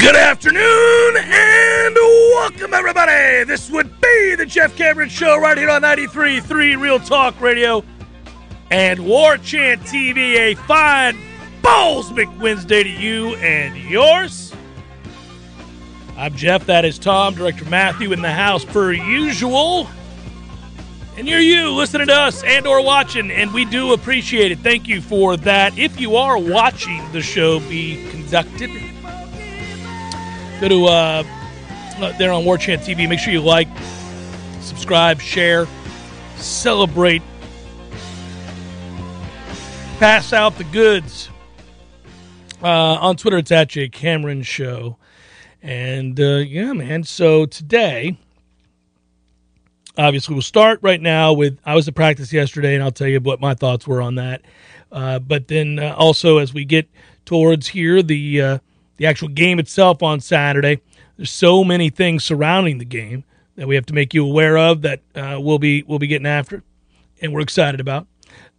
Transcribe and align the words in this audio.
Good 0.00 0.16
afternoon 0.16 1.16
and 1.18 1.94
welcome, 1.94 2.72
everybody. 2.72 3.44
This 3.44 3.68
would 3.68 4.00
be 4.00 4.34
the 4.34 4.46
Jeff 4.46 4.74
Cameron 4.74 5.10
Show 5.10 5.38
right 5.38 5.58
here 5.58 5.68
on 5.68 5.82
93.3 5.82 6.80
Real 6.80 6.98
Talk 6.98 7.38
Radio 7.38 7.84
and 8.70 9.04
War 9.04 9.36
Chant 9.36 9.82
TV. 9.82 10.36
A 10.38 10.54
fine 10.54 11.18
Ballsmick 11.60 12.34
Wednesday 12.40 12.82
to 12.82 12.88
you 12.88 13.34
and 13.36 13.76
yours. 13.76 14.54
I'm 16.16 16.34
Jeff. 16.34 16.64
That 16.64 16.86
is 16.86 16.98
Tom. 16.98 17.34
Director 17.34 17.66
Matthew 17.66 18.14
in 18.14 18.22
the 18.22 18.32
house 18.32 18.64
per 18.64 18.92
usual. 18.92 19.86
And 21.18 21.28
you're 21.28 21.40
you 21.40 21.72
listening 21.72 22.06
to 22.06 22.14
us 22.14 22.42
and 22.42 22.66
or 22.66 22.82
watching, 22.82 23.30
and 23.30 23.52
we 23.52 23.66
do 23.66 23.92
appreciate 23.92 24.50
it. 24.50 24.60
Thank 24.60 24.88
you 24.88 25.02
for 25.02 25.36
that. 25.36 25.78
If 25.78 26.00
you 26.00 26.16
are 26.16 26.38
watching 26.38 27.06
the 27.12 27.20
show 27.20 27.60
be 27.60 28.08
conducted, 28.10 28.89
go 30.60 30.68
to 30.68 30.84
uh, 30.86 31.24
uh, 31.96 32.18
there 32.18 32.32
on 32.32 32.44
War 32.44 32.58
Chant 32.58 32.82
TV. 32.82 33.08
Make 33.08 33.18
sure 33.18 33.32
you 33.32 33.40
like, 33.40 33.68
subscribe, 34.60 35.20
share, 35.20 35.66
celebrate, 36.36 37.22
pass 39.98 40.32
out 40.32 40.58
the 40.58 40.64
goods. 40.64 41.30
Uh, 42.62 42.66
on 42.66 43.16
Twitter, 43.16 43.38
it's 43.38 43.50
at 43.50 43.68
Jay 43.68 43.88
Cameron 43.88 44.42
Show. 44.42 44.98
And 45.62 46.20
uh, 46.20 46.36
yeah, 46.36 46.74
man. 46.74 47.04
So 47.04 47.46
today, 47.46 48.18
obviously, 49.96 50.34
we'll 50.34 50.42
start 50.42 50.80
right 50.82 51.00
now 51.00 51.32
with 51.32 51.58
I 51.64 51.74
was 51.74 51.88
at 51.88 51.94
practice 51.94 52.34
yesterday, 52.34 52.74
and 52.74 52.84
I'll 52.84 52.90
tell 52.90 53.08
you 53.08 53.20
what 53.20 53.40
my 53.40 53.54
thoughts 53.54 53.86
were 53.86 54.02
on 54.02 54.16
that. 54.16 54.42
Uh, 54.92 55.20
but 55.20 55.48
then 55.48 55.78
uh, 55.78 55.94
also 55.96 56.36
as 56.36 56.52
we 56.52 56.66
get 56.66 56.90
towards 57.24 57.68
here, 57.68 58.02
the 58.02 58.42
uh, 58.42 58.58
the 59.00 59.06
actual 59.06 59.28
game 59.28 59.58
itself 59.58 60.02
on 60.02 60.20
Saturday, 60.20 60.78
there's 61.16 61.30
so 61.30 61.64
many 61.64 61.88
things 61.88 62.22
surrounding 62.22 62.76
the 62.76 62.84
game 62.84 63.24
that 63.56 63.66
we 63.66 63.74
have 63.74 63.86
to 63.86 63.94
make 63.94 64.12
you 64.12 64.26
aware 64.26 64.58
of 64.58 64.82
that 64.82 65.00
uh, 65.14 65.38
we'll 65.40 65.58
be 65.58 65.82
we'll 65.84 65.98
be 65.98 66.06
getting 66.06 66.26
after, 66.26 66.62
and 67.22 67.32
we're 67.32 67.40
excited 67.40 67.80
about. 67.80 68.06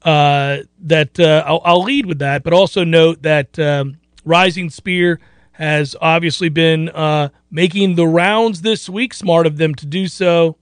Uh, 0.01 0.57
that 0.79 1.19
uh, 1.19 1.43
I'll, 1.45 1.61
I'll, 1.63 1.83
lead 1.83 2.07
with 2.07 2.17
that, 2.19 2.41
but 2.41 2.53
also 2.53 2.83
note 2.83 3.21
that 3.21 3.59
um, 3.59 3.99
Rising 4.25 4.71
Spear 4.71 5.19
has 5.51 5.95
obviously 6.01 6.49
been 6.49 6.89
uh, 6.89 7.29
making 7.51 7.93
the 7.93 8.07
rounds 8.07 8.63
this 8.63 8.89
week. 8.89 9.13
Smart 9.13 9.45
of 9.45 9.57
them 9.57 9.75
to 9.75 9.85
do 9.85 10.07
so. 10.07 10.57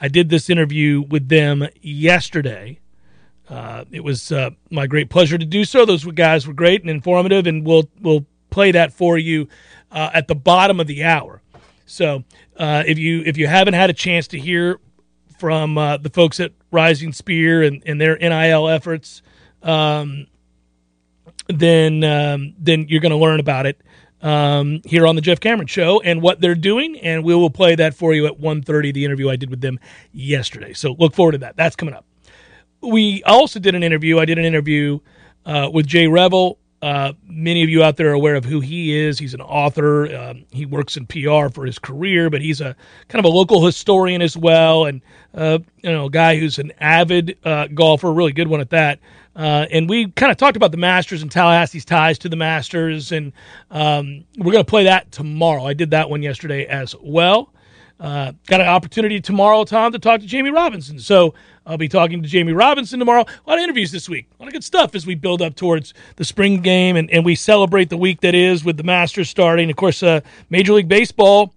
I 0.00 0.06
did 0.06 0.28
this 0.28 0.48
interview 0.48 1.02
with 1.02 1.28
them 1.28 1.66
yesterday. 1.82 2.78
Uh, 3.48 3.84
it 3.90 4.04
was 4.04 4.30
uh, 4.30 4.50
my 4.70 4.86
great 4.86 5.10
pleasure 5.10 5.36
to 5.36 5.44
do 5.44 5.64
so. 5.64 5.84
Those 5.84 6.04
guys 6.04 6.46
were 6.46 6.54
great 6.54 6.82
and 6.82 6.90
informative, 6.90 7.48
and 7.48 7.66
we'll 7.66 7.90
we'll 8.00 8.24
play 8.50 8.72
that 8.72 8.92
for 8.92 9.18
you 9.18 9.48
uh, 9.90 10.10
at 10.12 10.28
the 10.28 10.34
bottom 10.34 10.80
of 10.80 10.86
the 10.86 11.04
hour. 11.04 11.42
So 11.86 12.24
uh, 12.56 12.84
if 12.86 12.98
you 12.98 13.22
if 13.26 13.36
you 13.36 13.46
haven't 13.46 13.74
had 13.74 13.90
a 13.90 13.94
chance 13.94 14.28
to 14.28 14.38
hear 14.38 14.78
from 15.38 15.78
uh, 15.78 15.96
the 15.96 16.10
folks 16.10 16.38
at 16.38 16.52
Rising 16.70 17.12
Spear 17.12 17.62
and, 17.62 17.82
and 17.86 18.00
their 18.00 18.16
NIL 18.16 18.68
efforts, 18.68 19.22
um, 19.62 20.26
then 21.48 22.04
um, 22.04 22.54
then 22.58 22.86
you're 22.88 23.00
going 23.00 23.10
to 23.10 23.18
learn 23.18 23.40
about 23.40 23.66
it 23.66 23.80
um, 24.22 24.82
here 24.84 25.06
on 25.06 25.14
the 25.16 25.20
Jeff 25.20 25.40
Cameron 25.40 25.66
Show 25.66 26.00
and 26.00 26.22
what 26.22 26.40
they're 26.40 26.54
doing, 26.54 26.98
and 26.98 27.24
we 27.24 27.34
will 27.34 27.50
play 27.50 27.74
that 27.74 27.94
for 27.94 28.14
you 28.14 28.26
at 28.26 28.38
1.30, 28.38 28.92
the 28.92 29.04
interview 29.04 29.30
I 29.30 29.36
did 29.36 29.50
with 29.50 29.60
them 29.60 29.80
yesterday. 30.12 30.72
So 30.72 30.92
look 30.98 31.14
forward 31.14 31.32
to 31.32 31.38
that. 31.38 31.56
That's 31.56 31.76
coming 31.76 31.94
up. 31.94 32.04
We 32.82 33.22
also 33.24 33.60
did 33.60 33.74
an 33.74 33.82
interview. 33.82 34.18
I 34.18 34.24
did 34.24 34.38
an 34.38 34.44
interview 34.44 35.00
uh, 35.44 35.70
with 35.72 35.86
Jay 35.86 36.06
Revell. 36.06 36.58
Uh, 36.82 37.12
many 37.26 37.62
of 37.62 37.68
you 37.68 37.82
out 37.82 37.96
there 37.96 38.10
are 38.10 38.14
aware 38.14 38.36
of 38.36 38.44
who 38.44 38.60
he 38.60 38.96
is. 38.96 39.18
He's 39.18 39.34
an 39.34 39.42
author. 39.42 40.14
Um, 40.16 40.44
he 40.50 40.64
works 40.64 40.96
in 40.96 41.06
PR 41.06 41.48
for 41.52 41.66
his 41.66 41.78
career, 41.78 42.30
but 42.30 42.40
he's 42.40 42.60
a 42.60 42.74
kind 43.08 43.24
of 43.24 43.30
a 43.30 43.34
local 43.34 43.64
historian 43.64 44.22
as 44.22 44.36
well, 44.36 44.86
and 44.86 45.02
uh, 45.34 45.58
you 45.82 45.90
know, 45.90 46.06
a 46.06 46.10
guy 46.10 46.38
who's 46.38 46.58
an 46.58 46.72
avid 46.80 47.36
uh, 47.44 47.66
golfer, 47.68 48.12
really 48.12 48.32
good 48.32 48.48
one 48.48 48.60
at 48.60 48.70
that. 48.70 48.98
Uh, 49.36 49.66
and 49.70 49.88
we 49.88 50.10
kind 50.12 50.32
of 50.32 50.38
talked 50.38 50.56
about 50.56 50.70
the 50.72 50.76
Masters 50.76 51.22
and 51.22 51.30
Tallahassee's 51.30 51.84
ties 51.84 52.18
to 52.18 52.28
the 52.28 52.36
Masters, 52.36 53.12
and 53.12 53.32
um, 53.70 54.24
we're 54.38 54.52
going 54.52 54.64
to 54.64 54.68
play 54.70 54.84
that 54.84 55.12
tomorrow. 55.12 55.64
I 55.64 55.74
did 55.74 55.90
that 55.90 56.10
one 56.10 56.22
yesterday 56.22 56.66
as 56.66 56.94
well. 57.00 57.52
Uh, 58.00 58.32
got 58.46 58.62
an 58.62 58.66
opportunity 58.66 59.20
tomorrow, 59.20 59.62
Tom, 59.64 59.92
to 59.92 59.98
talk 59.98 60.20
to 60.20 60.26
Jamie 60.26 60.50
Robinson. 60.50 60.98
So 60.98 61.34
I'll 61.66 61.76
be 61.76 61.88
talking 61.88 62.22
to 62.22 62.28
Jamie 62.28 62.54
Robinson 62.54 62.98
tomorrow. 62.98 63.22
A 63.22 63.48
lot 63.50 63.58
of 63.58 63.62
interviews 63.62 63.92
this 63.92 64.08
week. 64.08 64.26
A 64.38 64.42
lot 64.42 64.46
of 64.46 64.54
good 64.54 64.64
stuff 64.64 64.94
as 64.94 65.06
we 65.06 65.14
build 65.14 65.42
up 65.42 65.54
towards 65.54 65.92
the 66.16 66.24
spring 66.24 66.62
game 66.62 66.96
and, 66.96 67.10
and 67.10 67.24
we 67.24 67.34
celebrate 67.34 67.90
the 67.90 67.98
week 67.98 68.22
that 68.22 68.34
is 68.34 68.64
with 68.64 68.78
the 68.78 68.82
Masters 68.82 69.28
starting. 69.28 69.68
Of 69.70 69.76
course, 69.76 70.02
uh, 70.02 70.20
Major 70.48 70.72
League 70.72 70.88
Baseball 70.88 71.52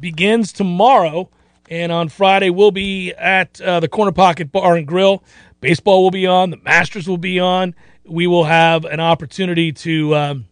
begins 0.00 0.52
tomorrow. 0.52 1.28
And 1.70 1.92
on 1.92 2.08
Friday, 2.08 2.50
we'll 2.50 2.70
be 2.70 3.12
at 3.12 3.60
uh, 3.60 3.80
the 3.80 3.88
Corner 3.88 4.12
Pocket 4.12 4.52
Bar 4.52 4.76
and 4.76 4.86
Grill 4.86 5.22
baseball 5.64 6.02
will 6.02 6.10
be 6.10 6.26
on, 6.26 6.50
the 6.50 6.58
Masters 6.58 7.08
will 7.08 7.16
be 7.16 7.40
on. 7.40 7.74
We 8.04 8.26
will 8.26 8.44
have 8.44 8.84
an 8.84 9.00
opportunity 9.00 9.72
to 9.72 10.14
um, 10.14 10.46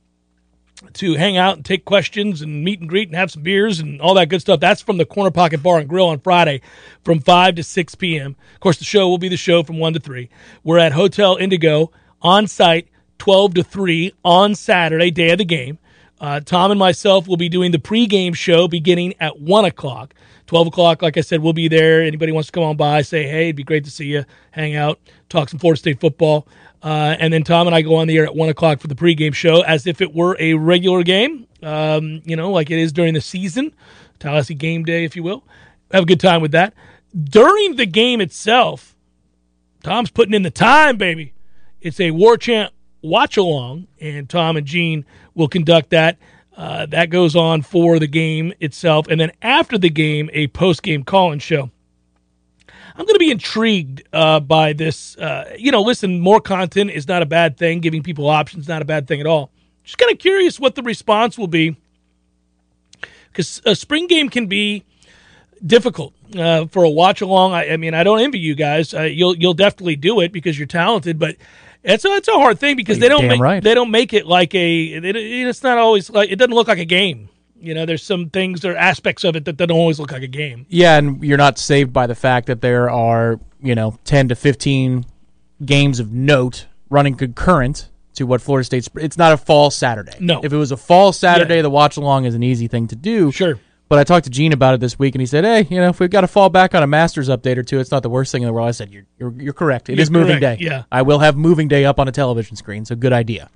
to 0.94 1.14
hang 1.14 1.36
out 1.36 1.56
and 1.56 1.64
take 1.64 1.84
questions 1.84 2.42
and 2.42 2.64
meet 2.64 2.80
and 2.80 2.88
greet 2.88 3.08
and 3.08 3.16
have 3.16 3.30
some 3.30 3.42
beers 3.42 3.80
and 3.80 4.00
all 4.00 4.14
that 4.14 4.28
good 4.28 4.40
stuff. 4.40 4.60
That's 4.60 4.82
from 4.82 4.96
the 4.96 5.04
Corner 5.04 5.30
Pocket 5.30 5.62
Bar 5.62 5.78
and 5.78 5.88
Grill 5.88 6.08
on 6.08 6.20
Friday 6.20 6.60
from 7.04 7.20
5 7.20 7.56
to 7.56 7.62
6 7.62 7.94
p.m. 7.96 8.36
Of 8.54 8.60
course, 8.60 8.78
the 8.78 8.84
show 8.84 9.08
will 9.08 9.18
be 9.18 9.28
the 9.28 9.36
show 9.36 9.62
from 9.62 9.78
1 9.78 9.94
to 9.94 10.00
3. 10.00 10.28
We're 10.64 10.78
at 10.78 10.92
Hotel 10.92 11.36
Indigo 11.36 11.90
on 12.20 12.46
site 12.46 12.88
12 13.18 13.54
to 13.54 13.64
3 13.64 14.12
on 14.24 14.54
Saturday, 14.54 15.10
day 15.10 15.30
of 15.30 15.38
the 15.38 15.44
game. 15.44 15.78
Uh, 16.22 16.38
Tom 16.38 16.70
and 16.70 16.78
myself 16.78 17.26
will 17.26 17.36
be 17.36 17.48
doing 17.48 17.72
the 17.72 17.78
pregame 17.78 18.32
show 18.32 18.68
beginning 18.68 19.12
at 19.18 19.40
1 19.40 19.64
o'clock. 19.64 20.14
12 20.46 20.68
o'clock, 20.68 21.02
like 21.02 21.16
I 21.16 21.20
said, 21.20 21.42
we'll 21.42 21.52
be 21.52 21.66
there. 21.66 22.00
Anybody 22.00 22.30
wants 22.30 22.46
to 22.46 22.52
come 22.52 22.62
on 22.62 22.76
by, 22.76 23.02
say, 23.02 23.24
hey, 23.24 23.46
it'd 23.46 23.56
be 23.56 23.64
great 23.64 23.84
to 23.84 23.90
see 23.90 24.06
you, 24.06 24.24
hang 24.52 24.76
out, 24.76 25.00
talk 25.28 25.48
some 25.48 25.58
Florida 25.58 25.80
State 25.80 25.98
football. 25.98 26.46
Uh, 26.80 27.16
and 27.18 27.32
then 27.32 27.42
Tom 27.42 27.66
and 27.66 27.74
I 27.74 27.82
go 27.82 27.96
on 27.96 28.06
the 28.06 28.16
air 28.16 28.24
at 28.24 28.36
1 28.36 28.48
o'clock 28.48 28.78
for 28.78 28.86
the 28.86 28.94
pregame 28.94 29.34
show 29.34 29.62
as 29.62 29.84
if 29.88 30.00
it 30.00 30.14
were 30.14 30.36
a 30.38 30.54
regular 30.54 31.02
game, 31.02 31.48
um, 31.60 32.22
you 32.24 32.36
know, 32.36 32.52
like 32.52 32.70
it 32.70 32.78
is 32.78 32.92
during 32.92 33.14
the 33.14 33.20
season, 33.20 33.74
Tallahassee 34.20 34.54
game 34.54 34.84
day, 34.84 35.04
if 35.04 35.16
you 35.16 35.24
will. 35.24 35.42
Have 35.90 36.04
a 36.04 36.06
good 36.06 36.20
time 36.20 36.40
with 36.40 36.52
that. 36.52 36.72
During 37.20 37.74
the 37.74 37.86
game 37.86 38.20
itself, 38.20 38.94
Tom's 39.82 40.10
putting 40.10 40.34
in 40.34 40.42
the 40.44 40.50
time, 40.50 40.96
baby. 40.98 41.32
It's 41.80 41.98
a 41.98 42.12
War 42.12 42.36
Chant 42.36 42.72
watch 43.02 43.36
along, 43.36 43.88
and 44.00 44.28
Tom 44.28 44.56
and 44.56 44.66
Gene 44.66 45.04
will 45.34 45.48
conduct 45.48 45.90
that. 45.90 46.18
Uh, 46.56 46.86
that 46.86 47.10
goes 47.10 47.34
on 47.34 47.62
for 47.62 47.98
the 47.98 48.06
game 48.06 48.52
itself. 48.60 49.06
And 49.08 49.20
then 49.20 49.32
after 49.40 49.78
the 49.78 49.88
game, 49.88 50.30
a 50.32 50.48
post 50.48 50.82
game 50.82 51.02
call 51.02 51.32
in 51.32 51.38
show. 51.38 51.70
I'm 52.94 53.06
going 53.06 53.14
to 53.14 53.18
be 53.18 53.30
intrigued 53.30 54.02
uh, 54.12 54.38
by 54.40 54.74
this. 54.74 55.16
Uh, 55.16 55.54
you 55.58 55.72
know, 55.72 55.80
listen, 55.80 56.20
more 56.20 56.40
content 56.40 56.90
is 56.90 57.08
not 57.08 57.22
a 57.22 57.26
bad 57.26 57.56
thing. 57.56 57.80
Giving 57.80 58.02
people 58.02 58.28
options 58.28 58.68
not 58.68 58.82
a 58.82 58.84
bad 58.84 59.08
thing 59.08 59.18
at 59.18 59.26
all. 59.26 59.50
Just 59.82 59.96
kind 59.96 60.12
of 60.12 60.18
curious 60.18 60.60
what 60.60 60.74
the 60.74 60.82
response 60.82 61.38
will 61.38 61.48
be 61.48 61.76
because 63.32 63.62
a 63.64 63.74
spring 63.74 64.06
game 64.06 64.28
can 64.28 64.46
be 64.46 64.84
difficult 65.64 66.12
uh, 66.36 66.66
for 66.66 66.84
a 66.84 66.90
watch 66.90 67.20
along. 67.20 67.52
I, 67.52 67.72
I, 67.72 67.76
mean, 67.76 67.94
I 67.94 68.04
don't 68.04 68.20
envy 68.20 68.38
you 68.38 68.54
guys. 68.54 68.94
Uh, 68.94 69.02
you'll 69.02 69.36
you'll 69.36 69.54
definitely 69.54 69.96
do 69.96 70.20
it 70.20 70.32
because 70.32 70.58
you're 70.58 70.66
talented, 70.66 71.18
but 71.18 71.36
it's 71.84 72.04
a, 72.04 72.08
it's 72.08 72.28
a 72.28 72.32
hard 72.32 72.58
thing 72.58 72.76
because 72.76 72.98
they 72.98 73.08
don't 73.08 73.26
make, 73.26 73.40
right. 73.40 73.62
they 73.62 73.74
don't 73.74 73.90
make 73.90 74.12
it 74.12 74.26
like 74.26 74.54
a 74.54 74.84
it, 74.84 75.04
it's 75.16 75.62
not 75.62 75.78
always 75.78 76.10
like 76.10 76.30
it 76.30 76.36
doesn't 76.36 76.54
look 76.54 76.68
like 76.68 76.78
a 76.78 76.84
game. 76.84 77.28
You 77.58 77.74
know, 77.74 77.86
there's 77.86 78.02
some 78.02 78.28
things 78.28 78.60
there 78.60 78.72
are 78.72 78.76
aspects 78.76 79.22
of 79.22 79.36
it 79.36 79.44
that 79.44 79.56
don't 79.56 79.70
always 79.70 80.00
look 80.00 80.10
like 80.10 80.22
a 80.22 80.28
game. 80.28 80.66
Yeah, 80.68 80.98
and 80.98 81.22
you're 81.22 81.38
not 81.38 81.58
saved 81.58 81.92
by 81.92 82.08
the 82.08 82.14
fact 82.16 82.46
that 82.46 82.60
there 82.60 82.90
are 82.90 83.38
you 83.60 83.74
know 83.74 83.98
10 84.04 84.28
to 84.28 84.34
15 84.34 85.04
games 85.64 86.00
of 86.00 86.12
note 86.12 86.66
running 86.90 87.14
concurrent 87.14 87.88
to 88.14 88.26
what 88.26 88.40
Florida 88.42 88.64
State's. 88.64 88.88
It's 88.96 89.16
not 89.16 89.32
a 89.32 89.36
fall 89.36 89.70
Saturday. 89.70 90.16
No, 90.20 90.40
if 90.42 90.52
it 90.52 90.56
was 90.56 90.72
a 90.72 90.76
fall 90.76 91.12
Saturday, 91.12 91.56
Yeah. 91.56 91.62
the 91.62 91.70
watch 91.70 91.96
along 91.96 92.24
is 92.24 92.34
an 92.34 92.42
easy 92.42 92.68
thing 92.68 92.88
to 92.88 92.96
do. 92.96 93.30
Sure. 93.32 93.58
But 93.92 93.98
I 93.98 94.04
talked 94.04 94.24
to 94.24 94.30
Gene 94.30 94.54
about 94.54 94.72
it 94.72 94.80
this 94.80 94.98
week, 94.98 95.14
and 95.14 95.20
he 95.20 95.26
said, 95.26 95.44
"Hey, 95.44 95.66
you 95.68 95.78
know, 95.78 95.90
if 95.90 96.00
we've 96.00 96.08
got 96.08 96.22
to 96.22 96.26
fall 96.26 96.48
back 96.48 96.74
on 96.74 96.82
a 96.82 96.86
Masters 96.86 97.28
update 97.28 97.58
or 97.58 97.62
two, 97.62 97.78
it's 97.78 97.90
not 97.90 98.02
the 98.02 98.08
worst 98.08 98.32
thing 98.32 98.40
in 98.40 98.46
the 98.46 98.52
world." 98.54 98.66
I 98.66 98.70
said, 98.70 98.90
"You're 98.90 99.04
you're, 99.18 99.34
you're 99.38 99.52
correct. 99.52 99.90
It 99.90 99.96
You're 99.96 100.02
is 100.04 100.10
moving 100.10 100.38
correct, 100.38 100.60
day. 100.60 100.64
yeah. 100.66 100.84
I 100.90 101.02
will 101.02 101.18
have 101.18 101.36
moving 101.36 101.68
day 101.68 101.84
up 101.84 102.00
on 102.00 102.08
a 102.08 102.10
television 102.10 102.56
screen. 102.56 102.86
So 102.86 102.96
good 102.96 103.12
idea. 103.12 103.50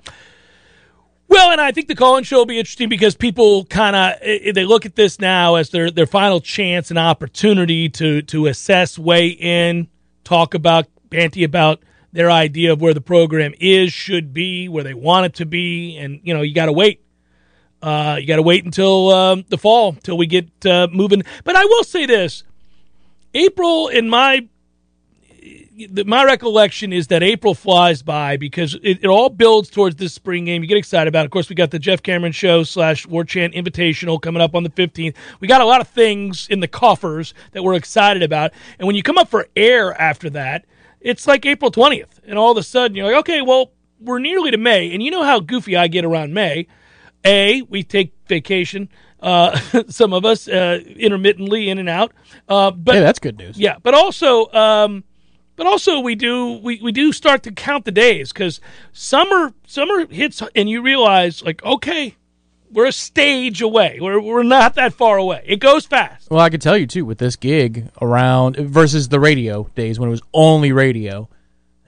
Well, 1.27 1.53
and 1.53 1.59
I 1.59 1.73
think 1.73 1.89
the 1.89 1.95
call-in 1.95 2.25
show 2.25 2.37
will 2.37 2.45
be 2.45 2.59
interesting 2.59 2.91
because 2.91 3.15
people 3.15 3.65
kind 3.65 3.97
of 3.97 4.21
they 4.55 4.67
look 4.67 4.85
at 4.85 4.95
this 4.95 5.19
now 5.19 5.55
as 5.55 5.71
their 5.71 5.91
their 5.91 6.05
final 6.05 6.43
chance 6.43 6.91
and 6.91 6.99
opportunity 6.99 7.89
to 7.89 8.21
to 8.21 8.47
assess, 8.47 8.99
weigh 8.99 9.29
in, 9.29 9.89
talk 10.23 10.53
about, 10.53 10.85
banty 11.09 11.45
about 11.45 11.81
their 12.13 12.31
idea 12.31 12.75
of 12.75 12.83
where 12.83 12.93
the 12.93 13.01
program 13.01 13.55
is, 13.59 13.91
should 13.91 14.35
be, 14.35 14.69
where 14.69 14.85
they 14.85 14.93
want 14.93 15.25
it 15.25 15.35
to 15.37 15.47
be, 15.47 15.97
and 15.97 16.21
you 16.25 16.35
know 16.35 16.43
you 16.43 16.53
got 16.53 16.67
to 16.67 16.75
wait. 16.75 17.01
Uh, 17.83 18.17
you 18.21 18.27
got 18.27 18.37
to 18.37 18.43
wait 18.43 18.65
until 18.65 19.11
um, 19.11 19.45
the 19.49 19.59
fall 19.59 19.93
till 19.93 20.17
we 20.17 20.27
get 20.27 20.49
uh, 20.67 20.89
moving. 20.91 21.23
But 21.45 21.57
I 21.57 21.65
will 21.65 21.85
say 21.85 22.07
this: 22.07 22.43
April, 23.35 23.89
in 23.89 24.09
my 24.09 24.49
my 26.07 26.25
recollection 26.25 26.93
is 26.93 27.09
that 27.09 27.23
April 27.23 27.55
flies 27.55 28.03
by 28.03 28.37
because 28.39 28.75
it, 28.83 29.01
it 29.03 29.07
all 29.07 29.29
builds 29.29 29.69
towards 29.69 29.97
this 29.97 30.15
spring 30.15 30.47
game. 30.47 30.63
You 30.63 30.69
get 30.69 30.79
excited 30.79 31.09
about. 31.09 31.23
It. 31.23 31.25
Of 31.27 31.31
course, 31.33 31.49
we 31.49 31.55
got 31.55 31.71
the 31.71 31.79
Jeff 31.79 32.03
Cameron 32.03 32.33
Show 32.33 32.63
slash 32.63 33.07
War 33.07 33.25
Chant 33.25 33.55
Invitational 33.55 34.21
coming 34.21 34.41
up 34.41 34.55
on 34.55 34.63
the 34.63 34.71
15th. 34.71 35.15
We 35.41 35.49
got 35.49 35.61
a 35.61 35.67
lot 35.67 35.81
of 35.81 35.89
things 35.89 36.49
in 36.49 36.61
the 36.61 36.69
coffers 36.69 37.35
that 37.53 37.63
we're 37.63 37.75
excited 37.75 38.23
about. 38.23 38.53
And 38.79 38.87
when 38.87 38.97
you 38.97 39.03
come 39.03 39.19
up 39.19 39.29
for 39.29 39.49
air 39.55 40.01
after 40.01 40.31
that, 40.31 40.65
it's 41.01 41.27
like 41.27 41.45
April 41.45 41.71
20th, 41.71 42.21
and 42.27 42.39
all 42.39 42.51
of 42.51 42.57
a 42.57 42.63
sudden 42.63 42.97
you're 42.97 43.07
like, 43.07 43.21
okay, 43.21 43.43
well, 43.43 43.71
we're 44.01 44.19
nearly 44.19 44.51
to 44.51 44.57
May, 44.57 44.93
and 44.93 45.03
you 45.03 45.11
know 45.11 45.23
how 45.23 45.41
goofy 45.41 45.77
I 45.77 45.89
get 45.89 46.05
around 46.05 46.35
May. 46.35 46.67
A, 47.25 47.63
we 47.63 47.83
take 47.83 48.13
vacation. 48.27 48.89
Uh, 49.21 49.59
some 49.89 50.13
of 50.13 50.25
us 50.25 50.49
uh, 50.49 50.81
intermittently 50.97 51.69
in 51.69 51.79
and 51.79 51.89
out. 51.89 52.13
Uh, 52.49 52.71
but 52.71 52.95
hey, 52.95 53.01
that's 53.01 53.19
good 53.19 53.39
news. 53.39 53.59
Yeah, 53.59 53.77
but 53.83 53.95
also, 53.95 54.51
um, 54.53 55.05
but 55.57 55.67
also 55.67 56.01
we 56.01 56.15
do 56.15 56.61
we, 56.63 56.81
we 56.83 56.93
do 56.93 57.13
start 57.13 57.43
to 57.45 57.53
count 57.53 57.85
the 57.85 57.93
days 57.93 58.33
because 58.33 58.61
summer 58.93 59.53
summer 59.67 60.07
hits 60.07 60.43
and 60.55 60.69
you 60.69 60.83
realize 60.83 61.43
like 61.43 61.65
okay, 61.65 62.15
we're 62.71 62.87
a 62.87 62.93
stage 62.93 63.63
away. 63.63 63.99
We're 64.01 64.21
we're 64.21 64.43
not 64.43 64.75
that 64.75 64.93
far 64.93 65.17
away. 65.17 65.43
It 65.47 65.61
goes 65.61 65.87
fast. 65.87 66.31
Well, 66.31 66.41
I 66.41 66.51
can 66.51 66.61
tell 66.61 66.77
you 66.77 66.87
too 66.87 67.05
with 67.05 67.19
this 67.19 67.37
gig 67.37 67.91
around 68.01 68.57
versus 68.57 69.09
the 69.09 69.19
radio 69.19 69.65
days 69.75 69.99
when 69.99 70.09
it 70.09 70.13
was 70.13 70.23
only 70.35 70.73
radio 70.73 71.29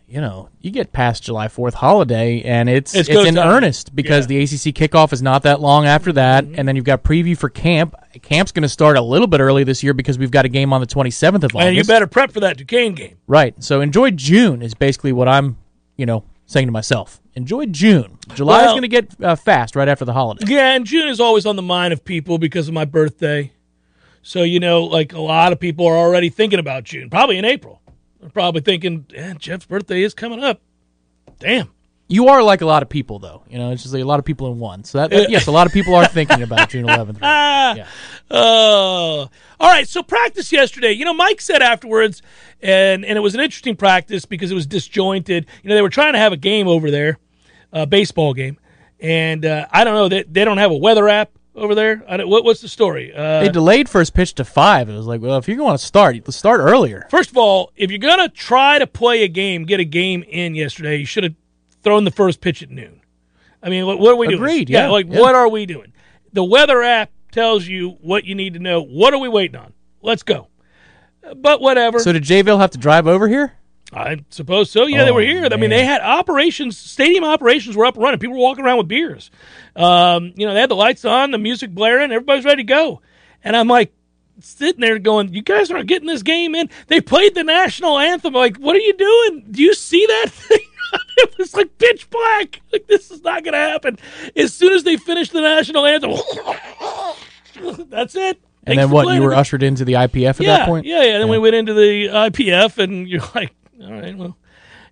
you 0.08 0.22
know, 0.22 0.48
you 0.62 0.70
get 0.70 0.90
past 0.90 1.22
July 1.22 1.48
Fourth 1.48 1.74
holiday, 1.74 2.40
and 2.40 2.70
it's 2.70 2.94
it's, 2.94 3.10
it's 3.10 3.28
in 3.28 3.34
time. 3.34 3.46
earnest 3.46 3.94
because 3.94 4.24
yeah. 4.24 4.38
the 4.38 4.42
ACC 4.42 4.74
kickoff 4.74 5.12
is 5.12 5.20
not 5.20 5.42
that 5.42 5.60
long 5.60 5.84
after 5.84 6.12
that, 6.14 6.44
mm-hmm. 6.44 6.54
and 6.56 6.66
then 6.66 6.76
you've 6.76 6.86
got 6.86 7.04
preview 7.04 7.36
for 7.36 7.50
camp. 7.50 7.94
Camp's 8.22 8.50
going 8.50 8.62
to 8.62 8.70
start 8.70 8.96
a 8.96 9.02
little 9.02 9.26
bit 9.26 9.40
early 9.40 9.64
this 9.64 9.82
year 9.82 9.92
because 9.92 10.18
we've 10.18 10.30
got 10.30 10.46
a 10.46 10.48
game 10.48 10.72
on 10.72 10.80
the 10.80 10.86
twenty 10.86 11.10
seventh 11.10 11.44
of 11.44 11.54
August. 11.54 11.66
And 11.66 11.76
you 11.76 11.84
better 11.84 12.06
prep 12.06 12.32
for 12.32 12.40
that 12.40 12.56
Duquesne 12.56 12.94
game, 12.94 13.18
right? 13.26 13.54
So 13.62 13.82
enjoy 13.82 14.12
June 14.12 14.62
is 14.62 14.72
basically 14.72 15.12
what 15.12 15.28
I'm, 15.28 15.58
you 15.96 16.06
know, 16.06 16.24
saying 16.46 16.68
to 16.68 16.72
myself. 16.72 17.20
Enjoy 17.34 17.66
June. 17.66 18.18
July 18.34 18.62
well, 18.62 18.66
is 18.68 18.72
going 18.72 18.82
to 18.82 18.88
get 18.88 19.22
uh, 19.22 19.36
fast 19.36 19.76
right 19.76 19.88
after 19.88 20.06
the 20.06 20.14
holiday. 20.14 20.44
Yeah, 20.48 20.74
and 20.74 20.86
June 20.86 21.08
is 21.08 21.20
always 21.20 21.44
on 21.44 21.56
the 21.56 21.62
mind 21.62 21.92
of 21.92 22.02
people 22.02 22.38
because 22.38 22.66
of 22.66 22.72
my 22.72 22.86
birthday. 22.86 23.52
So 24.22 24.42
you 24.42 24.58
know, 24.58 24.84
like 24.84 25.12
a 25.12 25.20
lot 25.20 25.52
of 25.52 25.60
people 25.60 25.86
are 25.86 25.96
already 25.96 26.30
thinking 26.30 26.58
about 26.58 26.84
June, 26.84 27.10
probably 27.10 27.36
in 27.36 27.44
April. 27.44 27.82
They're 28.20 28.30
probably 28.30 28.60
thinking, 28.60 29.06
yeah, 29.10 29.34
Jeff's 29.34 29.66
birthday 29.66 30.02
is 30.02 30.14
coming 30.14 30.42
up. 30.42 30.60
Damn. 31.38 31.70
You 32.10 32.28
are 32.28 32.42
like 32.42 32.62
a 32.62 32.66
lot 32.66 32.82
of 32.82 32.88
people, 32.88 33.18
though. 33.18 33.42
You 33.50 33.58
know, 33.58 33.70
it's 33.70 33.82
just 33.82 33.92
like 33.92 34.02
a 34.02 34.06
lot 34.06 34.18
of 34.18 34.24
people 34.24 34.50
in 34.50 34.58
one. 34.58 34.82
So 34.84 34.98
that, 34.98 35.10
that 35.10 35.30
yes, 35.30 35.46
a 35.46 35.50
lot 35.50 35.66
of 35.66 35.74
people 35.74 35.94
are 35.94 36.06
thinking 36.06 36.42
about 36.42 36.70
June 36.70 36.86
11th. 36.86 37.20
Right? 37.20 37.48
Yeah. 37.68 37.86
Uh, 38.30 38.38
all 38.40 39.28
right. 39.60 39.86
So 39.86 40.02
practice 40.02 40.50
yesterday. 40.52 40.92
You 40.92 41.04
know, 41.04 41.12
Mike 41.12 41.38
said 41.42 41.60
afterwards, 41.60 42.22
and 42.62 43.04
and 43.04 43.18
it 43.18 43.20
was 43.20 43.34
an 43.34 43.42
interesting 43.42 43.76
practice 43.76 44.24
because 44.24 44.50
it 44.50 44.54
was 44.54 44.66
disjointed. 44.66 45.44
You 45.62 45.68
know, 45.68 45.74
they 45.74 45.82
were 45.82 45.90
trying 45.90 46.14
to 46.14 46.18
have 46.18 46.32
a 46.32 46.38
game 46.38 46.66
over 46.66 46.90
there, 46.90 47.18
a 47.74 47.86
baseball 47.86 48.32
game, 48.32 48.58
and 49.00 49.44
uh, 49.44 49.66
I 49.70 49.84
don't 49.84 49.92
know. 49.94 50.08
They 50.08 50.22
they 50.22 50.46
don't 50.46 50.56
have 50.56 50.70
a 50.70 50.76
weather 50.76 51.10
app 51.10 51.37
over 51.58 51.74
there? 51.74 51.96
What, 51.96 52.44
what's 52.44 52.60
the 52.60 52.68
story? 52.68 53.12
Uh, 53.14 53.40
they 53.40 53.48
delayed 53.48 53.88
first 53.88 54.14
pitch 54.14 54.34
to 54.34 54.44
five. 54.44 54.88
It 54.88 54.94
was 54.94 55.06
like, 55.06 55.20
well, 55.20 55.38
if 55.38 55.48
you're 55.48 55.56
going 55.56 55.74
to 55.74 55.82
start, 55.82 56.16
let's 56.16 56.36
start 56.36 56.60
earlier. 56.60 57.06
First 57.10 57.30
of 57.30 57.36
all, 57.36 57.72
if 57.76 57.90
you're 57.90 57.98
going 57.98 58.18
to 58.18 58.28
try 58.28 58.78
to 58.78 58.86
play 58.86 59.22
a 59.24 59.28
game, 59.28 59.64
get 59.64 59.80
a 59.80 59.84
game 59.84 60.24
in 60.28 60.54
yesterday, 60.54 60.96
you 60.96 61.06
should 61.06 61.24
have 61.24 61.34
thrown 61.82 62.04
the 62.04 62.10
first 62.10 62.40
pitch 62.40 62.62
at 62.62 62.70
noon. 62.70 63.00
I 63.62 63.68
mean, 63.68 63.86
what, 63.86 63.98
what 63.98 64.12
are 64.12 64.16
we 64.16 64.28
doing? 64.28 64.38
Agreed. 64.38 64.70
Yeah. 64.70 64.84
yeah 64.84 64.90
like, 64.90 65.06
yeah. 65.08 65.20
what 65.20 65.34
are 65.34 65.48
we 65.48 65.66
doing? 65.66 65.92
The 66.32 66.44
weather 66.44 66.82
app 66.82 67.10
tells 67.32 67.66
you 67.66 67.90
what 68.00 68.24
you 68.24 68.34
need 68.34 68.54
to 68.54 68.60
know. 68.60 68.80
What 68.82 69.12
are 69.14 69.18
we 69.18 69.28
waiting 69.28 69.56
on? 69.56 69.72
Let's 70.00 70.22
go. 70.22 70.48
But 71.36 71.60
whatever. 71.60 71.98
So 71.98 72.12
did 72.12 72.22
Jayville 72.22 72.60
have 72.60 72.70
to 72.70 72.78
drive 72.78 73.06
over 73.06 73.28
here? 73.28 73.57
I 73.92 74.18
suppose 74.30 74.70
so. 74.70 74.86
Yeah, 74.86 75.02
oh, 75.02 75.04
they 75.06 75.10
were 75.12 75.20
oh, 75.20 75.24
here. 75.24 75.42
Man. 75.42 75.52
I 75.52 75.56
mean, 75.56 75.70
they 75.70 75.84
had 75.84 76.02
operations, 76.02 76.76
stadium 76.76 77.24
operations 77.24 77.76
were 77.76 77.86
up 77.86 77.94
and 77.94 78.02
running. 78.02 78.20
People 78.20 78.36
were 78.36 78.42
walking 78.42 78.64
around 78.64 78.78
with 78.78 78.88
beers. 78.88 79.30
Um, 79.76 80.32
you 80.36 80.46
know, 80.46 80.54
they 80.54 80.60
had 80.60 80.70
the 80.70 80.76
lights 80.76 81.04
on, 81.04 81.30
the 81.30 81.38
music 81.38 81.70
blaring, 81.70 82.12
everybody's 82.12 82.44
ready 82.44 82.62
to 82.62 82.66
go. 82.66 83.00
And 83.42 83.56
I'm 83.56 83.68
like, 83.68 83.92
sitting 84.40 84.80
there 84.80 84.98
going, 84.98 85.32
"You 85.32 85.42
guys 85.42 85.70
aren't 85.70 85.88
getting 85.88 86.06
this 86.06 86.22
game 86.22 86.54
in." 86.54 86.70
They 86.86 87.00
played 87.00 87.34
the 87.34 87.44
national 87.44 87.98
anthem. 87.98 88.36
I'm 88.36 88.40
like, 88.40 88.56
what 88.58 88.76
are 88.76 88.80
you 88.80 88.94
doing? 88.94 89.46
Do 89.50 89.62
you 89.62 89.74
see 89.74 90.06
that 90.06 90.26
thing? 90.32 90.60
it 91.16 91.38
was 91.38 91.54
like 91.54 91.76
pitch 91.78 92.08
black. 92.10 92.60
Like 92.72 92.86
this 92.86 93.10
is 93.10 93.22
not 93.22 93.44
going 93.44 93.52
to 93.52 93.58
happen. 93.58 93.98
As 94.36 94.54
soon 94.54 94.72
as 94.72 94.84
they 94.84 94.96
finished 94.96 95.32
the 95.32 95.40
national 95.40 95.86
anthem, 95.86 96.12
that's 97.88 98.14
it. 98.14 98.40
And 98.64 98.76
Thanks 98.76 98.82
then 98.82 98.90
what? 98.90 99.14
You 99.14 99.22
were 99.22 99.34
ushered 99.34 99.62
into 99.62 99.84
the 99.84 99.94
IPF 99.94 100.28
at 100.28 100.40
yeah, 100.40 100.56
that 100.58 100.66
point. 100.66 100.86
Yeah, 100.86 101.02
yeah. 101.02 101.14
And 101.14 101.22
Then 101.22 101.28
yeah. 101.28 101.32
we 101.32 101.38
went 101.38 101.54
into 101.54 101.74
the 101.74 102.06
IPF, 102.06 102.78
and 102.78 103.08
you're 103.08 103.22
like, 103.34 103.54
all 103.82 103.92
right, 103.92 104.16
well, 104.16 104.36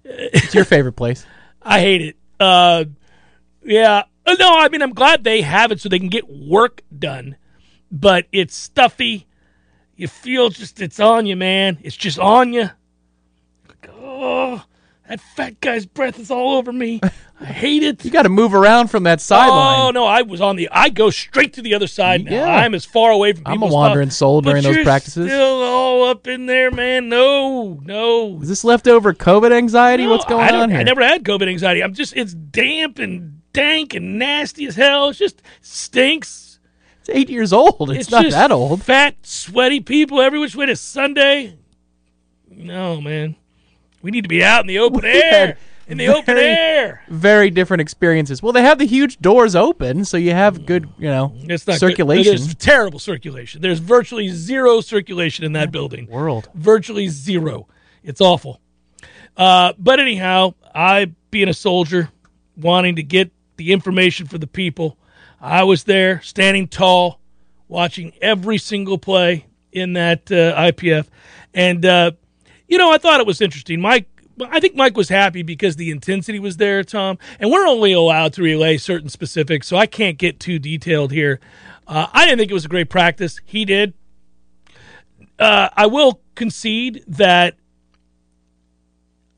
it's 0.04 0.54
your 0.54 0.64
favorite 0.64 0.92
place. 0.94 1.26
I 1.62 1.80
hate 1.80 2.02
it. 2.02 2.16
Uh, 2.38 2.84
yeah. 3.64 4.04
Uh, 4.24 4.36
no, 4.38 4.58
I 4.58 4.68
mean, 4.68 4.82
I'm 4.82 4.92
glad 4.92 5.24
they 5.24 5.42
have 5.42 5.72
it 5.72 5.80
so 5.80 5.88
they 5.88 5.98
can 5.98 6.08
get 6.08 6.28
work 6.28 6.82
done, 6.96 7.36
but 7.90 8.26
it's 8.32 8.54
stuffy. 8.54 9.26
You 9.96 10.08
feel 10.08 10.50
just 10.50 10.80
it's 10.80 11.00
on 11.00 11.26
you, 11.26 11.36
man. 11.36 11.78
It's 11.82 11.96
just 11.96 12.18
on 12.18 12.52
you. 12.52 12.70
Oh, 13.88 14.62
that 15.08 15.20
fat 15.20 15.60
guy's 15.60 15.86
breath 15.86 16.18
is 16.18 16.30
all 16.30 16.56
over 16.56 16.72
me. 16.72 17.00
I 17.40 17.44
hate 17.44 17.82
it. 17.82 18.04
You 18.04 18.10
got 18.10 18.22
to 18.22 18.30
move 18.30 18.54
around 18.54 18.88
from 18.88 19.02
that 19.02 19.20
sideline. 19.20 19.80
Oh 19.80 19.90
no, 19.90 20.06
I 20.06 20.22
was 20.22 20.40
on 20.40 20.56
the. 20.56 20.70
I 20.72 20.88
go 20.88 21.10
straight 21.10 21.52
to 21.54 21.62
the 21.62 21.74
other 21.74 21.86
side 21.86 22.24
now. 22.24 22.30
Yeah. 22.30 22.46
I'm 22.46 22.74
as 22.74 22.86
far 22.86 23.10
away 23.10 23.34
from. 23.34 23.42
I'm 23.46 23.62
a 23.62 23.66
wandering 23.66 24.08
stuff, 24.08 24.18
soul 24.18 24.40
during 24.40 24.62
those 24.62 24.82
practices. 24.82 25.26
Still 25.26 25.62
all 25.62 26.04
up 26.04 26.26
in 26.26 26.46
there, 26.46 26.70
man. 26.70 27.10
No, 27.10 27.78
no. 27.84 28.40
Is 28.40 28.48
this 28.48 28.64
leftover 28.64 29.12
COVID 29.12 29.52
anxiety? 29.52 30.04
No, 30.04 30.12
What's 30.12 30.24
going 30.24 30.54
on 30.54 30.70
here? 30.70 30.80
I 30.80 30.82
never 30.82 31.04
had 31.04 31.24
COVID 31.24 31.48
anxiety. 31.48 31.82
I'm 31.82 31.92
just. 31.92 32.16
It's 32.16 32.32
damp 32.32 32.98
and 32.98 33.42
dank 33.52 33.94
and 33.94 34.18
nasty 34.18 34.66
as 34.66 34.76
hell. 34.76 35.10
It 35.10 35.14
just 35.14 35.42
stinks. 35.60 36.58
It's 37.00 37.10
eight 37.10 37.28
years 37.28 37.52
old. 37.52 37.90
It's, 37.90 38.00
it's 38.00 38.10
not 38.10 38.30
that 38.30 38.50
old. 38.50 38.82
Fat, 38.82 39.14
sweaty 39.22 39.80
people 39.80 40.22
every 40.22 40.38
which 40.38 40.56
way 40.56 40.66
to 40.66 40.74
Sunday. 40.76 41.58
No, 42.48 43.00
man. 43.00 43.36
We 44.02 44.10
need 44.10 44.22
to 44.22 44.28
be 44.28 44.42
out 44.44 44.60
in 44.60 44.66
the 44.66 44.78
open 44.78 45.04
air. 45.04 45.58
In 45.88 45.98
the 45.98 46.06
very, 46.06 46.18
open 46.18 46.36
air. 46.36 47.02
Very 47.08 47.48
different 47.50 47.80
experiences. 47.80 48.42
Well, 48.42 48.52
they 48.52 48.62
have 48.62 48.78
the 48.78 48.86
huge 48.86 49.18
doors 49.18 49.54
open, 49.54 50.04
so 50.04 50.16
you 50.16 50.32
have 50.32 50.66
good, 50.66 50.88
you 50.98 51.06
know, 51.06 51.32
it's 51.36 51.64
not 51.64 51.78
circulation. 51.78 52.32
Good. 52.32 52.40
There's 52.40 52.54
terrible 52.56 52.98
circulation. 52.98 53.60
There's 53.60 53.78
virtually 53.78 54.28
zero 54.30 54.80
circulation 54.80 55.44
in 55.44 55.52
that 55.52 55.70
building. 55.70 56.08
World. 56.08 56.48
Virtually 56.54 57.06
zero. 57.06 57.68
It's 58.02 58.20
awful. 58.20 58.60
Uh, 59.36 59.74
but 59.78 60.00
anyhow, 60.00 60.54
I, 60.74 61.12
being 61.30 61.48
a 61.48 61.54
soldier, 61.54 62.10
wanting 62.56 62.96
to 62.96 63.02
get 63.04 63.30
the 63.56 63.72
information 63.72 64.26
for 64.26 64.38
the 64.38 64.46
people, 64.48 64.98
I 65.40 65.62
was 65.64 65.84
there, 65.84 66.20
standing 66.22 66.66
tall, 66.66 67.20
watching 67.68 68.12
every 68.20 68.58
single 68.58 68.98
play 68.98 69.46
in 69.70 69.92
that 69.92 70.32
uh, 70.32 70.56
IPF, 70.58 71.06
and 71.54 71.84
uh, 71.84 72.12
you 72.68 72.78
know, 72.78 72.92
I 72.92 72.98
thought 72.98 73.20
it 73.20 73.26
was 73.26 73.40
interesting. 73.40 73.80
Mike, 73.80 74.08
I 74.40 74.60
think 74.60 74.74
Mike 74.74 74.96
was 74.96 75.08
happy 75.08 75.42
because 75.42 75.76
the 75.76 75.90
intensity 75.90 76.38
was 76.38 76.56
there, 76.56 76.84
Tom. 76.84 77.18
And 77.40 77.50
we're 77.50 77.66
only 77.66 77.92
allowed 77.92 78.32
to 78.34 78.42
relay 78.42 78.76
certain 78.76 79.08
specifics, 79.08 79.66
so 79.66 79.76
I 79.76 79.86
can't 79.86 80.18
get 80.18 80.40
too 80.40 80.58
detailed 80.58 81.12
here. 81.12 81.40
Uh, 81.86 82.06
I 82.12 82.24
didn't 82.24 82.38
think 82.38 82.50
it 82.50 82.54
was 82.54 82.64
a 82.64 82.68
great 82.68 82.90
practice. 82.90 83.40
He 83.44 83.64
did. 83.64 83.94
Uh, 85.38 85.68
I 85.76 85.86
will 85.86 86.20
concede 86.34 87.04
that 87.06 87.54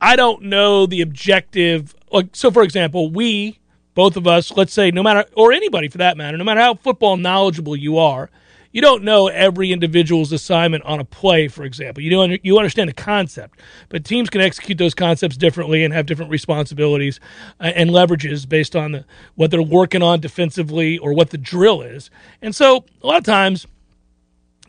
I 0.01 0.17
don't 0.17 0.45
know 0.45 0.87
the 0.87 1.01
objective. 1.01 1.95
Like, 2.11 2.35
so, 2.35 2.51
for 2.51 2.63
example, 2.63 3.11
we, 3.11 3.59
both 3.95 4.17
of 4.17 4.27
us, 4.27 4.57
let's 4.57 4.73
say, 4.73 4.91
no 4.91 5.03
matter, 5.03 5.25
or 5.35 5.53
anybody 5.53 5.89
for 5.89 5.99
that 5.99 6.17
matter, 6.17 6.37
no 6.37 6.45
matter 6.45 6.61
how 6.61 6.75
football 6.75 7.17
knowledgeable 7.17 7.77
you 7.77 7.99
are, 7.99 8.31
you 8.73 8.81
don't 8.81 9.03
know 9.03 9.29
every 9.29 9.73
individual's 9.73 10.33
assignment 10.33 10.85
on 10.85 11.01
a 11.01 11.05
play, 11.05 11.49
for 11.49 11.65
example. 11.65 12.03
You 12.03 12.11
don't 12.11 12.45
you 12.45 12.59
understand 12.59 12.89
the 12.89 12.95
concept, 12.95 13.61
but 13.89 14.05
teams 14.05 14.31
can 14.31 14.41
execute 14.41 14.79
those 14.79 14.95
concepts 14.95 15.37
differently 15.37 15.85
and 15.85 15.95
have 15.95 16.07
different 16.07 16.31
responsibilities 16.31 17.21
uh, 17.61 17.73
and 17.75 17.91
leverages 17.91 18.49
based 18.49 18.77
on 18.77 18.93
the, 18.93 19.05
what 19.35 19.51
they're 19.51 19.63
working 19.63 20.03
on 20.03 20.21
defensively 20.21 20.99
or 20.99 21.13
what 21.13 21.31
the 21.31 21.39
drill 21.39 21.83
is. 21.83 22.11
And 22.43 22.55
so 22.55 22.85
a 23.03 23.07
lot 23.07 23.19
of 23.19 23.25
times 23.25 23.67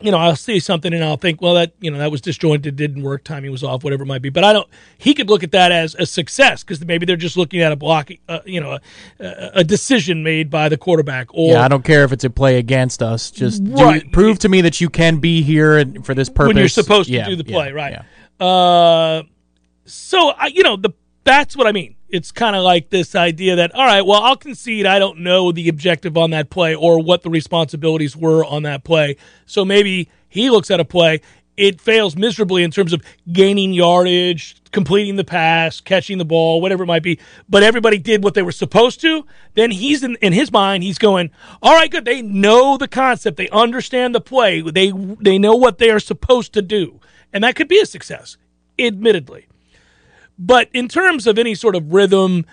you 0.00 0.10
know, 0.10 0.18
I'll 0.18 0.36
see 0.36 0.58
something 0.60 0.92
and 0.92 1.04
I'll 1.04 1.16
think, 1.16 1.42
well, 1.42 1.54
that 1.54 1.72
you 1.80 1.90
know 1.90 1.98
that 1.98 2.10
was 2.10 2.20
disjointed, 2.20 2.76
didn't 2.76 3.02
work, 3.02 3.24
timing 3.24 3.50
was 3.50 3.62
off, 3.62 3.84
whatever 3.84 4.04
it 4.04 4.06
might 4.06 4.22
be. 4.22 4.30
But 4.30 4.44
I 4.44 4.52
don't. 4.52 4.68
He 4.98 5.14
could 5.14 5.28
look 5.28 5.42
at 5.42 5.52
that 5.52 5.72
as 5.72 5.94
a 5.94 6.06
success 6.06 6.62
because 6.62 6.84
maybe 6.84 7.06
they're 7.06 7.16
just 7.16 7.36
looking 7.36 7.60
at 7.60 7.72
a 7.72 7.76
block, 7.76 8.10
uh, 8.28 8.40
you 8.44 8.60
know, 8.60 8.78
a, 9.18 9.50
a, 9.54 9.64
decision 9.64 10.22
made 10.22 10.50
by 10.50 10.68
the 10.68 10.76
quarterback. 10.76 11.28
Or 11.34 11.54
yeah, 11.54 11.64
I 11.64 11.68
don't 11.68 11.84
care 11.84 12.04
if 12.04 12.12
it's 12.12 12.24
a 12.24 12.30
play 12.30 12.58
against 12.58 13.02
us. 13.02 13.30
Just 13.30 13.62
right. 13.64 14.02
do, 14.02 14.10
prove 14.10 14.38
to 14.40 14.48
me 14.48 14.62
that 14.62 14.80
you 14.80 14.88
can 14.88 15.18
be 15.18 15.42
here 15.42 15.76
and 15.76 16.04
for 16.04 16.14
this 16.14 16.28
purpose 16.28 16.48
when 16.48 16.56
you're 16.56 16.68
supposed 16.68 17.08
to 17.08 17.14
yeah, 17.14 17.28
do 17.28 17.36
the 17.36 17.44
play, 17.44 17.68
yeah, 17.68 17.72
right? 17.72 18.04
Yeah. 18.40 18.46
Uh, 18.46 19.22
so 19.84 20.30
I, 20.30 20.46
you 20.46 20.62
know, 20.62 20.76
the 20.76 20.90
that's 21.24 21.56
what 21.56 21.66
I 21.66 21.72
mean 21.72 21.96
it's 22.10 22.32
kind 22.32 22.56
of 22.56 22.62
like 22.62 22.90
this 22.90 23.14
idea 23.14 23.56
that 23.56 23.74
all 23.74 23.84
right 23.84 24.02
well 24.02 24.22
i'll 24.22 24.36
concede 24.36 24.86
i 24.86 24.98
don't 24.98 25.18
know 25.18 25.52
the 25.52 25.68
objective 25.68 26.16
on 26.16 26.30
that 26.30 26.50
play 26.50 26.74
or 26.74 27.02
what 27.02 27.22
the 27.22 27.30
responsibilities 27.30 28.16
were 28.16 28.44
on 28.44 28.62
that 28.62 28.84
play 28.84 29.16
so 29.46 29.64
maybe 29.64 30.08
he 30.28 30.50
looks 30.50 30.70
at 30.70 30.80
a 30.80 30.84
play 30.84 31.20
it 31.60 31.78
fails 31.78 32.16
miserably 32.16 32.62
in 32.62 32.70
terms 32.70 32.94
of 32.94 33.02
gaining 33.30 33.74
yardage, 33.74 34.56
completing 34.72 35.16
the 35.16 35.24
pass, 35.24 35.78
catching 35.78 36.16
the 36.16 36.24
ball, 36.24 36.62
whatever 36.62 36.84
it 36.84 36.86
might 36.86 37.02
be. 37.02 37.20
But 37.50 37.62
everybody 37.62 37.98
did 37.98 38.24
what 38.24 38.32
they 38.32 38.40
were 38.40 38.50
supposed 38.50 39.02
to. 39.02 39.26
Then 39.54 39.70
he's 39.70 40.02
in, 40.02 40.16
in 40.22 40.32
his 40.32 40.50
mind, 40.50 40.84
he's 40.84 40.96
going, 40.96 41.30
all 41.60 41.74
right, 41.74 41.90
good. 41.90 42.06
They 42.06 42.22
know 42.22 42.78
the 42.78 42.88
concept. 42.88 43.36
They 43.36 43.50
understand 43.50 44.14
the 44.14 44.22
play. 44.22 44.62
They, 44.62 44.90
they 45.20 45.38
know 45.38 45.54
what 45.54 45.76
they 45.76 45.90
are 45.90 46.00
supposed 46.00 46.54
to 46.54 46.62
do. 46.62 46.98
And 47.30 47.44
that 47.44 47.56
could 47.56 47.68
be 47.68 47.78
a 47.78 47.84
success, 47.84 48.38
admittedly. 48.78 49.46
But 50.40 50.70
in 50.72 50.88
terms 50.88 51.26
of 51.26 51.38
any 51.38 51.54
sort 51.54 51.76
of 51.76 51.92
rhythm 51.92 52.46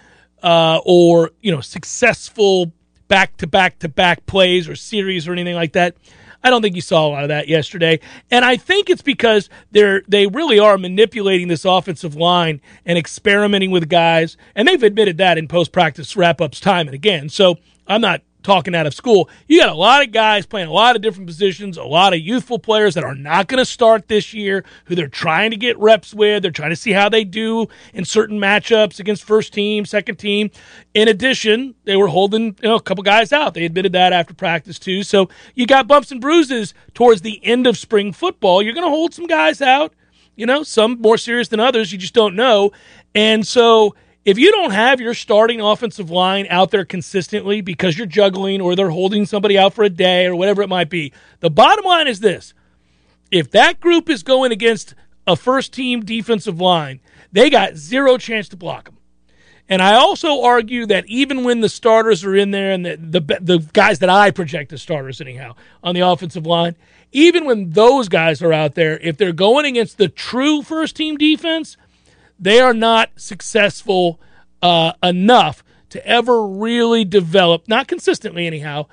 uh, 0.44 0.82
or, 0.86 1.32
you 1.42 1.52
know, 1.52 1.62
successful 1.62 2.74
back 3.08 3.38
to 3.38 3.48
back 3.48 3.80
to 3.80 3.88
back 3.88 4.26
plays 4.26 4.68
or 4.68 4.76
series 4.76 5.28
or 5.28 5.32
anything 5.32 5.56
like 5.56 5.72
that, 5.72 5.96
I 6.44 6.50
don't 6.50 6.62
think 6.62 6.76
you 6.76 6.82
saw 6.82 7.08
a 7.08 7.10
lot 7.10 7.24
of 7.24 7.30
that 7.30 7.48
yesterday. 7.48 8.00
And 8.30 8.44
I 8.44 8.58
think 8.58 8.90
it's 8.90 9.02
because 9.02 9.50
they're 9.72 10.04
they 10.08 10.28
really 10.28 10.60
are 10.60 10.78
manipulating 10.78 11.48
this 11.48 11.66
offensive 11.66 12.16
line 12.16 12.62
and 12.86 12.98
experimenting 12.98 13.72
with 13.72 13.90
guys. 13.90 14.38
And 14.54 14.68
they've 14.68 14.84
admitted 14.84 15.18
that 15.18 15.38
in 15.38 15.48
post 15.48 15.72
practice 15.72 16.16
wrap 16.16 16.42
ups 16.42 16.60
time 16.60 16.88
and 16.88 16.96
again. 16.96 17.30
So 17.30 17.56
I'm 17.88 18.02
not 18.02 18.22
talking 18.48 18.74
out 18.74 18.88
of 18.88 18.94
school. 18.94 19.30
You 19.50 19.60
got 19.60 19.68
a 19.68 19.76
lot 19.76 20.02
of 20.02 20.14
guys 20.14 20.46
playing 20.46 20.70
a 20.70 20.74
lot 20.74 20.96
of 20.96 21.02
different 21.02 21.28
positions, 21.28 21.76
a 21.76 21.84
lot 21.84 22.14
of 22.14 22.22
youthful 22.22 22.60
players 22.60 22.94
that 22.94 23.04
are 23.04 23.14
not 23.14 23.48
going 23.50 23.58
to 23.58 23.66
start 23.66 24.08
this 24.08 24.34
year, 24.34 24.64
who 24.86 24.96
they're 24.96 25.10
trying 25.10 25.52
to 25.52 25.58
get 25.58 25.78
reps 25.78 26.14
with. 26.14 26.44
They're 26.44 26.52
trying 26.52 26.70
to 26.70 26.78
see 26.78 26.94
how 26.94 27.10
they 27.10 27.26
do 27.26 27.68
in 27.94 28.06
certain 28.06 28.40
matchups 28.40 29.02
against 29.02 29.26
first 29.26 29.52
team, 29.52 29.84
second 29.84 30.16
team. 30.16 30.50
In 30.94 31.10
addition, 31.10 31.76
they 31.84 31.98
were 31.98 32.08
holding 32.08 32.56
you 32.62 32.70
know, 32.70 32.76
a 32.76 32.82
couple 32.82 33.04
guys 33.04 33.34
out. 33.34 33.54
They 33.54 33.66
admitted 33.66 33.92
that 33.92 34.14
after 34.14 34.34
practice 34.34 34.80
too. 34.80 35.04
So 35.04 35.28
you 35.54 35.68
got 35.68 35.86
bumps 35.86 36.14
and 36.14 36.22
bruises 36.22 36.74
towards 36.94 37.24
the 37.24 37.46
end 37.46 37.68
of 37.68 37.78
spring 37.78 38.14
football. 38.14 38.62
You're 38.62 38.74
going 38.74 38.86
to 38.86 38.90
hold 38.90 39.14
some 39.14 39.28
guys 39.28 39.62
out. 39.62 39.94
You 40.38 40.46
know, 40.46 40.64
some 40.64 41.02
more 41.02 41.18
serious 41.18 41.50
than 41.50 41.60
others. 41.60 41.92
You 41.92 41.98
just 41.98 42.14
don't 42.14 42.36
know. 42.36 42.72
And 43.14 43.46
so 43.46 43.94
if 44.28 44.38
you 44.38 44.52
don't 44.52 44.72
have 44.72 45.00
your 45.00 45.14
starting 45.14 45.62
offensive 45.62 46.12
line 46.12 46.48
out 46.50 46.70
there 46.70 46.84
consistently 46.84 47.62
because 47.62 47.98
you're 47.98 48.06
juggling 48.06 48.60
or 48.60 48.76
they're 48.76 48.90
holding 48.90 49.26
somebody 49.26 49.58
out 49.58 49.74
for 49.74 49.86
a 49.86 49.90
day 49.90 50.26
or 50.26 50.36
whatever 50.36 50.62
it 50.62 50.68
might 50.68 50.90
be, 50.90 51.14
the 51.40 51.50
bottom 51.50 51.86
line 51.86 52.10
is 52.10 52.20
this. 52.20 52.54
If 53.32 53.50
that 53.52 53.80
group 53.80 54.10
is 54.10 54.24
going 54.24 54.52
against 54.52 54.96
a 55.26 55.38
first 55.38 55.72
team 55.72 56.04
defensive 56.04 56.60
line, 56.60 57.00
they 57.32 57.50
got 57.50 57.78
zero 57.78 58.18
chance 58.18 58.50
to 58.50 58.58
block 58.58 58.84
them. 58.84 58.98
And 59.70 59.82
I 59.82 59.94
also 59.94 60.44
argue 60.44 60.86
that 60.88 61.06
even 61.08 61.46
when 61.46 61.62
the 61.62 61.70
starters 61.70 62.26
are 62.26 62.36
in 62.36 62.52
there 62.52 62.72
and 62.72 62.86
the, 62.86 62.98
the, 62.98 63.40
the 63.40 63.70
guys 63.72 64.00
that 64.00 64.10
I 64.10 64.32
project 64.32 64.74
as 64.74 64.82
starters, 64.82 65.22
anyhow, 65.22 65.56
on 65.82 65.96
the 65.96 66.02
offensive 66.02 66.46
line, 66.46 66.76
even 67.14 67.46
when 67.46 67.70
those 67.70 68.10
guys 68.10 68.42
are 68.42 68.52
out 68.52 68.76
there, 68.76 69.00
if 69.00 69.16
they're 69.16 69.32
going 69.32 69.66
against 69.66 69.98
the 69.98 70.10
true 70.10 70.64
first 70.64 70.98
team 70.98 71.18
defense, 71.18 71.78
they 72.40 72.60
are 72.60 72.74
not 72.74 73.12
successful 73.16 74.20
uh, 74.62 74.94
enough 75.04 75.64
to 75.90 76.06
ever 76.06 76.46
really 76.46 77.06
develop, 77.06 77.68
not 77.68 77.88
consistently 77.88 78.46
anyhow, 78.48 78.88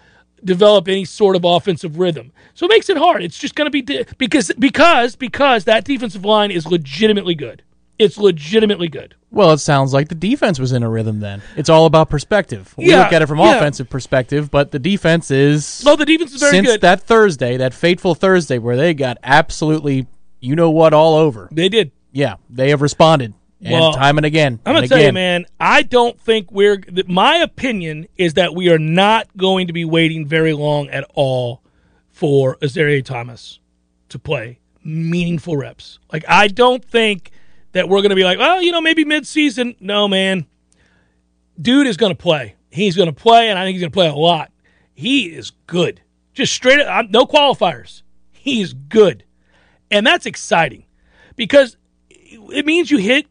develop 0.44 0.88
any 0.88 1.04
sort 1.04 1.36
of 1.36 1.44
offensive 1.44 1.98
rhythm. 1.98 2.32
So 2.54 2.66
it 2.66 2.70
makes 2.70 2.88
it 2.88 2.96
hard. 2.96 3.22
It's 3.22 3.38
just 3.38 3.54
going 3.54 3.66
to 3.66 3.70
be 3.70 3.82
di- 3.82 4.04
because 4.18 4.52
because 4.58 5.16
because 5.16 5.64
that 5.64 5.84
defensive 5.84 6.24
line 6.24 6.50
is 6.50 6.66
legitimately 6.66 7.34
good. 7.34 7.62
It's 7.98 8.18
legitimately 8.18 8.88
good. 8.88 9.14
Well, 9.30 9.52
it 9.52 9.58
sounds 9.58 9.92
like 9.92 10.08
the 10.08 10.14
defense 10.16 10.58
was 10.58 10.72
in 10.72 10.82
a 10.82 10.90
rhythm 10.90 11.20
then. 11.20 11.42
It's 11.56 11.68
all 11.68 11.86
about 11.86 12.10
perspective. 12.10 12.74
We 12.76 12.90
yeah, 12.90 13.04
look 13.04 13.12
at 13.12 13.22
it 13.22 13.26
from 13.26 13.38
yeah. 13.38 13.56
offensive 13.56 13.88
perspective, 13.88 14.50
but 14.50 14.72
the 14.72 14.78
defense 14.78 15.30
is 15.30 15.82
Well, 15.84 15.96
the 15.96 16.04
defense 16.04 16.34
is 16.34 16.40
very 16.40 16.52
since 16.52 16.66
good. 16.68 16.80
that 16.82 17.02
Thursday, 17.02 17.56
that 17.56 17.72
fateful 17.72 18.14
Thursday 18.14 18.58
where 18.58 18.76
they 18.76 18.94
got 18.94 19.18
absolutely 19.22 20.06
you 20.40 20.54
know 20.54 20.70
what 20.70 20.92
all 20.92 21.14
over. 21.14 21.48
They 21.50 21.68
did. 21.68 21.90
Yeah, 22.14 22.36
they 22.48 22.70
have 22.70 22.80
responded. 22.80 23.34
And 23.60 23.72
well, 23.72 23.92
time 23.92 24.18
and 24.18 24.26
again. 24.26 24.60
I'm 24.64 24.74
going 24.74 24.84
to 24.84 24.88
tell 24.88 25.02
you, 25.02 25.12
man, 25.12 25.46
I 25.58 25.82
don't 25.82 26.18
think 26.20 26.52
we're. 26.52 26.82
My 27.08 27.36
opinion 27.36 28.06
is 28.16 28.34
that 28.34 28.54
we 28.54 28.70
are 28.70 28.78
not 28.78 29.34
going 29.36 29.66
to 29.66 29.72
be 29.72 29.84
waiting 29.84 30.26
very 30.26 30.52
long 30.52 30.88
at 30.90 31.04
all 31.14 31.62
for 32.08 32.56
Azareye'h 32.58 33.04
Thomas 33.04 33.58
to 34.10 34.18
play 34.18 34.60
meaningful 34.84 35.56
reps. 35.56 35.98
Like, 36.12 36.24
I 36.28 36.48
don't 36.48 36.84
think 36.84 37.30
that 37.72 37.88
we're 37.88 38.02
going 38.02 38.10
to 38.10 38.16
be 38.16 38.24
like, 38.24 38.38
well, 38.38 38.62
you 38.62 38.70
know, 38.70 38.80
maybe 38.80 39.04
midseason. 39.04 39.76
No, 39.80 40.06
man. 40.06 40.46
Dude 41.60 41.86
is 41.86 41.96
going 41.96 42.12
to 42.12 42.22
play. 42.22 42.54
He's 42.70 42.96
going 42.96 43.08
to 43.08 43.12
play, 43.12 43.48
and 43.48 43.58
I 43.58 43.64
think 43.64 43.74
he's 43.74 43.82
going 43.82 43.92
to 43.92 43.96
play 43.96 44.08
a 44.08 44.14
lot. 44.14 44.52
He 44.92 45.26
is 45.26 45.52
good. 45.66 46.00
Just 46.32 46.52
straight 46.52 46.80
up, 46.80 47.10
no 47.10 47.26
qualifiers. 47.26 48.02
He's 48.30 48.72
good. 48.72 49.24
And 49.90 50.06
that's 50.06 50.26
exciting 50.26 50.84
because 51.36 51.76
it 52.52 52.66
means 52.66 52.90
you 52.90 52.98
hit 52.98 53.26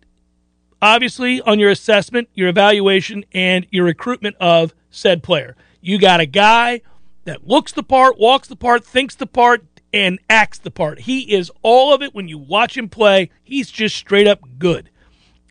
obviously 0.82 1.42
on 1.42 1.60
your 1.60 1.70
assessment, 1.70 2.30
your 2.34 2.50
evaluation, 2.50 3.24
and 3.32 3.66
your 3.72 3.86
recruitment 3.86 4.36
of 4.40 4.74
said 4.90 5.24
player. 5.24 5.56
You 5.82 5.98
got 5.98 6.20
a 6.20 6.26
guy 6.26 6.82
that 7.26 7.48
looks 7.48 7.72
the 7.72 7.84
part, 7.84 8.20
walks 8.20 8.48
the 8.48 8.56
part, 8.56 8.86
thinks 8.86 9.16
the 9.16 9.26
part, 9.26 9.64
and 9.94 10.20
acts 10.30 10.58
the 10.58 10.72
part. 10.72 11.02
He 11.02 11.34
is 11.34 11.52
all 11.62 11.94
of 11.94 12.02
it 12.02 12.14
when 12.14 12.28
you 12.28 12.38
watch 12.38 12.78
him 12.78 12.90
play. 12.90 13.30
He's 13.44 13.72
just 13.72 13.96
straight 13.96 14.28
up 14.28 14.42
good. 14.58 14.90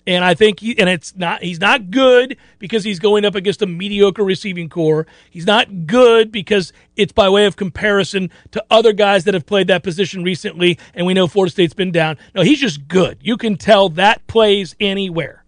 And 0.07 0.25
I 0.25 0.35
think 0.35 0.61
he, 0.61 0.77
and 0.79 0.89
it's 0.89 1.15
not 1.17 1.43
he's 1.43 1.61
not 1.61 1.91
good 1.91 2.37
because 2.59 2.83
he's 2.83 2.99
going 2.99 3.25
up 3.25 3.35
against 3.35 3.63
a 3.63 3.67
mediocre 3.67 4.25
receiving 4.25 4.69
corps. 4.69 5.07
He's 5.31 5.47
not 5.47 5.87
good 5.87 6.33
because 6.33 6.73
it's 6.97 7.13
by 7.13 7.29
way 7.29 7.47
of 7.47 7.57
comparison 7.57 8.31
to 8.51 8.65
other 8.71 8.93
guys 8.93 9.25
that 9.25 9.35
have 9.35 9.47
played 9.47 9.69
that 9.69 9.83
position 9.83 10.25
recently 10.25 10.79
and 10.95 11.07
we 11.07 11.15
know 11.15 11.29
Florida 11.29 11.53
State's 11.53 11.75
been 11.75 11.93
down. 11.93 12.19
No, 12.35 12.43
he's 12.43 12.61
just 12.61 12.89
good. 12.89 13.19
You 13.21 13.37
can 13.37 13.57
tell 13.57 13.89
that 13.91 14.27
plays 14.27 14.75
anywhere. 14.81 15.45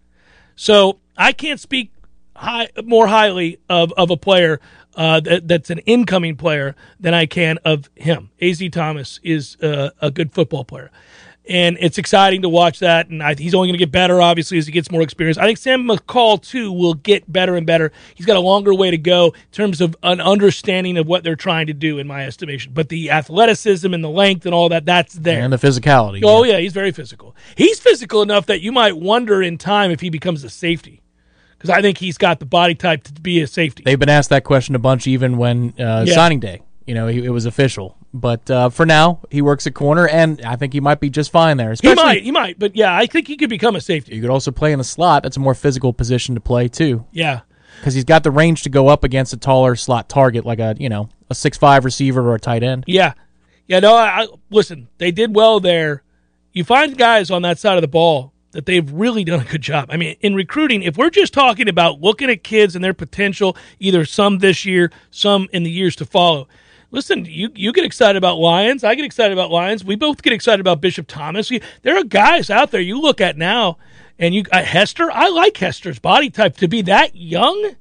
So, 0.55 0.99
I 1.17 1.33
can't 1.33 1.59
speak 1.59 1.91
high, 2.35 2.69
more 2.83 3.07
highly 3.07 3.59
of, 3.69 3.91
of 3.93 4.09
a 4.09 4.17
player 4.17 4.59
uh, 4.95 5.19
that, 5.21 5.47
that's 5.47 5.69
an 5.69 5.79
incoming 5.79 6.35
player 6.35 6.75
than 6.99 7.13
I 7.13 7.25
can 7.25 7.57
of 7.65 7.89
him. 7.95 8.29
Az 8.41 8.63
Thomas 8.71 9.19
is 9.23 9.57
uh, 9.61 9.91
a 10.01 10.11
good 10.11 10.31
football 10.31 10.63
player 10.63 10.91
and 11.47 11.77
it's 11.79 11.97
exciting 11.97 12.41
to 12.41 12.49
watch 12.49 12.79
that. 12.79 13.09
And 13.09 13.21
I, 13.21 13.35
he's 13.35 13.53
only 13.53 13.67
going 13.67 13.77
to 13.77 13.85
get 13.85 13.91
better, 13.91 14.21
obviously, 14.21 14.57
as 14.57 14.65
he 14.65 14.71
gets 14.71 14.91
more 14.91 15.01
experience. 15.01 15.37
I 15.37 15.45
think 15.45 15.57
Sam 15.57 15.83
McCall 15.87 16.41
too 16.41 16.71
will 16.71 16.95
get 16.95 17.31
better 17.31 17.55
and 17.55 17.65
better. 17.65 17.91
He's 18.15 18.25
got 18.25 18.37
a 18.37 18.41
longer 18.41 18.73
way 18.73 18.91
to 18.91 18.97
go 18.97 19.27
in 19.27 19.51
terms 19.51 19.81
of 19.81 19.95
an 20.03 20.21
understanding 20.21 20.97
of 20.97 21.07
what 21.07 21.23
they're 21.23 21.35
trying 21.35 21.67
to 21.67 21.73
do, 21.73 21.99
in 21.99 22.07
my 22.07 22.25
estimation. 22.25 22.73
But 22.73 22.89
the 22.89 23.11
athleticism 23.11 23.93
and 23.93 24.03
the 24.03 24.09
length 24.09 24.45
and 24.45 24.55
all 24.55 24.69
that—that's 24.69 25.13
there, 25.13 25.41
and 25.41 25.53
the 25.53 25.57
physicality. 25.57 26.21
Oh 26.23 26.43
yeah. 26.43 26.53
yeah, 26.53 26.59
he's 26.59 26.73
very 26.73 26.91
physical. 26.91 27.35
He's 27.55 27.79
physical 27.79 28.21
enough 28.21 28.45
that 28.47 28.61
you 28.61 28.71
might 28.71 28.97
wonder 28.97 29.41
in 29.41 29.57
time 29.57 29.91
if 29.91 30.01
he 30.01 30.09
becomes 30.09 30.43
a 30.43 30.49
safety 30.49 31.01
because 31.57 31.69
I 31.69 31.81
think 31.81 31.97
he's 31.97 32.17
got 32.17 32.39
the 32.39 32.45
body 32.45 32.75
type 32.75 33.03
to 33.03 33.13
be 33.13 33.41
a 33.41 33.47
safety. 33.47 33.83
They've 33.83 33.99
been 33.99 34.09
asked 34.09 34.29
that 34.29 34.43
question 34.43 34.75
a 34.75 34.79
bunch, 34.79 35.07
even 35.07 35.37
when 35.37 35.73
uh, 35.79 36.05
yeah. 36.07 36.13
signing 36.13 36.39
day. 36.39 36.61
You 36.85 36.93
know, 36.93 37.07
he, 37.07 37.25
it 37.25 37.29
was 37.29 37.45
official. 37.45 37.97
But 38.13 38.49
uh, 38.49 38.69
for 38.69 38.85
now, 38.85 39.21
he 39.29 39.41
works 39.41 39.67
at 39.67 39.73
corner, 39.73 40.07
and 40.07 40.41
I 40.41 40.55
think 40.55 40.71
he 40.71 40.79
might 40.79 40.99
be 40.99 41.09
just 41.09 41.31
fine 41.31 41.57
there. 41.57 41.73
He 41.81 41.93
might, 41.95 42.23
he 42.23 42.31
might. 42.31 42.57
But 42.57 42.75
yeah, 42.75 42.95
I 42.95 43.07
think 43.07 43.27
he 43.27 43.35
could 43.35 43.49
become 43.49 43.75
a 43.75 43.81
safety. 43.81 44.15
You 44.15 44.21
could 44.21 44.29
also 44.29 44.51
play 44.51 44.71
in 44.71 44.77
the 44.77 44.85
slot. 44.85 45.23
That's 45.23 45.37
a 45.37 45.41
more 45.41 45.55
physical 45.55 45.91
position 45.91 46.35
to 46.35 46.41
play 46.41 46.67
too. 46.67 47.05
Yeah, 47.11 47.41
because 47.79 47.93
he's 47.93 48.05
got 48.05 48.23
the 48.23 48.31
range 48.31 48.63
to 48.63 48.69
go 48.69 48.87
up 48.87 49.03
against 49.03 49.33
a 49.33 49.37
taller 49.37 49.75
slot 49.75 50.07
target, 50.09 50.45
like 50.45 50.59
a 50.59 50.75
you 50.79 50.89
know 50.89 51.09
a 51.29 51.35
six 51.35 51.57
five 51.57 51.83
receiver 51.85 52.21
or 52.21 52.35
a 52.35 52.39
tight 52.39 52.63
end. 52.63 52.85
Yeah, 52.87 53.13
yeah. 53.67 53.79
No, 53.79 53.95
I, 53.95 54.23
I, 54.23 54.27
listen. 54.49 54.87
They 54.97 55.11
did 55.11 55.35
well 55.35 55.59
there. 55.59 56.03
You 56.53 56.63
find 56.63 56.97
guys 56.97 57.31
on 57.31 57.41
that 57.41 57.59
side 57.59 57.77
of 57.77 57.81
the 57.81 57.87
ball 57.87 58.31
that 58.51 58.65
they've 58.65 58.89
really 58.93 59.25
done 59.25 59.41
a 59.41 59.43
good 59.43 59.61
job. 59.61 59.89
I 59.91 59.97
mean, 59.97 60.15
in 60.21 60.35
recruiting, 60.35 60.83
if 60.83 60.95
we're 60.95 61.09
just 61.09 61.33
talking 61.33 61.67
about 61.67 61.99
looking 61.99 62.29
at 62.29 62.43
kids 62.43 62.75
and 62.75 62.83
their 62.83 62.93
potential, 62.93 63.57
either 63.79 64.05
some 64.05 64.39
this 64.39 64.65
year, 64.65 64.91
some 65.11 65.49
in 65.51 65.63
the 65.63 65.69
years 65.69 65.97
to 65.97 66.05
follow 66.05 66.47
listen, 66.95 67.25
you 67.25 67.51
you 67.53 67.71
get 67.71 67.85
excited 67.85 68.17
about 68.17 68.39
Lyons. 68.39 68.83
I 68.83 68.95
get 68.95 69.05
excited 69.05 69.33
about 69.33 69.51
Lyons. 69.51 69.83
We 69.83 69.95
both 69.95 70.23
get 70.23 70.33
excited 70.33 70.59
about 70.59 70.81
Bishop 70.81 71.05
Thomas. 71.07 71.51
there 71.83 71.97
are 71.97 72.03
guys 72.03 72.49
out 72.49 72.71
there 72.71 72.81
you 72.81 72.99
look 72.99 73.21
at 73.21 73.37
now, 73.37 73.77
and 74.17 74.33
you 74.33 74.43
uh, 74.51 74.63
Hester. 74.63 75.11
I 75.11 75.29
like 75.29 75.57
Hester's 75.57 75.99
body 75.99 76.29
type 76.29 76.57
to 76.57 76.67
be 76.67 76.81
that 76.83 77.15
young. 77.15 77.75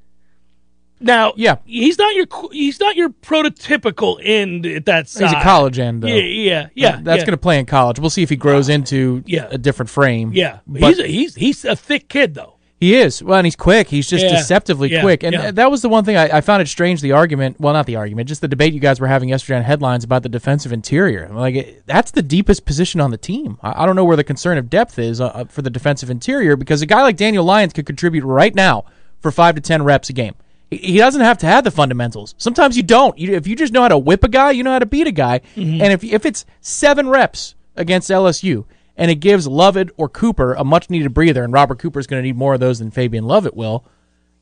Now, 1.00 1.33
yeah, 1.37 1.56
he's 1.64 1.99
not 1.99 2.14
your 2.14 2.26
he's 2.52 2.80
not 2.80 2.97
your 2.97 3.11
prototypical 3.11 4.21
end 4.23 4.66
at 4.66 4.87
that 4.87 5.09
size. 5.09 5.30
He's 5.30 5.40
a 5.40 5.42
college 5.42 5.78
end, 5.78 6.02
though. 6.02 6.09
Yeah, 6.09 6.23
yeah, 6.23 6.68
yeah. 6.75 6.88
Uh, 6.88 7.00
that's 7.02 7.21
yeah. 7.21 7.26
going 7.26 7.33
to 7.33 7.37
play 7.37 7.59
in 7.59 7.66
college. 7.66 7.99
We'll 7.99 8.11
see 8.11 8.23
if 8.23 8.30
he 8.30 8.37
grows 8.37 8.68
uh, 8.68 8.75
into 8.75 9.23
yeah. 9.26 9.49
a 9.50 9.59
different 9.59 9.90
frame. 9.90 10.33
Yeah, 10.33 10.61
but 10.66 10.83
he's 10.83 10.99
a, 10.99 11.06
he's 11.06 11.35
he's 11.35 11.64
a 11.64 11.76
thick 11.76 12.09
kid 12.09 12.35
though. 12.35 12.53
He 12.85 12.97
is. 12.97 13.23
Well, 13.23 13.38
and 13.38 13.47
he's 13.47 13.57
quick. 13.57 13.88
He's 13.88 14.07
just 14.07 14.23
yeah. 14.23 14.33
deceptively 14.33 14.91
yeah. 14.91 15.00
quick. 15.00 15.23
And 15.23 15.33
yeah. 15.33 15.50
that 15.53 15.71
was 15.71 15.81
the 15.81 15.88
one 15.88 16.05
thing 16.05 16.19
I, 16.19 16.37
I, 16.37 16.41
found 16.43 16.61
it 16.61 16.69
strange 16.69 17.00
the 17.00 17.12
argument, 17.12 17.59
well, 17.59 17.73
not 17.73 17.87
the 17.87 17.97
argument, 17.97 18.29
just 18.29 18.43
the 18.43 18.49
debate 18.49 18.75
you 18.75 18.81
guys 18.81 19.00
were 19.00 19.07
having 19.07 19.31
yesterday 19.31 19.57
on 19.57 19.62
headlines 19.62 20.05
about 20.05 20.23
the 20.23 20.29
defensive 20.29 20.71
interior. 20.71 21.31
Like, 21.33 21.55
it, 21.55 21.87
that's 21.87 22.11
the 22.11 22.21
deepest 22.21 22.67
position 22.67 23.00
on 23.00 23.11
the 23.11 23.17
team. 23.17 23.59
I, 23.62 23.83
I, 23.85 23.87
don't 23.87 23.97
know 23.97 24.05
where 24.05 24.19
the 24.19 24.25
concern 24.25 24.59
of 24.59 24.69
depth 24.69 24.99
is 24.99 25.19
uh, 25.19 25.29
uh, 25.29 25.45
for 25.47 25.62
the 25.62 25.71
defensive 25.71 26.11
interior 26.11 26.57
because 26.57 26.83
a 26.83 26.87
guy 26.87 27.00
like 27.00 27.17
Daniel 27.17 27.43
Lyons 27.43 27.73
could 27.73 27.87
contribute 27.87 28.23
right 28.23 28.55
now 28.55 28.85
for 29.19 29.31
five 29.31 29.55
to 29.55 29.62
10 29.62 29.83
reps 29.83 30.11
a 30.11 30.12
game. 30.12 30.35
He, 30.71 30.76
he 30.76 30.99
doesn't 30.99 31.23
have 31.23 31.38
to 31.38 31.47
have 31.47 31.64
the 31.64 31.71
fundamentals. 31.71 32.35
Sometimes 32.37 32.76
you 32.76 32.83
don't. 32.83 33.19
You, 33.19 33.33
if 33.33 33.47
you 33.47 33.57
just 33.57 33.73
know 33.73 33.81
how 33.81 33.88
to 33.88 33.97
whip 33.97 34.25
a 34.25 34.29
guy, 34.29 34.50
you 34.50 34.62
know 34.62 34.73
how 34.73 34.79
to 34.79 34.85
beat 34.85 35.07
a 35.07 35.12
guy. 35.12 35.41
Mm-hmm. 35.57 35.81
And 35.81 35.91
if, 35.95 36.05
if 36.05 36.26
it's 36.26 36.45
seven 36.61 37.09
reps 37.09 37.55
against 37.76 38.11
LSU 38.11 38.67
and 38.96 39.10
it 39.10 39.16
gives 39.16 39.46
Lovett 39.46 39.90
or 39.96 40.08
Cooper 40.08 40.54
a 40.54 40.64
much 40.64 40.90
needed 40.90 41.12
breather, 41.14 41.42
and 41.42 41.52
Robert 41.52 41.78
Cooper 41.78 41.98
is 41.98 42.06
going 42.06 42.22
to 42.22 42.26
need 42.26 42.36
more 42.36 42.54
of 42.54 42.60
those 42.60 42.78
than 42.78 42.90
Fabian 42.90 43.24
Lovett 43.24 43.54
will, 43.54 43.84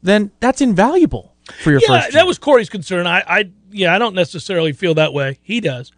then 0.02 0.30
that's 0.40 0.60
invaluable 0.60 1.34
for 1.62 1.70
your 1.70 1.80
yeah, 1.80 2.00
first. 2.00 2.12
that 2.12 2.26
was 2.26 2.38
Corey's 2.38 2.68
concern. 2.68 3.06
I, 3.06 3.22
I, 3.26 3.50
yeah, 3.70 3.94
I 3.94 3.98
don't 3.98 4.14
necessarily 4.14 4.72
feel 4.72 4.94
that 4.94 5.12
way. 5.12 5.38
He 5.42 5.60
does. 5.60 5.92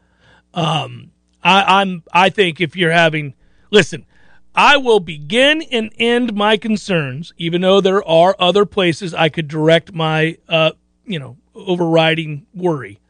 Um, 0.52 1.10
I, 1.42 1.80
I'm. 1.80 2.02
I 2.12 2.30
think 2.30 2.60
if 2.60 2.76
you're 2.76 2.92
having, 2.92 3.34
listen, 3.70 4.06
I 4.54 4.76
will 4.76 5.00
begin 5.00 5.62
and 5.62 5.92
end 5.98 6.34
my 6.34 6.56
concerns, 6.56 7.32
even 7.36 7.60
though 7.60 7.80
there 7.80 8.06
are 8.06 8.36
other 8.38 8.64
places 8.64 9.12
I 9.12 9.28
could 9.28 9.48
direct 9.48 9.92
my, 9.92 10.38
uh, 10.48 10.72
you 11.04 11.18
know, 11.18 11.36
overriding 11.54 12.46
worry. 12.54 13.00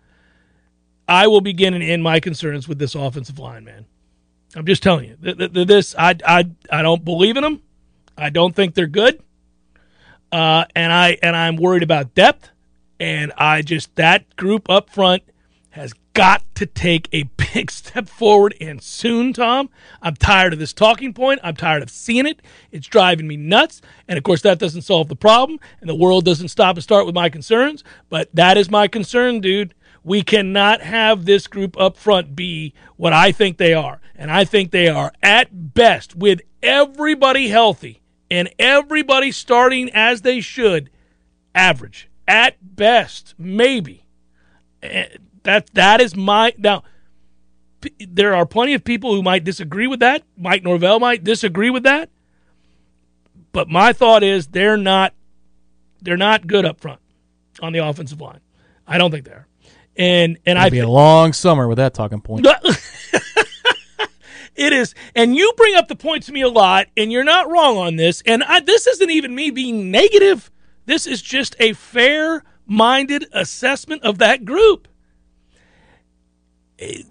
I 1.06 1.26
will 1.26 1.42
begin 1.42 1.74
and 1.74 1.82
end 1.82 2.02
my 2.02 2.18
concerns 2.18 2.66
with 2.66 2.78
this 2.78 2.94
offensive 2.94 3.38
line, 3.38 3.64
man. 3.64 3.84
I'm 4.56 4.66
just 4.66 4.82
telling 4.82 5.08
you. 5.08 5.16
This 5.16 5.94
I 5.99 6.16
I 6.26 6.50
I 6.70 6.82
don't 6.82 7.04
believe 7.04 7.37
in 7.37 7.42
them. 7.42 7.62
I 8.16 8.30
don't 8.30 8.54
think 8.54 8.75
they're 8.75 8.87
good. 8.87 9.20
Uh, 10.30 10.64
and 10.75 10.92
I 10.92 11.18
and 11.23 11.37
I'm 11.37 11.56
worried 11.56 11.82
about 11.82 12.14
depth. 12.14 12.50
And 13.00 13.32
I 13.37 13.62
just 13.62 13.94
that 13.96 14.37
group 14.37 14.70
up 14.70 14.88
front 14.90 15.23
has 15.70 15.92
got 16.14 16.42
to 16.54 16.64
take 16.66 17.08
a 17.12 17.25
big 17.54 17.70
step 17.70 18.08
forward 18.08 18.54
and 18.61 18.80
soon, 18.80 19.32
Tom. 19.32 19.68
I'm 20.00 20.14
tired 20.14 20.52
of 20.52 20.58
this 20.58 20.73
talking 20.73 21.12
point. 21.12 21.40
I'm 21.42 21.56
tired 21.56 21.82
of 21.82 21.90
seeing 21.90 22.26
it. 22.26 22.40
It's 22.70 22.87
driving 22.87 23.26
me 23.26 23.37
nuts. 23.37 23.82
And 24.08 24.16
of 24.16 24.25
course, 24.25 24.42
that 24.42 24.58
doesn't 24.58 24.82
solve 24.82 25.08
the 25.08 25.16
problem. 25.16 25.58
And 25.80 25.90
the 25.90 25.94
world 25.94 26.25
doesn't 26.25 26.49
stop 26.49 26.76
and 26.76 26.82
start 26.82 27.06
with 27.06 27.14
my 27.14 27.28
concerns. 27.28 27.82
But 28.08 28.28
that 28.34 28.56
is 28.56 28.70
my 28.70 28.88
concern, 28.88 29.40
dude. 29.40 29.75
We 30.04 30.23
cannot 30.23 30.82
have 30.82 31.25
this 31.25 31.46
group 31.46 31.78
up 31.80 31.96
front 31.96 32.37
be 32.37 32.75
what 32.96 33.12
I 33.12 33.32
think 33.32 33.56
they 33.56 33.73
are. 33.73 34.00
And 34.14 34.30
I 34.30 34.44
think 34.44 34.70
they 34.70 34.88
are 34.88 35.12
at 35.23 35.75
best, 35.75 36.14
with 36.14 36.40
everybody 36.62 37.49
healthy 37.49 38.02
and 38.30 38.49
everybody 38.58 39.32
starting 39.32 39.90
as 39.92 40.23
they 40.23 40.40
should, 40.40 40.90
average. 41.54 42.08
At 42.28 42.76
best, 42.76 43.34
maybe. 43.38 44.06
Eh, 44.82 45.08
that 45.42 45.73
that 45.75 46.00
is 46.00 46.14
my 46.16 46.54
now. 46.58 46.84
There 48.00 48.34
are 48.34 48.46
plenty 48.46 48.73
of 48.73 48.82
people 48.82 49.14
who 49.14 49.23
might 49.23 49.44
disagree 49.44 49.87
with 49.87 50.00
that. 50.00 50.23
Mike 50.38 50.62
Norvell 50.62 51.00
might 51.00 51.23
disagree 51.23 51.68
with 51.68 51.82
that. 51.82 52.08
But 53.52 53.68
my 53.68 53.92
thought 53.92 54.23
is 54.23 54.49
they're 54.49 54.78
not 54.78 55.12
they're 56.00 56.16
not 56.16 56.46
good 56.46 56.64
up 56.64 56.80
front 56.80 57.00
on 57.61 57.73
the 57.73 57.80
offensive 57.80 58.20
line. 58.20 58.40
I 58.87 58.99
don't 58.99 59.11
think 59.11 59.25
they 59.26 59.32
are. 59.32 59.46
And 59.96 60.38
and 60.44 60.58
I 60.58 60.70
be 60.70 60.80
a 60.80 60.88
long 60.88 61.32
summer 61.32 61.68
with 61.68 61.78
that 61.78 61.94
talking 61.94 62.20
point. 62.20 62.46
it 64.56 64.72
is, 64.72 64.94
and 65.14 65.36
you 65.36 65.52
bring 65.56 65.76
up 65.76 65.88
the 65.88 65.96
point 65.96 66.24
to 66.24 66.32
me 66.32 66.40
a 66.40 66.48
lot, 66.48 66.88
and 66.96 67.12
you're 67.12 67.24
not 67.24 67.48
wrong 67.48 67.78
on 67.78 67.96
this. 67.96 68.22
And 68.26 68.42
I, 68.42 68.60
this 68.60 68.86
isn't 68.86 69.10
even 69.10 69.34
me 69.34 69.50
being 69.50 69.90
negative. 69.90 70.50
This 70.86 71.06
is 71.06 71.22
just 71.22 71.54
a 71.60 71.72
fair-minded 71.74 73.26
assessment 73.32 74.02
of 74.02 74.18
that 74.18 74.44
group. 74.44 74.88
Eh, 76.78 77.02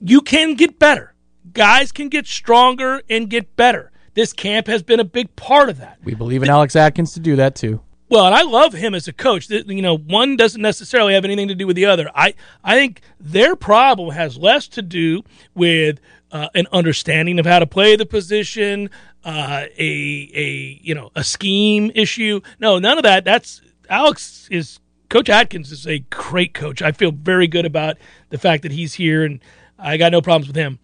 you 0.00 0.20
can 0.20 0.54
get 0.54 0.78
better. 0.78 1.14
Guys 1.52 1.90
can 1.90 2.08
get 2.08 2.26
stronger 2.26 3.02
and 3.08 3.28
get 3.28 3.56
better. 3.56 3.90
This 4.14 4.32
camp 4.32 4.66
has 4.66 4.82
been 4.82 5.00
a 5.00 5.04
big 5.04 5.34
part 5.36 5.68
of 5.68 5.78
that. 5.78 5.98
We 6.04 6.14
believe 6.14 6.42
in 6.42 6.50
Alex 6.50 6.76
Atkins 6.76 7.14
to 7.14 7.20
do 7.20 7.36
that 7.36 7.54
too. 7.54 7.80
Well, 8.10 8.26
and 8.26 8.34
I 8.34 8.42
love 8.42 8.72
him 8.72 8.92
as 8.92 9.06
a 9.06 9.12
coach. 9.12 9.48
You 9.48 9.82
know, 9.82 9.96
one 9.96 10.36
doesn't 10.36 10.60
necessarily 10.60 11.14
have 11.14 11.24
anything 11.24 11.46
to 11.46 11.54
do 11.54 11.64
with 11.64 11.76
the 11.76 11.86
other. 11.86 12.10
I 12.12 12.34
I 12.64 12.74
think 12.74 13.02
their 13.20 13.54
problem 13.54 14.10
has 14.10 14.36
less 14.36 14.66
to 14.68 14.82
do 14.82 15.22
with 15.54 16.00
uh, 16.32 16.48
an 16.56 16.66
understanding 16.72 17.38
of 17.38 17.46
how 17.46 17.60
to 17.60 17.66
play 17.66 17.94
the 17.94 18.04
position, 18.04 18.90
uh, 19.24 19.66
a 19.78 20.30
a 20.34 20.80
you 20.82 20.92
know 20.92 21.12
a 21.14 21.22
scheme 21.22 21.92
issue. 21.94 22.40
No, 22.58 22.80
none 22.80 22.98
of 22.98 23.04
that. 23.04 23.24
That's 23.24 23.62
Alex 23.88 24.48
is 24.50 24.80
Coach 25.08 25.30
Atkins 25.30 25.70
is 25.70 25.86
a 25.86 26.00
great 26.10 26.52
coach. 26.52 26.82
I 26.82 26.90
feel 26.90 27.12
very 27.12 27.46
good 27.46 27.64
about 27.64 27.96
the 28.30 28.38
fact 28.38 28.64
that 28.64 28.72
he's 28.72 28.94
here, 28.94 29.24
and 29.24 29.38
I 29.78 29.96
got 29.98 30.10
no 30.10 30.20
problems 30.20 30.48
with 30.48 30.56
him. 30.56 30.80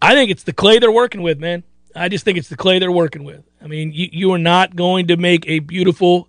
I 0.00 0.14
think 0.14 0.32
it's 0.32 0.42
the 0.42 0.52
clay 0.52 0.80
they're 0.80 0.90
working 0.90 1.22
with, 1.22 1.38
man. 1.38 1.62
I 1.94 2.08
just 2.08 2.24
think 2.24 2.38
it's 2.38 2.48
the 2.48 2.56
clay 2.56 2.78
they're 2.78 2.92
working 2.92 3.24
with. 3.24 3.44
I 3.62 3.66
mean, 3.66 3.92
you, 3.92 4.08
you 4.12 4.32
are 4.32 4.38
not 4.38 4.76
going 4.76 5.08
to 5.08 5.16
make 5.16 5.46
a 5.46 5.60
beautiful 5.60 6.28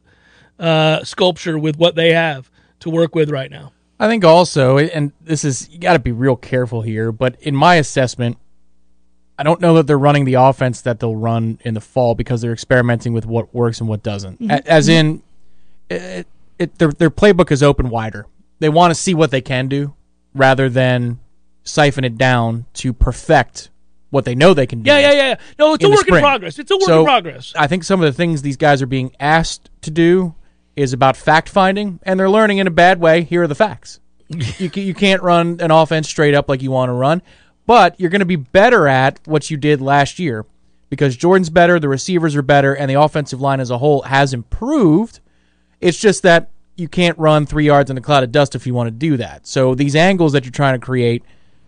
uh, 0.60 1.04
sculpture 1.04 1.58
with 1.58 1.78
what 1.78 1.96
they 1.96 2.14
have 2.14 2.50
to 2.82 2.90
work 2.90 3.16
with 3.16 3.30
right 3.30 3.50
now. 3.50 3.72
I 4.00 4.08
think 4.08 4.26
also, 4.26 4.78
and 4.78 5.12
this 5.22 5.46
is, 5.46 5.70
you 5.70 5.80
got 5.80 5.94
to 5.94 6.00
be 6.00 6.12
real 6.12 6.36
careful 6.36 6.82
here, 6.82 7.12
but 7.12 7.38
in 7.42 7.56
my 7.56 7.76
assessment, 7.76 8.38
I 9.38 9.44
don't 9.44 9.62
know 9.62 9.76
that 9.76 9.88
they're 9.88 9.98
running 9.98 10.26
the 10.26 10.36
offense 10.36 10.82
that 10.82 11.00
they'll 11.00 11.16
run 11.16 11.60
in 11.64 11.74
the 11.74 11.82
fall 11.82 12.14
because 12.14 12.42
they're 12.42 12.54
experimenting 12.54 13.14
with 13.14 13.26
what 13.26 13.54
works 13.54 13.80
and 13.80 13.90
what 13.90 14.04
doesn't. 14.04 14.42
Mm-hmm. 14.42 14.68
As 14.68 14.88
in, 14.90 15.24
it, 15.90 16.28
it, 16.60 16.78
their, 16.78 16.92
their 16.92 17.10
playbook 17.10 17.52
is 17.52 17.64
open 17.64 17.90
wider. 17.90 18.26
They 18.60 18.70
want 18.70 18.92
to 18.92 18.96
see 18.96 19.14
what 19.14 19.32
they 19.32 19.42
can 19.42 19.68
do 19.68 19.96
rather 20.34 20.70
than 20.70 21.20
siphon 21.64 22.04
it 22.04 22.18
down 22.18 22.66
to 22.74 22.94
perfect 22.94 23.70
what 24.14 24.26
they 24.26 24.36
know 24.36 24.54
they 24.54 24.68
can 24.68 24.84
do. 24.84 24.92
Yeah, 24.92 25.00
yeah, 25.00 25.12
yeah. 25.12 25.36
No, 25.58 25.74
it's 25.74 25.84
a 25.84 25.90
work 25.90 26.08
in 26.08 26.20
progress. 26.20 26.60
It's 26.60 26.70
a 26.70 26.76
work 26.76 26.84
so 26.84 27.00
in 27.00 27.06
progress. 27.06 27.52
I 27.58 27.66
think 27.66 27.84
some 27.84 28.00
of 28.00 28.06
the 28.06 28.14
things 28.16 28.44
these 28.44 28.58
guys 28.58 28.80
are 28.84 28.88
being 28.88 29.12
asked 29.20 29.72
to 29.82 29.90
do 29.90 30.36
is 30.76 30.94
about 30.94 31.18
fact 31.18 31.50
finding, 31.50 32.00
and 32.04 32.20
they're 32.20 32.30
learning 32.30 32.60
in 32.60 32.68
a 32.68 32.72
bad 32.72 33.00
way. 33.00 33.24
Here 33.24 33.42
are 33.42 33.48
the 33.48 33.56
facts. 33.56 34.00
you 34.30 34.70
you 34.76 34.94
can't 34.94 35.24
run 35.24 35.58
an 35.60 35.72
offense 35.72 36.08
straight 36.08 36.36
up 36.36 36.48
like 36.48 36.62
you 36.62 36.70
want 36.70 36.90
to 36.90 36.94
run, 36.94 37.24
but 37.66 38.00
you're 38.00 38.12
going 38.12 38.20
to 38.20 38.26
be 38.26 38.36
better 38.36 38.88
at 38.88 39.20
what 39.26 39.50
you 39.50 39.58
did 39.58 39.82
last 39.82 40.20
year 40.20 40.46
because 40.92 41.18
Jordan's 41.18 41.50
better, 41.50 41.80
the 41.80 41.90
receivers 41.90 42.36
are 42.36 42.44
better, 42.44 42.76
and 42.76 42.88
the 42.88 43.02
offensive 43.02 43.42
line 43.42 43.60
as 43.60 43.72
a 43.72 43.80
whole 43.80 44.04
has 44.04 44.32
improved. 44.32 45.22
It's 45.82 45.98
just 45.98 46.22
that 46.22 46.52
you 46.76 46.88
can't 46.88 47.18
run 47.18 47.48
three 47.48 47.66
yards 47.66 47.90
in 47.90 47.98
a 47.98 48.02
cloud 48.02 48.24
of 48.24 48.32
dust 48.32 48.54
if 48.54 48.68
you 48.68 48.76
want 48.76 48.88
to 48.88 48.92
do 48.92 49.18
that. 49.18 49.48
So 49.48 49.74
these 49.74 49.96
angles 49.96 50.34
that 50.34 50.46
you're 50.46 50.52
trying 50.52 50.80
to 50.80 50.86
create 50.86 51.24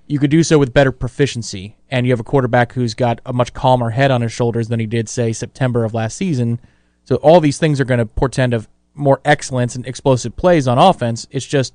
you 0.07 0.19
could 0.19 0.29
do 0.29 0.43
so 0.43 0.59
with 0.59 0.73
better 0.73 0.91
proficiency, 0.91 1.77
and 1.89 2.05
you 2.05 2.11
have 2.11 2.19
a 2.19 2.23
quarterback 2.23 2.73
who's 2.73 2.93
got 2.93 3.21
a 3.25 3.33
much 3.33 3.53
calmer 3.53 3.89
head 3.89 4.11
on 4.11 4.21
his 4.21 4.31
shoulders 4.31 4.67
than 4.67 4.79
he 4.79 4.85
did, 4.85 5.09
say, 5.09 5.33
September 5.33 5.83
of 5.83 5.93
last 5.93 6.17
season. 6.17 6.59
So 7.05 7.15
all 7.17 7.39
these 7.39 7.57
things 7.57 7.81
are 7.81 7.85
going 7.85 7.99
to 7.99 8.05
portend 8.05 8.53
of 8.53 8.67
more 8.93 9.21
excellence 9.25 9.75
and 9.75 9.85
explosive 9.85 10.35
plays 10.35 10.67
on 10.67 10.77
offense. 10.77 11.27
It's 11.31 11.45
just, 11.45 11.73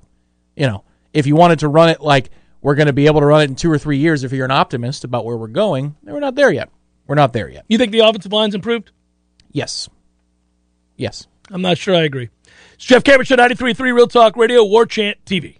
you 0.56 0.66
know, 0.66 0.84
if 1.12 1.26
you 1.26 1.36
wanted 1.36 1.60
to 1.60 1.68
run 1.68 1.88
it 1.88 2.00
like 2.00 2.30
we're 2.62 2.74
going 2.74 2.86
to 2.86 2.92
be 2.92 3.06
able 3.06 3.20
to 3.20 3.26
run 3.26 3.42
it 3.42 3.50
in 3.50 3.56
two 3.56 3.70
or 3.70 3.78
three 3.78 3.98
years, 3.98 4.24
if 4.24 4.32
you're 4.32 4.44
an 4.44 4.50
optimist 4.50 5.04
about 5.04 5.24
where 5.24 5.36
we're 5.36 5.48
going, 5.48 5.96
we're 6.02 6.20
not 6.20 6.34
there 6.34 6.52
yet. 6.52 6.70
We're 7.06 7.16
not 7.16 7.32
there 7.32 7.48
yet. 7.48 7.64
You 7.68 7.78
think 7.78 7.92
the 7.92 8.00
offensive 8.00 8.32
line's 8.32 8.54
improved? 8.54 8.92
Yes. 9.50 9.88
Yes. 10.96 11.26
I'm 11.50 11.62
not 11.62 11.78
sure 11.78 11.96
I 11.96 12.02
agree. 12.02 12.30
It's 12.74 12.84
Jeff 12.84 13.02
Cameron 13.02 13.24
Show, 13.24 13.36
93.3 13.36 13.78
Real 13.92 14.06
Talk 14.06 14.36
Radio, 14.36 14.64
War 14.64 14.86
Chant 14.86 15.18
TV. 15.24 15.59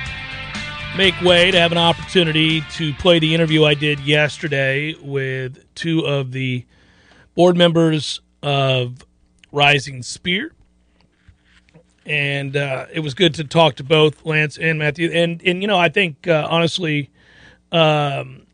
make 0.97 1.19
way 1.21 1.51
to 1.51 1.59
have 1.59 1.71
an 1.71 1.77
opportunity 1.77 2.61
to 2.71 2.93
play 2.95 3.19
the 3.19 3.33
interview 3.33 3.63
I 3.63 3.73
did 3.73 3.99
yesterday 4.01 4.93
with 5.01 5.63
two 5.73 6.01
of 6.01 6.31
the 6.31 6.65
board 7.35 7.55
members 7.55 8.19
of 8.43 9.05
Rising 9.51 10.03
Spear. 10.03 10.53
And 12.05 12.57
uh, 12.57 12.87
it 12.91 12.99
was 12.99 13.13
good 13.13 13.35
to 13.35 13.43
talk 13.43 13.75
to 13.75 13.83
both 13.83 14.25
Lance 14.25 14.57
and 14.57 14.79
Matthew. 14.79 15.11
And, 15.11 15.41
and 15.45 15.61
you 15.61 15.67
know, 15.67 15.77
I 15.77 15.89
think, 15.89 16.27
uh, 16.27 16.47
honestly, 16.49 17.09
um, 17.71 18.45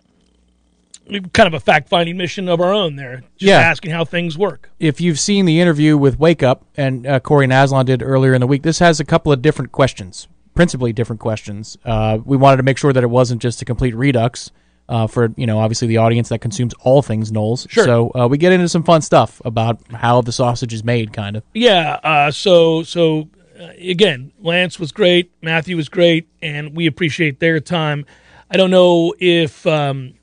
kind 1.34 1.48
of 1.48 1.54
a 1.54 1.60
fact 1.60 1.90
finding 1.90 2.18
mission 2.18 2.50
of 2.50 2.60
our 2.60 2.74
own 2.74 2.98
there. 2.98 3.22
Just 3.38 3.50
yeah. 3.50 3.60
asking 3.60 3.92
how 3.92 4.06
things 4.06 4.38
work. 4.38 4.70
If 4.80 5.02
you've 5.02 5.20
seen 5.20 5.46
the 5.46 5.60
interview 5.60 5.98
with 5.98 6.20
Wake 6.20 6.44
Up 6.44 6.66
and 6.76 7.08
uh, 7.08 7.20
Corey 7.20 7.48
Naslon 7.48 7.86
did 7.86 8.04
earlier 8.04 8.34
in 8.34 8.42
the 8.42 8.48
week, 8.48 8.64
this 8.64 8.80
has 8.80 9.00
a 9.00 9.06
couple 9.06 9.32
of 9.32 9.42
different 9.42 9.72
questions, 9.72 10.28
principally 10.58 10.92
different 10.92 11.22
questions. 11.22 11.78
Uh, 11.86 12.18
we 12.26 12.36
wanted 12.36 12.58
to 12.58 12.64
make 12.64 12.78
sure 12.78 12.92
that 12.92 13.04
it 13.04 13.10
wasn't 13.10 13.42
just 13.42 13.62
a 13.62 13.66
complete 13.66 13.96
redux. 13.96 14.52
Uh, 14.90 15.06
for 15.06 15.34
you 15.36 15.46
know, 15.46 15.60
obviously 15.60 15.86
the 15.86 15.98
audience 15.98 16.30
that 16.30 16.40
consumes 16.40 16.74
all 16.82 17.02
things 17.02 17.30
Noles. 17.30 17.70
Sure. 17.70 17.84
So 17.84 18.12
uh, 18.16 18.28
we 18.28 18.38
get 18.38 18.54
into 18.54 18.70
some 18.70 18.84
fun 18.84 19.02
stuff 19.02 19.42
about 19.44 19.82
how 19.92 20.22
the 20.22 20.32
sausage 20.32 20.74
is 20.74 20.82
made, 20.82 21.12
kind 21.12 21.36
of. 21.36 21.44
Yeah. 21.54 22.00
Uh, 22.04 22.32
so 22.32 22.84
so 22.84 23.30
uh, 23.60 23.68
again, 23.80 24.32
Lance 24.40 24.80
was 24.80 24.94
great, 24.94 25.32
Matthew 25.42 25.76
was 25.76 25.90
great, 25.90 26.30
and 26.42 26.76
we 26.76 26.88
appreciate 26.88 27.40
their 27.40 27.60
time. 27.60 28.06
I 28.50 28.56
don't 28.56 28.72
know 28.72 29.14
if 29.20 29.68
um, 29.68 30.14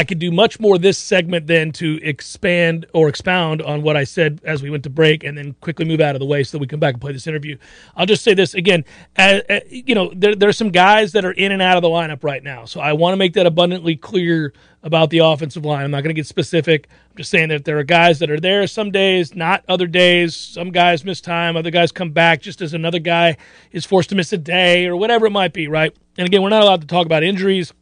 I 0.00 0.04
could 0.04 0.18
do 0.18 0.30
much 0.30 0.58
more 0.58 0.78
this 0.78 0.96
segment 0.96 1.46
than 1.46 1.72
to 1.72 2.00
expand 2.02 2.86
or 2.94 3.10
expound 3.10 3.60
on 3.60 3.82
what 3.82 3.98
I 3.98 4.04
said 4.04 4.40
as 4.44 4.62
we 4.62 4.70
went 4.70 4.82
to 4.84 4.88
break 4.88 5.24
and 5.24 5.36
then 5.36 5.54
quickly 5.60 5.84
move 5.84 6.00
out 6.00 6.16
of 6.16 6.20
the 6.20 6.24
way 6.24 6.42
so 6.42 6.56
that 6.56 6.58
we 6.62 6.66
come 6.66 6.80
back 6.80 6.94
and 6.94 7.02
play 7.02 7.12
this 7.12 7.26
interview. 7.26 7.58
I'll 7.94 8.06
just 8.06 8.24
say 8.24 8.32
this 8.32 8.54
again. 8.54 8.86
Uh, 9.18 9.40
uh, 9.50 9.60
you 9.68 9.94
know, 9.94 10.10
there, 10.16 10.34
there 10.34 10.48
are 10.48 10.54
some 10.54 10.70
guys 10.70 11.12
that 11.12 11.26
are 11.26 11.32
in 11.32 11.52
and 11.52 11.60
out 11.60 11.76
of 11.76 11.82
the 11.82 11.90
lineup 11.90 12.24
right 12.24 12.42
now. 12.42 12.64
So 12.64 12.80
I 12.80 12.94
want 12.94 13.12
to 13.12 13.18
make 13.18 13.34
that 13.34 13.44
abundantly 13.44 13.94
clear 13.94 14.54
about 14.82 15.10
the 15.10 15.18
offensive 15.18 15.66
line. 15.66 15.84
I'm 15.84 15.90
not 15.90 16.02
going 16.02 16.14
to 16.14 16.18
get 16.18 16.26
specific. 16.26 16.88
I'm 17.10 17.18
just 17.18 17.30
saying 17.30 17.50
that 17.50 17.66
there 17.66 17.78
are 17.78 17.84
guys 17.84 18.20
that 18.20 18.30
are 18.30 18.40
there 18.40 18.66
some 18.68 18.90
days, 18.90 19.34
not 19.34 19.64
other 19.68 19.86
days. 19.86 20.34
Some 20.34 20.70
guys 20.70 21.04
miss 21.04 21.20
time, 21.20 21.58
other 21.58 21.70
guys 21.70 21.92
come 21.92 22.12
back 22.12 22.40
just 22.40 22.62
as 22.62 22.72
another 22.72 23.00
guy 23.00 23.36
is 23.70 23.84
forced 23.84 24.08
to 24.08 24.14
miss 24.14 24.32
a 24.32 24.38
day 24.38 24.86
or 24.86 24.96
whatever 24.96 25.26
it 25.26 25.30
might 25.30 25.52
be, 25.52 25.68
right? 25.68 25.94
And 26.16 26.26
again, 26.26 26.40
we're 26.40 26.48
not 26.48 26.62
allowed 26.62 26.80
to 26.80 26.86
talk 26.86 27.04
about 27.04 27.22
injuries. 27.22 27.74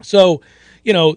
So, 0.00 0.40
you 0.82 0.94
know, 0.94 1.16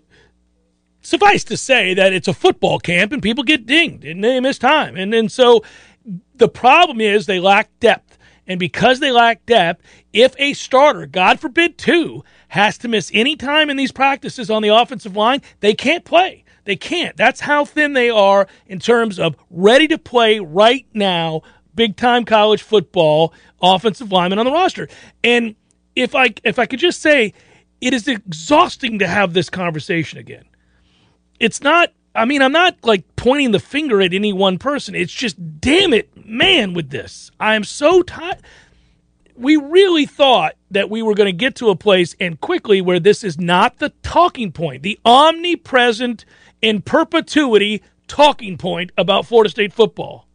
suffice 1.02 1.44
to 1.46 1.58
say 1.58 1.94
that 1.94 2.14
it's 2.14 2.28
a 2.28 2.34
football 2.34 2.80
camp 2.80 3.12
and 3.12 3.22
people 3.22 3.44
get 3.44 3.66
dinged 3.66 4.06
and 4.06 4.24
they 4.24 4.40
miss 4.40 4.58
time. 4.58 4.96
And 4.96 5.14
and 5.14 5.32
so 5.32 5.64
the 6.36 6.50
problem 6.50 7.02
is 7.02 7.26
they 7.26 7.40
lack 7.40 7.70
depth. 7.80 8.18
And 8.48 8.60
because 8.60 9.00
they 9.00 9.12
lack 9.12 9.46
depth, 9.46 9.86
if 10.12 10.34
a 10.40 10.54
starter, 10.54 11.06
God 11.06 11.40
forbid 11.40 11.78
two, 11.78 12.24
has 12.48 12.80
to 12.80 12.88
miss 12.88 13.12
any 13.14 13.36
time 13.36 13.70
in 13.70 13.78
these 13.78 13.92
practices 13.92 14.50
on 14.50 14.64
the 14.64 14.70
offensive 14.70 15.16
line, 15.16 15.44
they 15.60 15.76
can't 15.76 16.04
play. 16.04 16.44
They 16.66 16.76
can't. 16.76 17.16
That's 17.16 17.42
how 17.42 17.64
thin 17.64 17.94
they 17.94 18.10
are 18.10 18.48
in 18.66 18.80
terms 18.80 19.20
of 19.20 19.36
ready 19.52 19.88
to 19.90 20.00
play 20.00 20.40
right 20.40 20.88
now, 20.94 21.44
big 21.76 21.96
time 21.96 22.26
college 22.26 22.64
football 22.64 23.34
offensive 23.62 24.12
lineman 24.12 24.40
on 24.40 24.46
the 24.46 24.52
roster. 24.52 24.88
And 25.24 25.56
if 25.96 26.16
I 26.16 26.34
if 26.44 26.58
I 26.58 26.66
could 26.66 26.80
just 26.80 27.02
say 27.02 27.34
it 27.82 27.94
is 27.94 28.08
exhausting 28.08 29.00
to 29.00 29.08
have 29.08 29.34
this 29.34 29.50
conversation 29.50 30.18
again 30.18 30.46
it's 31.40 31.62
not 31.62 31.92
I 32.16 32.26
mean, 32.26 32.42
I'm 32.42 32.52
not 32.52 32.78
like 32.84 33.04
pointing 33.16 33.52
the 33.52 33.60
finger 33.60 34.02
at 34.02 34.14
any 34.14 34.34
one 34.34 34.58
person. 34.58 34.96
It's 34.96 35.14
just, 35.14 35.62
damn 35.62 35.94
it, 35.94 36.10
man, 36.26 36.74
with 36.74 36.90
this. 36.90 37.32
I 37.40 37.56
am 37.56 37.64
so 37.64 38.02
tired. 38.02 38.42
We 39.36 39.56
really 39.56 40.06
thought 40.06 40.56
that 40.72 40.90
we 40.90 41.02
were 41.02 41.14
going 41.14 41.28
to 41.28 41.38
get 41.38 41.56
to 41.58 41.70
a 41.70 41.76
place 41.76 42.16
and 42.20 42.42
quickly 42.42 42.82
where 42.82 43.00
this 43.00 43.24
is 43.24 43.40
not 43.40 43.78
the 43.78 43.90
talking 44.02 44.52
point, 44.52 44.84
the 44.84 45.00
omnipresent 45.06 46.26
in 46.62 46.82
perpetuity 46.82 47.82
talking 48.08 48.58
point 48.58 48.92
about 48.98 49.26
Florida 49.26 49.50
State 49.50 49.72
football. 49.72 50.28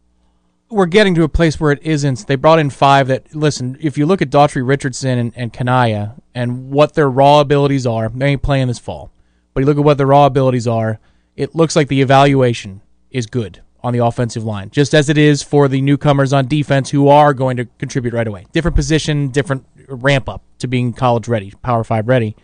We're 0.69 0.87
getting 0.87 1.13
to 1.15 1.23
a 1.23 1.29
place 1.29 1.59
where 1.59 1.71
it 1.71 1.83
isn't. 1.83 2.25
They 2.25 2.35
brought 2.35 2.57
in 2.57 2.71
five 2.71 3.07
that, 3.09 3.35
listen, 3.35 3.77
if 3.79 3.97
you 3.97 4.07
look 4.07 4.23
at 4.23 4.31
Daughtry 4.31 4.67
Richardson 4.67 5.19
and, 5.19 5.33
and 5.35 5.53
Kanaya 5.53 6.15
and 6.33 6.71
what 6.71 6.95
their 6.95 7.09
raw 7.09 7.41
abilities 7.41 7.85
are, 7.85 8.09
they 8.09 8.29
ain't 8.29 8.41
playing 8.41 8.69
this 8.69 8.79
fall. 8.79 9.11
But 9.55 9.61
you 9.61 9.67
look 9.67 9.77
at 9.77 9.85
what 9.85 9.97
the 9.97 10.05
raw 10.05 10.25
abilities 10.25 10.67
are, 10.67 10.99
it 11.37 11.55
looks 11.55 11.77
like 11.77 11.87
the 11.87 12.01
evaluation 12.01 12.81
is 13.09 13.25
good 13.25 13.61
on 13.81 13.93
the 13.93 14.03
offensive 14.03 14.43
line, 14.43 14.69
just 14.69 14.93
as 14.93 15.07
it 15.07 15.17
is 15.17 15.41
for 15.41 15.69
the 15.69 15.79
newcomers 15.81 16.33
on 16.33 16.47
defense 16.47 16.89
who 16.89 17.07
are 17.07 17.33
going 17.33 17.55
to 17.55 17.65
contribute 17.79 18.13
right 18.13 18.27
away. 18.27 18.45
Different 18.51 18.75
position, 18.75 19.29
different 19.29 19.65
ramp 19.87 20.27
up 20.27 20.43
to 20.59 20.67
being 20.67 20.91
college 20.91 21.29
ready, 21.29 21.53
Power 21.61 21.85
5 21.85 22.05
ready. 22.05 22.35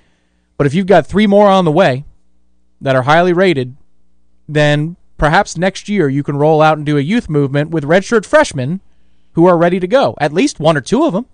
But 0.55 0.67
if 0.67 0.73
you've 0.73 0.87
got 0.87 1.05
three 1.05 1.27
more 1.27 1.49
on 1.49 1.65
the 1.65 1.71
way 1.71 2.05
that 2.79 2.95
are 2.95 3.01
highly 3.01 3.33
rated, 3.33 3.75
then 4.47 4.95
perhaps 5.17 5.57
next 5.57 5.89
year 5.89 6.07
you 6.07 6.23
can 6.23 6.37
roll 6.37 6.61
out 6.61 6.77
and 6.77 6.85
do 6.85 6.97
a 6.97 7.01
youth 7.01 7.29
movement 7.29 7.71
with 7.71 7.83
redshirt 7.83 8.25
freshmen 8.25 8.79
who 9.33 9.47
are 9.47 9.57
ready 9.57 9.81
to 9.81 9.87
go. 9.87 10.15
At 10.21 10.31
least 10.31 10.61
one 10.61 10.77
or 10.77 10.81
two 10.81 11.03
of 11.03 11.11
them. 11.11 11.25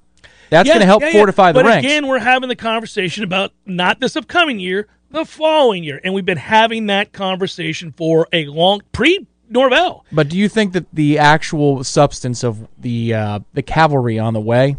That's 0.49 0.65
yeah, 0.65 0.73
going 0.73 0.81
to 0.81 0.85
help 0.87 1.03
yeah, 1.03 1.11
fortify 1.11 1.49
yeah. 1.49 1.51
the 1.51 1.59
but 1.59 1.65
ranks. 1.65 1.85
But 1.85 1.89
again, 1.89 2.07
we're 2.07 2.19
having 2.19 2.49
the 2.49 2.55
conversation 2.55 3.23
about 3.23 3.51
not 3.65 3.99
this 3.99 4.15
upcoming 4.15 4.59
year, 4.59 4.87
the 5.11 5.25
following 5.25 5.83
year. 5.83 5.99
And 6.03 6.13
we've 6.13 6.25
been 6.25 6.37
having 6.37 6.87
that 6.87 7.11
conversation 7.13 7.93
for 7.95 8.27
a 8.31 8.45
long 8.45 8.81
pre 8.91 9.25
Norvell. 9.49 10.05
But 10.11 10.29
do 10.29 10.37
you 10.37 10.49
think 10.49 10.73
that 10.73 10.85
the 10.93 11.19
actual 11.19 11.83
substance 11.83 12.43
of 12.43 12.67
the 12.77 13.13
uh, 13.13 13.39
the 13.53 13.61
cavalry 13.61 14.19
on 14.19 14.33
the 14.33 14.41
way 14.41 14.77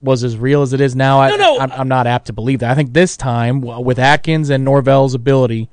was 0.00 0.24
as 0.24 0.36
real 0.36 0.62
as 0.62 0.72
it 0.72 0.80
is 0.80 0.94
now? 0.94 1.26
No, 1.28 1.36
no. 1.36 1.58
I, 1.58 1.80
am 1.80 1.88
not 1.88 2.06
apt 2.06 2.26
to 2.26 2.32
believe 2.32 2.60
that. 2.60 2.70
I 2.70 2.74
think 2.74 2.92
this 2.92 3.16
time, 3.16 3.60
with 3.60 3.98
Atkins 3.98 4.50
and 4.50 4.64
Norvell's 4.64 5.14
ability 5.14 5.68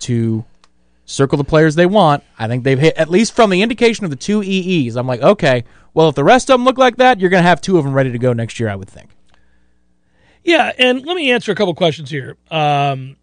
to 0.00 0.44
circle 1.04 1.36
the 1.36 1.44
players 1.44 1.74
they 1.74 1.86
want, 1.86 2.22
I 2.38 2.48
think 2.48 2.64
they've 2.64 2.78
hit, 2.78 2.96
at 2.96 3.10
least 3.10 3.34
from 3.34 3.50
the 3.50 3.62
indication 3.62 4.04
of 4.04 4.10
the 4.10 4.16
two 4.16 4.42
EEs, 4.42 4.96
I'm 4.96 5.06
like, 5.06 5.20
okay, 5.20 5.64
well, 5.94 6.08
if 6.08 6.14
the 6.14 6.24
rest 6.24 6.48
of 6.48 6.54
them 6.54 6.64
look 6.64 6.78
like 6.78 6.96
that, 6.96 7.20
you're 7.20 7.30
going 7.30 7.42
to 7.42 7.48
have 7.48 7.60
two 7.60 7.76
of 7.76 7.84
them 7.84 7.92
ready 7.92 8.12
to 8.12 8.18
go 8.18 8.32
next 8.32 8.58
year, 8.58 8.68
I 8.68 8.76
would 8.76 8.88
think. 8.88 9.10
Yeah, 10.44 10.72
and 10.78 11.04
let 11.04 11.14
me 11.16 11.30
answer 11.30 11.52
a 11.52 11.54
couple 11.54 11.74
questions 11.74 12.10
here. 12.10 12.36
Um, 12.50 13.16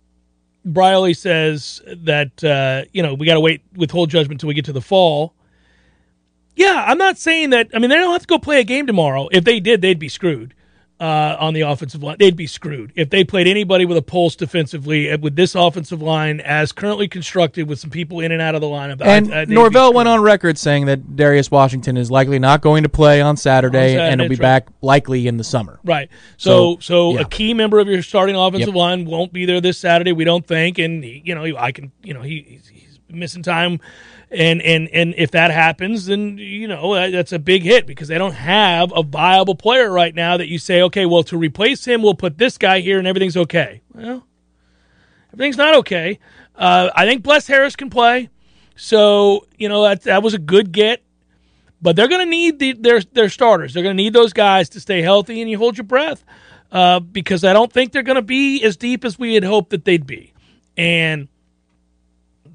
Briley 0.66 1.14
says 1.14 1.82
that 1.88 2.44
uh, 2.44 2.86
you 2.92 3.02
know 3.04 3.14
we 3.14 3.26
got 3.26 3.36
to 3.36 3.40
wait 3.40 3.62
withhold 3.76 4.10
judgment 4.10 4.34
until 4.34 4.48
we 4.48 4.54
get 4.54 4.66
to 4.66 4.74
the 4.74 4.82
fall. 4.82 5.34
Yeah, 6.56 6.84
I'm 6.86 6.98
not 6.98 7.18
saying 7.18 7.52
that. 7.52 7.70
I 7.74 7.80
mean, 7.80 7.90
they 7.90 7.96
don't 7.96 8.12
have 8.12 8.22
to 8.22 8.28
go 8.28 8.38
play 8.38 8.60
a 8.60 8.66
game 8.66 8.86
tomorrow. 8.86 9.30
If 9.32 9.46
they 9.46 9.60
did, 9.62 9.82
they'd 9.82 10.00
be 10.00 10.10
screwed 10.10 10.54
uh, 11.00 11.38
on 11.40 11.54
the 11.54 11.62
offensive 11.62 12.04
line. 12.04 12.18
They'd 12.20 12.36
be 12.36 12.48
screwed 12.48 12.92
if 12.96 13.10
they 13.10 13.24
played 13.24 13.48
anybody 13.48 13.86
with 13.86 13.98
a 13.98 14.02
pulse 14.02 14.36
defensively 14.36 15.12
uh, 15.12 15.18
with 15.18 15.36
this 15.36 15.56
offensive 15.56 16.02
line 16.02 16.42
as 16.42 16.72
currently 16.72 17.08
constructed 17.08 17.68
with 17.68 17.80
some 17.80 17.90
people 17.90 18.20
in 18.20 18.32
and 18.32 18.42
out 18.42 18.56
of 18.56 18.62
the 18.62 18.68
lineup. 18.68 19.02
And 19.02 19.34
I, 19.34 19.42
I, 19.42 19.46
Norvell 19.46 19.94
went 19.94 20.10
on 20.10 20.22
record 20.22 20.58
saying 20.58 20.88
that 20.88 21.16
Darius 21.16 21.50
Washington 21.50 21.98
is 21.98 22.12
likely 22.12 22.40
not 22.40 22.62
going 22.62 22.84
to 22.84 22.90
play 22.90 23.22
on 23.22 23.38
Saturday, 23.38 23.78
on 23.78 23.98
Saturday 23.98 24.12
and 24.12 24.22
he'll 24.22 24.30
be 24.30 24.36
back 24.36 24.68
likely 24.82 25.28
in 25.28 25.38
the 25.38 25.44
summer. 25.44 25.80
Right. 25.84 26.10
So, 26.38 26.76
so, 26.76 26.80
so 26.82 27.14
yeah. 27.14 27.22
a 27.22 27.26
key 27.26 27.54
member 27.54 27.80
of 27.80 27.88
your 27.88 28.02
starting 28.02 28.36
offensive 28.36 28.68
yep. 28.68 28.76
line 28.76 29.06
won't 29.06 29.32
be 29.32 29.46
there 29.46 29.62
this 29.62 29.78
Saturday. 29.78 30.12
We 30.12 30.26
don't 30.26 30.46
think, 30.46 30.80
and 30.80 31.04
you 31.04 31.34
know, 31.36 31.46
I 31.58 31.72
can, 31.72 31.92
you 32.04 32.14
know, 32.14 32.22
he, 32.22 32.60
he's 32.72 32.89
missing 33.10 33.44
time 33.44 33.80
and 34.32 34.62
and 34.62 34.88
and 34.90 35.16
if 35.18 35.32
that 35.32 35.52
happens, 35.52 36.06
then 36.06 36.38
you 36.38 36.68
know 36.68 36.94
that's 37.12 37.32
a 37.32 37.40
big 37.40 37.64
hit 37.64 37.88
because 37.88 38.08
they 38.08 38.18
don't 38.18 38.34
have 38.34 38.94
a 38.96 39.02
viable 39.02 39.56
player 39.56 39.92
right 39.92 40.14
now 40.14 40.38
that 40.38 40.48
you 40.48 40.60
say, 40.60 40.82
okay, 40.84 41.06
well 41.06 41.24
to 41.24 41.38
replace 41.38 41.86
him, 41.86 42.02
we'll 42.02 42.14
put 42.14 42.38
this 42.38 42.58
guy 42.58 42.80
here 42.80 43.00
and 43.00 43.08
everything's 43.08 43.38
okay. 43.38 43.82
Well, 43.94 44.26
everything's 45.34 45.58
not 45.58 45.76
okay. 45.78 46.20
Uh, 46.56 46.90
I 46.96 47.06
think 47.06 47.24
Bless 47.24 47.48
Harris 47.48 47.76
can 47.76 47.90
play, 47.90 48.30
so 48.76 49.48
you 49.58 49.68
know 49.70 49.84
that 49.84 50.04
that 50.04 50.22
was 50.24 50.34
a 50.34 50.40
good 50.40 50.72
get. 50.72 51.02
But 51.82 51.96
they're 51.96 52.10
going 52.10 52.26
to 52.26 52.30
need 52.30 52.60
the, 52.60 52.74
their 52.74 53.02
their 53.02 53.30
starters. 53.30 53.74
They're 53.74 53.84
going 53.84 53.96
to 53.96 54.04
need 54.04 54.14
those 54.14 54.34
guys 54.34 54.70
to 54.70 54.82
stay 54.82 55.02
healthy, 55.02 55.42
and 55.42 55.50
you 55.50 55.58
hold 55.58 55.78
your 55.78 55.86
breath 55.86 56.26
uh, 56.74 57.00
because 57.00 57.46
I 57.46 57.54
don't 57.54 57.72
think 57.72 57.94
they're 57.94 58.04
going 58.04 58.18
to 58.18 58.22
be 58.22 58.62
as 58.64 58.76
deep 58.76 59.06
as 59.06 59.18
we 59.18 59.34
had 59.34 59.46
hoped 59.46 59.70
that 59.70 59.86
they'd 59.86 60.06
be. 60.06 60.34
And 60.76 61.30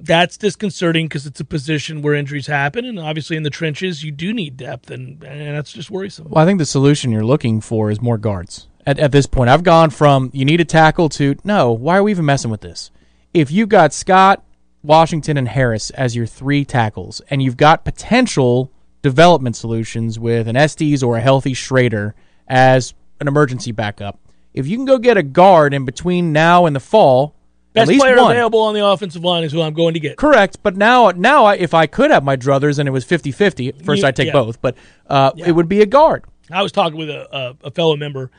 that's 0.04 0.36
disconcerting 0.36 1.06
because 1.06 1.26
it's 1.26 1.40
a 1.40 1.44
position 1.44 2.02
where 2.02 2.14
injuries 2.14 2.46
happen, 2.46 2.84
and 2.84 2.98
obviously 2.98 3.36
in 3.36 3.42
the 3.42 3.50
trenches 3.50 4.04
you 4.04 4.12
do 4.12 4.32
need 4.32 4.56
depth, 4.56 4.90
and, 4.90 5.22
and 5.24 5.56
that's 5.56 5.72
just 5.72 5.90
worrisome. 5.90 6.28
Well, 6.28 6.42
I 6.42 6.46
think 6.46 6.58
the 6.58 6.66
solution 6.66 7.10
you're 7.10 7.24
looking 7.24 7.60
for 7.60 7.90
is 7.90 8.00
more 8.00 8.18
guards. 8.18 8.68
At, 8.86 8.98
at 8.98 9.12
this 9.12 9.26
point, 9.26 9.50
I've 9.50 9.62
gone 9.62 9.90
from 9.90 10.30
you 10.32 10.44
need 10.44 10.60
a 10.60 10.64
tackle 10.64 11.08
to 11.10 11.36
no. 11.42 11.72
Why 11.72 11.96
are 11.96 12.02
we 12.02 12.10
even 12.10 12.26
messing 12.26 12.50
with 12.50 12.60
this? 12.60 12.90
If 13.32 13.50
you've 13.50 13.68
got 13.68 13.92
Scott, 13.92 14.44
Washington, 14.82 15.36
and 15.36 15.48
Harris 15.48 15.90
as 15.90 16.14
your 16.14 16.26
three 16.26 16.64
tackles, 16.64 17.20
and 17.30 17.42
you've 17.42 17.56
got 17.56 17.84
potential 17.84 18.70
development 19.02 19.56
solutions 19.56 20.18
with 20.18 20.48
an 20.48 20.56
Estes 20.56 21.02
or 21.02 21.16
a 21.16 21.20
healthy 21.20 21.54
Shrader 21.54 22.12
as 22.46 22.94
an 23.20 23.28
emergency 23.28 23.72
backup, 23.72 24.18
if 24.52 24.66
you 24.66 24.76
can 24.76 24.84
go 24.84 24.98
get 24.98 25.16
a 25.16 25.22
guard 25.22 25.74
in 25.74 25.84
between 25.84 26.32
now 26.32 26.66
and 26.66 26.76
the 26.76 26.80
fall 26.80 27.33
Best 27.74 27.90
player 27.90 28.16
one. 28.16 28.30
available 28.30 28.60
on 28.60 28.74
the 28.74 28.86
offensive 28.86 29.24
line 29.24 29.42
is 29.42 29.50
who 29.50 29.60
I'm 29.60 29.74
going 29.74 29.94
to 29.94 30.00
get. 30.00 30.16
Correct, 30.16 30.58
but 30.62 30.76
now, 30.76 31.10
now 31.10 31.44
I, 31.44 31.56
if 31.56 31.74
I 31.74 31.86
could 31.86 32.12
have 32.12 32.22
my 32.22 32.36
druthers 32.36 32.78
and 32.78 32.88
it 32.88 32.92
was 32.92 33.04
50-50, 33.04 33.84
first 33.84 34.02
you, 34.02 34.08
I'd 34.08 34.14
take 34.14 34.28
yeah. 34.28 34.32
both, 34.32 34.62
but 34.62 34.76
uh, 35.08 35.32
yeah. 35.34 35.48
it 35.48 35.52
would 35.52 35.68
be 35.68 35.80
a 35.80 35.86
guard. 35.86 36.24
I 36.50 36.62
was 36.62 36.72
talking 36.72 36.96
with 36.96 37.10
a, 37.10 37.36
a, 37.36 37.66
a 37.66 37.70
fellow 37.72 37.96
member 37.96 38.30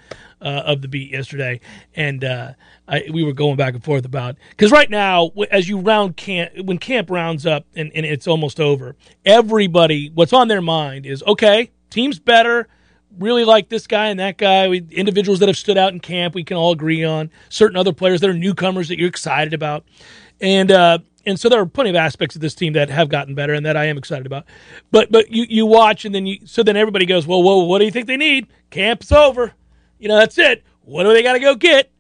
uh, 0.42 0.64
of 0.66 0.82
the 0.82 0.88
beat 0.88 1.12
yesterday, 1.12 1.60
and 1.96 2.24
uh, 2.24 2.54
I, 2.88 3.04
we 3.12 3.24
were 3.24 3.34
going 3.34 3.56
back 3.58 3.74
and 3.74 3.84
forth 3.84 4.06
about 4.06 4.36
because 4.52 4.72
right 4.72 4.90
now, 4.90 5.32
as 5.52 5.68
you 5.68 5.80
round 5.80 6.16
camp, 6.16 6.52
when 6.64 6.78
camp 6.78 7.10
rounds 7.10 7.46
up 7.46 7.66
and, 7.76 7.92
and 7.96 8.06
it's 8.06 8.28
almost 8.28 8.60
over, 8.60 8.96
everybody, 9.26 10.12
what's 10.14 10.34
on 10.34 10.48
their 10.48 10.62
mind 10.62 11.06
is 11.06 11.24
okay, 11.24 11.72
team's 11.90 12.20
better 12.20 12.68
really 13.20 13.46
like 13.46 13.70
this 13.70 13.88
guy 13.88 14.08
and 14.08 14.20
that 14.20 14.38
guy. 14.38 14.68
We, 14.68 14.86
individuals 14.92 15.40
that 15.40 15.50
have 15.50 15.58
stood 15.58 15.78
out 15.78 15.94
in 15.94 16.00
camp, 16.00 16.36
we 16.36 16.44
can 16.44 16.58
all 16.58 16.72
agree 16.72 17.04
on. 17.04 17.30
Certain 17.50 17.78
other 17.78 17.94
players 17.94 18.22
that 18.22 18.30
are 18.30 18.34
newcomers 18.34 18.88
that 18.90 19.00
you're 19.00 19.10
excited 19.10 19.54
about, 19.54 19.86
and 20.42 20.72
uh, 20.72 21.00
and 21.26 21.40
so 21.40 21.50
there 21.50 21.60
are 21.60 21.66
plenty 21.66 21.90
of 21.90 21.96
aspects 21.96 22.36
of 22.36 22.42
this 22.42 22.54
team 22.54 22.74
that 22.74 22.90
have 22.90 23.10
gotten 23.10 23.36
better 23.36 23.54
and 23.54 23.66
that 23.66 23.76
I 23.76 23.86
am 23.86 23.98
excited 23.98 24.26
about. 24.26 24.46
But 24.92 25.12
but 25.12 25.32
you 25.32 25.46
you 25.50 25.66
watch 25.66 26.06
and 26.06 26.14
then 26.14 26.26
you 26.26 26.40
so 26.46 26.64
then 26.64 26.78
everybody 26.78 27.06
goes, 27.06 27.26
well, 27.26 27.42
whoa, 27.42 27.64
what 27.64 27.80
do 27.80 27.86
you 27.86 27.92
think 27.92 28.08
they 28.08 28.18
need? 28.18 28.48
Camp's 28.70 29.12
over. 29.12 29.54
You 30.00 30.08
know, 30.08 30.18
that's 30.18 30.38
it. 30.38 30.64
What 30.82 31.04
do 31.04 31.14
they 31.14 31.24
got 31.24 31.34
to 31.34 31.40
go 31.40 31.56
get? 31.56 31.92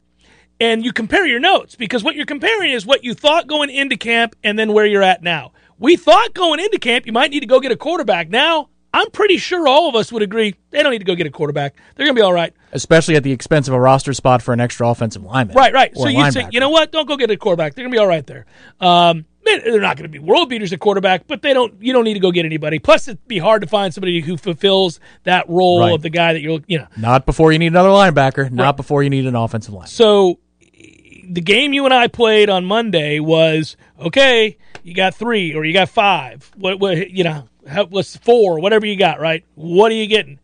And 0.59 0.85
you 0.85 0.93
compare 0.93 1.25
your 1.25 1.39
notes 1.39 1.75
because 1.75 2.03
what 2.03 2.15
you're 2.15 2.25
comparing 2.25 2.71
is 2.71 2.85
what 2.85 3.03
you 3.03 3.13
thought 3.13 3.47
going 3.47 3.69
into 3.69 3.97
camp 3.97 4.35
and 4.43 4.57
then 4.57 4.71
where 4.71 4.85
you're 4.85 5.03
at 5.03 5.21
now. 5.21 5.51
We 5.77 5.97
thought 5.97 6.33
going 6.33 6.59
into 6.59 6.79
camp 6.79 7.05
you 7.05 7.11
might 7.11 7.31
need 7.31 7.41
to 7.41 7.45
go 7.45 7.59
get 7.59 7.71
a 7.71 7.77
quarterback. 7.77 8.29
Now 8.29 8.69
I'm 8.95 9.11
pretty 9.11 9.35
sure 9.37 9.67
all 9.67 9.89
of 9.89 9.95
us 9.95 10.09
would 10.13 10.21
agree 10.21 10.55
they 10.69 10.81
don't 10.81 10.93
need 10.93 10.99
to 10.99 11.05
go 11.05 11.15
get 11.15 11.27
a 11.27 11.29
quarterback. 11.29 11.75
They're 11.95 12.05
going 12.05 12.15
to 12.15 12.19
be 12.19 12.23
all 12.23 12.31
right. 12.31 12.53
Especially 12.71 13.17
at 13.17 13.23
the 13.23 13.31
expense 13.33 13.67
of 13.67 13.73
a 13.73 13.79
roster 13.79 14.13
spot 14.13 14.41
for 14.41 14.53
an 14.53 14.61
extra 14.61 14.87
offensive 14.87 15.21
lineman. 15.21 15.53
Right, 15.53 15.73
right. 15.73 15.93
So 15.97 16.07
you 16.07 16.31
say, 16.31 16.47
you 16.49 16.61
know 16.61 16.69
what? 16.69 16.93
Don't 16.93 17.05
go 17.05 17.17
get 17.17 17.29
a 17.29 17.35
quarterback. 17.35 17.75
They're 17.75 17.83
going 17.83 17.91
to 17.91 17.95
be 17.95 17.99
all 17.99 18.07
right 18.07 18.25
there. 18.25 18.45
Um, 18.79 19.25
they're 19.43 19.81
not 19.81 19.97
going 19.97 20.09
to 20.09 20.09
be 20.09 20.19
world 20.19 20.47
beaters 20.47 20.71
at 20.71 20.79
quarterback, 20.79 21.27
but 21.27 21.41
they 21.41 21.53
don't. 21.53 21.73
You 21.81 21.91
don't 21.91 22.05
need 22.05 22.13
to 22.13 22.21
go 22.21 22.31
get 22.31 22.45
anybody. 22.45 22.79
Plus, 22.79 23.09
it'd 23.09 23.27
be 23.27 23.37
hard 23.37 23.63
to 23.63 23.67
find 23.67 23.93
somebody 23.93 24.21
who 24.21 24.37
fulfills 24.37 25.01
that 25.23 25.49
role 25.49 25.81
right. 25.81 25.93
of 25.93 26.01
the 26.01 26.09
guy 26.09 26.31
that 26.31 26.39
you're. 26.39 26.61
You 26.65 26.79
know, 26.79 26.87
not 26.97 27.25
before 27.25 27.51
you 27.51 27.59
need 27.59 27.67
another 27.67 27.89
linebacker. 27.89 28.49
Not 28.49 28.63
right. 28.63 28.77
before 28.77 29.03
you 29.03 29.09
need 29.09 29.25
an 29.25 29.35
offensive 29.35 29.73
line. 29.73 29.87
So, 29.87 30.39
the 30.71 31.41
game 31.41 31.73
you 31.73 31.83
and 31.83 31.93
I 31.93 32.07
played 32.07 32.49
on 32.49 32.65
Monday 32.65 33.19
was 33.19 33.75
okay. 33.99 34.57
You 34.83 34.93
got 34.95 35.15
three 35.15 35.53
or 35.53 35.65
you 35.65 35.73
got 35.73 35.89
five. 35.89 36.49
What? 36.55 36.79
what 36.79 37.11
you 37.11 37.25
know? 37.25 37.47
What's 37.89 38.15
four, 38.17 38.59
whatever 38.59 38.85
you 38.85 38.97
got, 38.97 39.19
right? 39.19 39.43
What 39.55 39.91
are 39.91 39.95
you 39.95 40.07
getting? 40.07 40.39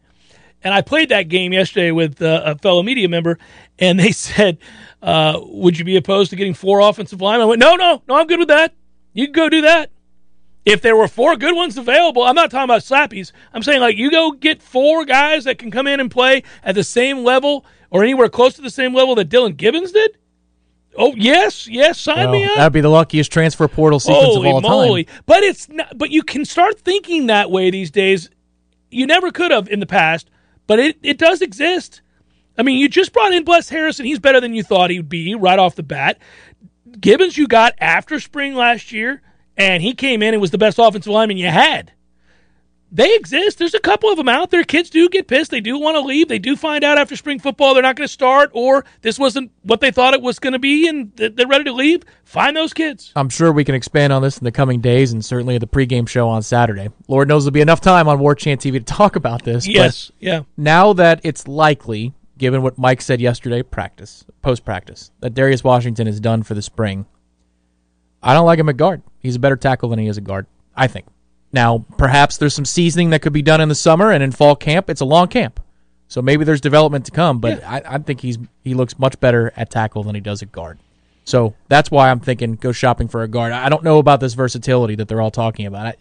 And 0.64 0.74
I 0.74 0.82
played 0.82 1.10
that 1.10 1.24
game 1.24 1.54
yesterday 1.54 1.92
with 1.92 2.22
uh, 2.22 2.44
a 2.46 2.58
fellow 2.58 2.84
media 2.84 3.10
member, 3.10 3.40
and 3.80 4.00
they 4.00 4.12
said, 4.12 4.58
uh, 5.02 5.40
"Would 5.42 5.78
you 5.78 5.86
be 5.86 5.98
opposed 5.98 6.30
to 6.32 6.36
getting 6.36 6.54
four 6.54 6.80
offensive 6.80 7.22
linemen?" 7.22 7.46
I 7.46 7.50
went, 7.50 7.60
"No, 7.60 7.76
no, 7.76 8.02
no. 8.08 8.16
I'm 8.16 8.28
good 8.28 8.40
with 8.40 8.50
that. 8.50 8.74
You 9.14 9.28
can 9.28 9.34
go 9.34 9.50
do 9.50 9.62
that. 9.62 9.92
If 10.64 10.82
there 10.82 10.96
were 10.96 11.08
four 11.08 11.36
good 11.38 11.56
ones 11.56 11.78
available, 11.78 12.24
I'm 12.24 12.36
not 12.36 12.52
talking 12.52 12.66
about 12.66 12.82
slappies. 12.84 13.32
I'm 13.52 13.64
saying 13.64 13.82
like 13.82 13.98
you 13.98 14.12
go 14.12 14.32
get 14.32 14.62
four 14.62 15.06
guys 15.06 15.46
that 15.46 15.58
can 15.58 15.72
come 15.72 15.88
in 15.88 16.00
and 16.00 16.12
play 16.12 16.44
at 16.64 16.76
the 16.76 16.84
same 16.84 17.24
level 17.24 17.66
or 17.90 18.04
anywhere 18.04 18.30
close 18.30 18.54
to 18.56 18.62
the 18.62 18.70
same 18.70 18.94
level 18.94 19.16
that 19.16 19.30
Dillan 19.30 19.58
Gibbons 19.58 19.92
did. 19.92 20.18
Oh 20.98 21.14
yes, 21.16 21.68
yes, 21.68 22.00
sign 22.00 22.30
well, 22.30 22.32
me 22.32 22.46
up. 22.46 22.56
That'd 22.56 22.74
be 22.74 22.82
the 22.82 22.90
luckiest 22.90 23.32
transfer 23.32 23.68
portal 23.68 24.00
sequence 24.00 24.36
Holy 24.36 24.50
of 24.50 24.56
all 24.56 24.62
moly. 24.62 25.06
time. 25.06 25.16
But 25.26 25.44
it's 25.44 25.70
not, 25.70 25.98
but 25.98 26.12
you 26.12 26.24
can 26.24 26.44
start 26.46 26.80
thinking 26.80 27.28
that 27.28 27.50
way 27.50 27.72
these 27.72 27.92
days. 27.92 28.30
You 28.90 29.08
never 29.08 29.32
could 29.32 29.52
have 29.52 29.70
in 29.70 29.80
the 29.80 29.86
past, 29.86 30.30
but 30.68 30.80
it, 30.80 30.98
it 31.02 31.18
does 31.18 31.42
exist. 31.42 32.02
I 32.58 32.64
mean, 32.64 32.78
you 32.78 32.90
just 32.90 33.14
brought 33.14 33.34
in 33.34 33.46
Bless 33.46 33.70
Harrison. 33.70 34.06
He's 34.06 34.20
better 34.20 34.42
than 34.42 34.54
you 34.54 34.64
thought 34.64 34.90
he'd 34.90 35.08
be 35.08 35.34
right 35.34 35.58
off 35.58 35.76
the 35.76 35.84
bat. 35.84 36.20
Gibbons, 37.00 37.38
you 37.38 37.48
got 37.48 37.74
after 37.80 38.20
spring 38.20 38.54
last 38.54 38.92
year, 38.92 39.22
and 39.56 39.82
he 39.82 39.94
came 39.94 40.22
in 40.22 40.34
and 40.34 40.42
was 40.42 40.52
the 40.52 40.58
best 40.58 40.78
offensive 40.78 41.12
lineman 41.12 41.38
you 41.38 41.48
had 41.48 41.94
they 42.92 43.16
exist. 43.16 43.58
There's 43.58 43.74
a 43.74 43.80
couple 43.80 44.10
of 44.10 44.18
them 44.18 44.28
out 44.28 44.52
there. 44.52 44.64
Kids 44.64 44.90
do 44.90 45.08
get 45.08 45.28
pissed. 45.28 45.52
They 45.52 45.62
do 45.62 45.80
want 45.80 45.96
to 45.96 46.02
leave. 46.02 46.28
They 46.28 46.40
do 46.40 46.56
find 46.56 46.84
out 46.84 46.98
after 46.98 47.16
spring 47.16 47.40
football 47.40 47.74
they're 47.74 47.84
not 47.84 47.96
going 47.96 48.08
to 48.08 48.12
start, 48.12 48.52
or 48.54 48.86
this 49.02 49.18
wasn't 49.18 49.52
what 49.64 49.80
they 49.80 49.92
thought 49.92 50.14
it 50.14 50.22
was 50.22 50.40
going 50.40 50.54
to 50.54 50.60
be, 50.60 50.88
and 50.88 51.16
they're 51.16 51.48
ready 51.48 51.64
to 51.64 51.74
leave. 51.74 52.04
Find 52.26 52.56
those 52.56 52.74
kids. 52.74 53.14
I'm 53.16 53.30
sure 53.30 53.52
we 53.52 53.64
can 53.64 53.76
expand 53.76 54.12
on 54.12 54.22
this 54.22 54.38
in 54.38 54.44
the 54.44 54.52
coming 54.52 54.82
days, 54.82 55.14
and 55.14 55.24
certainly 55.24 55.58
the 55.58 55.68
pregame 55.68 56.08
show 56.08 56.28
on 56.28 56.44
Saturday. 56.44 56.90
Lord 57.08 57.28
knows 57.28 57.46
there'll 57.46 57.54
be 57.54 57.62
enough 57.62 57.82
time 57.82 58.08
on 58.08 58.20
War 58.20 58.36
Chant 58.36 58.60
TV 58.60 58.74
to 58.74 58.80
talk 58.82 59.16
about 59.16 59.44
this. 59.44 59.66
Yes, 59.68 60.12
yeah. 60.20 60.42
Now 60.58 60.94
that 60.94 61.22
it's 61.24 61.48
likely, 61.48 62.14
given 62.38 62.62
what 62.62 62.78
Mike 62.78 63.02
said 63.02 63.22
yesterday, 63.22 63.64
practice 63.64 64.26
post 64.42 64.66
practice, 64.66 65.12
that 65.20 65.34
Darius 65.34 65.64
Washington 65.64 66.08
is 66.08 66.20
done 66.20 66.44
for 66.44 66.56
the 66.56 66.62
spring. 66.62 67.06
I 68.24 68.34
don't 68.34 68.46
like 68.46 68.60
him 68.60 68.70
at 68.70 68.78
guard. 68.78 69.02
He's 69.20 69.36
a 69.36 69.40
better 69.40 69.56
tackle 69.56 69.90
than 69.90 70.00
he 70.00 70.08
is 70.08 70.18
at 70.18 70.24
guard. 70.24 70.46
I 70.76 70.88
think. 70.88 71.08
Now, 71.54 71.86
perhaps 71.98 72.38
there's 72.38 72.54
some 72.54 72.66
seasoning 72.66 73.10
that 73.10 73.22
could 73.22 73.34
be 73.34 73.42
done 73.42 73.62
in 73.62 73.70
the 73.70 73.76
summer 73.76 74.12
and 74.12 74.24
in 74.24 74.32
fall 74.32 74.56
camp. 74.56 74.90
It's 74.90 75.02
a 75.02 75.06
long 75.06 75.28
camp, 75.28 75.60
so 76.08 76.22
maybe 76.22 76.46
there's 76.46 76.62
development 76.62 77.06
to 77.06 77.12
come. 77.12 77.40
But 77.40 77.60
yeah. 77.60 77.72
I, 77.72 77.96
I, 77.96 77.98
think 77.98 78.22
he's 78.22 78.38
he 78.64 78.74
looks 78.74 78.98
much 78.98 79.20
better 79.20 79.52
at 79.58 79.70
tackle 79.70 80.04
than 80.04 80.16
he 80.16 80.22
does 80.22 80.42
at 80.42 80.52
guard. 80.52 80.80
So 81.26 81.56
that's 81.68 81.92
why 81.92 82.10
I'm 82.10 82.20
thinking 82.20 82.56
go 82.56 82.72
shopping 82.72 83.08
for 83.08 83.24
a 83.24 83.28
guard. 83.28 83.52
I 83.52 83.70
don't 83.70 83.84
know 83.84 84.00
about 84.00 84.20
this 84.22 84.34
versatility 84.34 84.96
that 84.96 85.08
they're 85.08 85.22
all 85.22 85.32
talking 85.32 85.66
about. 85.66 85.88
I, 85.88 85.96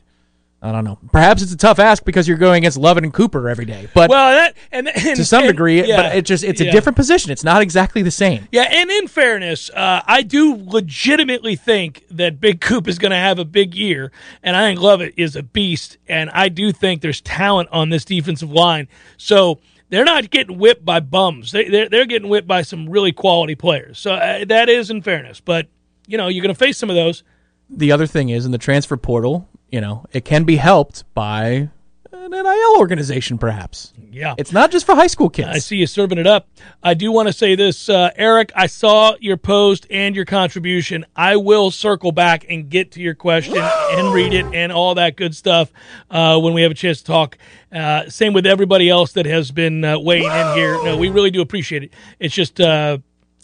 I 0.63 0.73
don't 0.73 0.85
know. 0.85 0.99
Perhaps 1.11 1.41
it's 1.41 1.53
a 1.53 1.57
tough 1.57 1.79
ask 1.79 2.05
because 2.05 2.29
you're 2.29 2.37
going 2.37 2.59
against 2.59 2.77
Lovett 2.77 3.05
and 3.05 3.15
Cooper 3.15 3.49
every 3.49 3.65
day. 3.65 3.89
But 3.95 4.11
well, 4.11 4.31
that, 4.31 4.57
and, 4.71 4.89
and 4.89 5.17
to 5.17 5.25
some 5.25 5.45
and, 5.45 5.53
degree, 5.53 5.83
yeah, 5.83 5.97
but 5.97 6.17
it 6.17 6.27
just 6.27 6.45
it's 6.45 6.61
yeah. 6.61 6.69
a 6.69 6.73
different 6.73 6.97
position. 6.97 7.31
It's 7.31 7.45
not 7.45 7.63
exactly 7.63 8.03
the 8.03 8.11
same. 8.11 8.47
Yeah, 8.53 8.69
and 8.71 8.91
in 8.91 9.09
fairness, 9.09 9.71
uh, 9.71 10.03
I 10.05 10.21
do 10.21 10.63
legitimately 10.63 11.57
think 11.57 12.05
that 12.11 12.41
Big 12.41 12.61
Coop 12.61 12.89
is 12.89 12.99
going 12.99 13.13
to 13.13 13.17
have 13.17 13.39
a 13.39 13.45
big 13.47 13.75
year, 13.75 14.13
and 14.43 14.55
I 14.55 14.69
think 14.69 14.81
Lovett 14.81 15.15
is 15.17 15.35
a 15.35 15.43
beast, 15.43 15.97
and 16.07 16.29
I 16.31 16.51
do 16.51 16.73
think 16.73 17.01
there's 17.01 17.23
talent 17.23 17.71
on 17.73 17.89
this 17.89 18.05
defensive 18.05 18.51
line. 18.51 18.89
So 19.17 19.61
they're 19.89 20.05
not 20.05 20.29
getting 20.29 20.59
whipped 20.59 20.85
by 20.85 21.01
bums. 21.01 21.53
They, 21.53 21.69
they're, 21.69 21.89
they're 21.89 22.07
getting 22.07 22.29
whipped 22.29 22.49
by 22.49 22.63
some 22.63 22.89
really 22.89 23.13
quality 23.13 23.55
players. 23.55 23.99
So 23.99 24.13
uh, 24.13 24.45
that 24.45 24.69
is 24.69 24.91
in 24.91 25.01
fairness, 25.01 25.41
but 25.41 25.69
you 26.07 26.19
know 26.19 26.29
you're 26.29 26.43
going 26.43 26.55
to 26.55 26.59
face 26.59 26.77
some 26.77 26.91
of 26.91 26.97
those. 26.97 27.23
The 27.71 27.93
other 27.93 28.07
thing 28.07 28.31
is 28.31 28.45
in 28.45 28.51
the 28.51 28.59
transfer 28.59 28.97
portal, 28.97 29.49
you 29.71 29.81
know, 29.81 30.07
it 30.13 30.25
can 30.25 30.45
be 30.45 30.57
helped 30.57 31.05
by 31.15 31.71
an 32.13 32.31
NIL 32.31 32.77
organization, 32.79 33.39
perhaps. 33.39 33.93
Yeah. 34.13 34.35
It's 34.37 34.53
not 34.53 34.71
just 34.71 34.87
for 34.87 34.95
high 34.95 35.07
school 35.07 35.31
kids. 35.31 35.49
I 35.49 35.59
see 35.59 35.77
you 35.77 35.87
serving 35.87 36.19
it 36.19 36.27
up. 36.27 36.49
I 36.83 36.95
do 36.95 37.13
want 37.13 37.29
to 37.29 37.33
say 37.33 37.55
this, 37.55 37.89
uh, 37.89 38.11
Eric. 38.17 38.51
I 38.57 38.67
saw 38.67 39.15
your 39.21 39.37
post 39.37 39.87
and 39.91 40.17
your 40.17 40.25
contribution. 40.25 41.07
I 41.15 41.37
will 41.37 41.71
circle 41.71 42.11
back 42.11 42.45
and 42.49 42.69
get 42.69 42.93
to 42.93 43.01
your 43.01 43.15
question 43.15 43.57
and 43.93 44.13
read 44.13 44.35
it 44.35 44.47
and 44.53 44.73
all 44.73 44.97
that 44.97 45.17
good 45.17 45.35
stuff 45.35 45.73
uh, 46.11 46.39
when 46.41 46.55
we 46.55 46.63
have 46.63 46.73
a 46.73 46.75
chance 46.75 46.99
to 46.99 47.05
talk. 47.05 47.39
Uh, 47.73 48.09
same 48.09 48.33
with 48.33 48.47
everybody 48.47 48.89
else 48.89 49.13
that 49.13 49.27
has 49.27 49.53
been 49.53 49.85
uh, 49.85 49.99
weighing 49.99 50.25
in 50.25 50.55
here. 50.55 50.83
No, 50.83 50.97
we 50.97 51.09
really 51.09 51.31
do 51.31 51.41
appreciate 51.41 51.85
it. 51.85 51.93
It's 52.19 52.35
just 52.35 52.61
uh, 52.61 52.99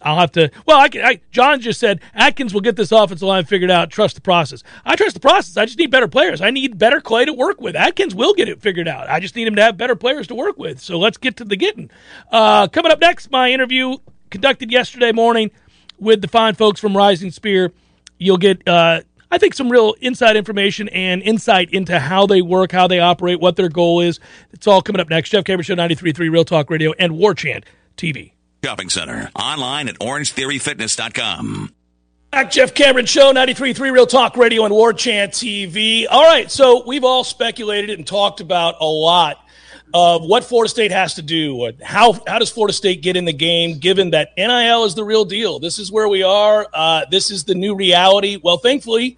I'll 0.07 0.21
have 0.21 0.31
to. 0.33 0.53
Well, 0.67 0.79
I 0.79 0.89
can. 0.89 1.05
I, 1.05 1.21
John 1.33 1.61
just 1.61 1.81
said 1.81 2.01
Atkins 2.15 2.55
will 2.55 2.61
get 2.61 2.77
this 2.77 2.93
offensive 2.93 3.27
line 3.27 3.45
figured 3.45 3.73
out. 3.73 3.91
Trust 3.91 4.15
the 4.15 4.21
process. 4.21 4.63
I 4.85 4.95
trust 4.95 5.15
the 5.15 5.21
process. 5.21 5.57
I 5.57 5.65
just 5.67 5.81
need 5.81 5.91
better 5.91 6.07
players. 6.07 6.41
I 6.41 6.51
need 6.51 6.79
better 6.79 7.01
clay 7.01 7.25
to 7.25 7.33
work 7.33 7.61
with. 7.61 7.75
Atkins 7.75 8.15
will 8.15 8.33
get 8.33 8.49
it 8.49 8.63
figured 8.63 8.87
out. 8.87 9.11
I 9.11 9.19
just 9.19 9.35
need 9.35 9.49
him 9.49 9.57
to 9.57 9.63
have 9.63 9.77
better 9.77 9.97
players 9.97 10.29
to 10.29 10.37
work 10.37 10.59
with. 10.59 10.81
So 10.81 10.97
let's 10.97 11.19
get 11.19 11.37
to 11.39 11.45
the 11.45 11.57
getting. 11.57 11.91
Uh, 12.31 12.69
coming 12.69 12.93
up 12.93 13.01
next, 13.01 13.33
my 13.33 13.51
interview 13.51 13.97
conducted 14.31 14.71
yesterday 14.71 15.11
morning 15.11 15.51
with 15.99 16.23
the 16.23 16.29
fine 16.29 16.55
folks 16.55 16.79
from 16.79 16.97
Rising 16.97 17.33
Spear. 17.33 17.73
You'll 18.17 18.39
get. 18.39 18.67
Uh, 18.67 19.01
I 19.33 19.39
think 19.39 19.55
some 19.55 19.71
real 19.71 19.97
inside 20.01 20.37
information 20.37 20.89
and 20.91 21.21
insight 21.21 21.71
into 21.73 21.99
how 21.99 22.27
they 22.27 22.43
work, 22.43 22.71
how 22.71 22.87
they 22.87 23.01
operate, 23.01 23.41
what 23.41 23.57
their 23.57 23.69
goal 23.69 24.03
is. 24.03 24.21
It's 24.53 24.69
all 24.69 24.83
coming 24.83 25.01
up 25.01 25.11
next. 25.11 25.31
Jeff 25.31 25.43
Cameron 25.43 25.65
Show, 25.65 25.75
93.3 25.75 26.31
Real 26.31 26.45
Talk 26.45 26.71
Radio, 26.71 26.93
and 26.97 27.19
War 27.19 27.35
Chant 27.35 27.65
TV. 27.97 28.36
Shopping 28.67 28.89
Center. 28.91 29.31
Online 29.37 29.87
at 29.87 29.97
OrangeTheoryFitness.com. 30.01 31.73
Back 32.33 32.51
Jeff 32.51 32.75
Cameron 32.75 33.07
Show, 33.07 33.33
93.3 33.33 33.93
Real 33.93 34.09
Talk 34.09 34.37
Radio 34.37 34.65
and 34.65 34.75
War 34.75 34.93
Chant 34.93 35.33
TV. 35.33 36.05
All 36.11 36.25
right, 36.25 36.51
so 36.51 36.83
we've 36.85 37.05
all 37.05 37.23
speculated 37.23 37.97
and 37.97 38.05
talked 38.05 38.41
about 38.41 38.75
a 38.81 38.85
lot 38.85 39.37
of 39.95 40.25
what 40.25 40.43
Florida 40.43 40.69
State 40.69 40.91
has 40.91 41.15
to 41.15 41.23
do. 41.23 41.71
How, 41.81 42.15
how 42.27 42.41
does 42.41 42.51
Florida 42.51 42.73
State 42.73 43.03
get 43.03 43.17
in 43.17 43.25
the 43.25 43.33
game, 43.33 43.79
given 43.79 44.11
that 44.11 44.31
NIL 44.37 44.83
is 44.83 44.97
the 44.97 45.05
real 45.05 45.25
deal? 45.25 45.61
This 45.61 45.79
is 45.79 45.93
where 45.93 46.09
we 46.09 46.25
are. 46.25 46.67
Uh, 46.75 47.05
this 47.09 47.31
is 47.31 47.45
the 47.45 47.55
new 47.55 47.77
reality. 47.77 48.41
Well, 48.43 48.59
thankfully, 48.59 49.17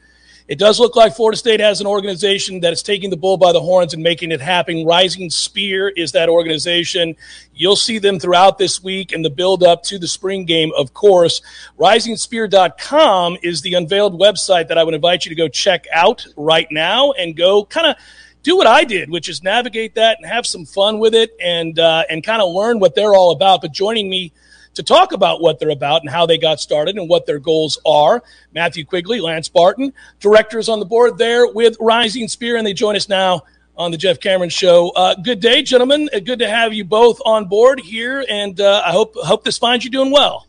it 0.49 0.59
does 0.59 0.81
look 0.81 0.97
like 0.97 1.15
Florida 1.15 1.37
State 1.37 1.61
has 1.61 1.83
an 1.83 1.87
organization 1.87 2.61
that 2.61 2.73
is 2.73 2.83
taking 2.83 3.11
the 3.11 3.19
bull 3.19 3.37
by 3.37 3.53
the 3.53 3.61
horns 3.61 3.93
and 3.93 4.03
making 4.03 4.33
it 4.33 4.41
happen. 4.41 4.87
Rising 4.87 5.29
Spear 5.29 5.91
is 5.91 6.13
that 6.13 6.31
organization. 6.31 7.15
You'll 7.55 7.77
see 7.77 7.99
them 7.99 8.19
throughout 8.19 8.57
this 8.57 8.83
week 8.83 9.13
and 9.13 9.23
the 9.23 9.29
build 9.29 9.63
up 9.63 9.83
to 9.85 9.99
the 9.99 10.09
spring 10.09 10.47
game, 10.47 10.73
of 10.75 10.95
course. 10.95 11.43
RisingSpear.com 11.79 13.37
is 13.43 13.61
the 13.61 13.75
unveiled 13.75 14.19
website 14.19 14.69
that 14.69 14.79
I 14.79 14.85
would 14.85 14.95
invite 14.95 15.27
you 15.27 15.29
to 15.29 15.35
go 15.35 15.49
check 15.49 15.87
out 15.93 16.27
right 16.35 16.69
now 16.71 17.13
and 17.13 17.37
go 17.37 17.67
kind 17.67 17.87
of 17.87 17.97
do 18.43 18.57
what 18.57 18.67
I 18.67 18.85
did, 18.85 19.11
which 19.11 19.29
is 19.29 19.43
navigate 19.43 19.97
that 19.97 20.17
and 20.19 20.27
have 20.27 20.47
some 20.47 20.65
fun 20.65 20.99
with 20.99 21.15
it 21.15 21.37
and 21.39 21.79
uh, 21.79 22.05
and 22.09 22.25
kind 22.25 22.41
of 22.41 22.55
learn 22.55 22.79
what 22.79 22.95
they're 22.95 23.15
all 23.15 23.33
about. 23.33 23.61
But 23.61 23.73
joining 23.73 24.09
me 24.09 24.33
to 24.79 24.85
talk 24.85 25.11
about 25.11 25.41
what 25.41 25.59
they're 25.59 25.71
about 25.71 26.03
and 26.03 26.11
how 26.11 26.25
they 26.25 26.39
got 26.39 26.61
started 26.61 26.97
and 26.97 27.09
what 27.09 27.27
their 27.27 27.41
goals 27.41 27.81
are. 27.85 28.23
Matthew 28.55 28.85
Quigley, 28.85 29.21
Lance 29.21 29.49
Barton, 29.49 29.93
directors 30.21 30.69
on 30.69 30.79
the 30.79 30.87
board 30.87 31.19
there 31.19 31.49
with 31.53 31.77
Rising 31.81 32.29
Spear, 32.29 32.57
and 32.57 32.65
they 32.65 32.73
join 32.73 32.95
us 32.95 33.09
now 33.09 33.43
on 33.77 33.91
the 33.91 33.97
Jeff 33.97 34.21
Cameron 34.21 34.51
Show. 34.51 34.91
Uh, 34.91 35.17
good 35.17 35.41
day, 35.41 35.63
gentlemen. 35.63 36.09
Uh, 36.15 36.21
good 36.21 36.39
to 36.39 36.49
have 36.49 36.73
you 36.73 36.85
both 36.85 37.21
on 37.27 37.47
board 37.47 37.81
here, 37.81 38.25
and 38.29 38.61
uh, 38.61 38.83
I 38.87 38.93
hope 38.93 39.17
hope 39.17 39.43
this 39.43 39.59
finds 39.59 39.85
you 39.85 39.91
doing 39.91 40.13
well. 40.13 40.47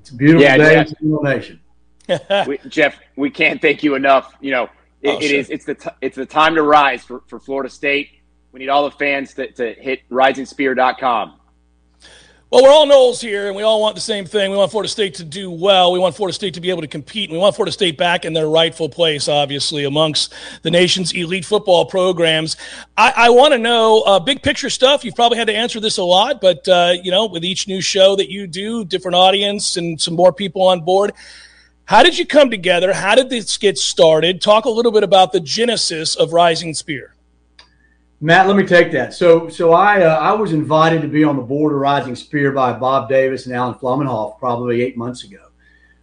It's 0.00 0.10
a 0.10 0.14
beautiful 0.14 0.42
yeah, 0.42 0.56
day. 0.56 0.84
Jeff, 0.84 0.94
nation. 1.00 1.60
we, 2.46 2.58
Jeff, 2.68 3.00
we 3.16 3.30
can't 3.30 3.60
thank 3.60 3.82
you 3.82 3.96
enough. 3.96 4.32
You 4.40 4.52
know, 4.52 4.64
it, 5.02 5.08
oh, 5.08 5.18
it 5.18 5.32
is, 5.32 5.50
it's 5.50 5.64
the 5.64 5.74
t- 5.74 5.90
it's 6.00 6.14
the 6.14 6.26
time 6.26 6.54
to 6.54 6.62
rise 6.62 7.02
for, 7.02 7.24
for 7.26 7.40
Florida 7.40 7.68
State 7.68 8.10
We 8.52 8.60
need 8.60 8.68
all 8.68 8.84
the 8.84 8.96
fans 8.96 9.34
to, 9.34 9.50
to 9.50 9.72
hit 9.74 10.08
risingspear.com. 10.08 11.40
Well, 12.48 12.62
we're 12.62 12.70
all 12.70 12.86
Noles 12.86 13.20
here, 13.20 13.48
and 13.48 13.56
we 13.56 13.64
all 13.64 13.80
want 13.80 13.96
the 13.96 14.00
same 14.00 14.24
thing. 14.24 14.52
We 14.52 14.56
want 14.56 14.70
Florida 14.70 14.88
State 14.88 15.14
to 15.14 15.24
do 15.24 15.50
well. 15.50 15.90
We 15.90 15.98
want 15.98 16.14
Florida 16.14 16.32
State 16.32 16.54
to 16.54 16.60
be 16.60 16.70
able 16.70 16.82
to 16.82 16.86
compete. 16.86 17.28
And 17.28 17.36
we 17.36 17.40
want 17.40 17.56
Florida 17.56 17.72
State 17.72 17.98
back 17.98 18.24
in 18.24 18.34
their 18.34 18.46
rightful 18.48 18.88
place, 18.88 19.26
obviously, 19.26 19.82
amongst 19.82 20.32
the 20.62 20.70
nation's 20.70 21.12
elite 21.12 21.44
football 21.44 21.86
programs. 21.86 22.56
I, 22.96 23.12
I 23.16 23.30
want 23.30 23.52
to 23.54 23.58
know 23.58 24.02
uh, 24.02 24.20
big 24.20 24.44
picture 24.44 24.70
stuff. 24.70 25.04
You've 25.04 25.16
probably 25.16 25.38
had 25.38 25.48
to 25.48 25.56
answer 25.56 25.80
this 25.80 25.98
a 25.98 26.04
lot, 26.04 26.40
but 26.40 26.68
uh, 26.68 26.94
you 27.02 27.10
know, 27.10 27.26
with 27.26 27.44
each 27.44 27.66
new 27.66 27.80
show 27.80 28.14
that 28.14 28.30
you 28.30 28.46
do, 28.46 28.84
different 28.84 29.16
audience 29.16 29.76
and 29.76 30.00
some 30.00 30.14
more 30.14 30.32
people 30.32 30.62
on 30.62 30.82
board. 30.82 31.14
How 31.86 32.04
did 32.04 32.16
you 32.16 32.26
come 32.26 32.48
together? 32.48 32.92
How 32.92 33.16
did 33.16 33.28
this 33.28 33.56
get 33.56 33.76
started? 33.76 34.40
Talk 34.40 34.66
a 34.66 34.70
little 34.70 34.92
bit 34.92 35.02
about 35.02 35.32
the 35.32 35.40
genesis 35.40 36.14
of 36.14 36.32
Rising 36.32 36.74
Spear. 36.74 37.15
Matt, 38.20 38.46
let 38.46 38.56
me 38.56 38.64
take 38.64 38.92
that. 38.92 39.12
So, 39.12 39.48
so 39.50 39.72
I 39.72 40.02
uh, 40.02 40.16
I 40.16 40.32
was 40.32 40.52
invited 40.52 41.02
to 41.02 41.08
be 41.08 41.22
on 41.22 41.36
the 41.36 41.42
board 41.42 41.74
of 41.74 41.80
Rising 41.80 42.16
Spear 42.16 42.50
by 42.50 42.72
Bob 42.72 43.10
Davis 43.10 43.44
and 43.44 43.54
Alan 43.54 43.74
Flummenhoff 43.74 44.38
probably 44.38 44.80
eight 44.80 44.96
months 44.96 45.24
ago, 45.24 45.48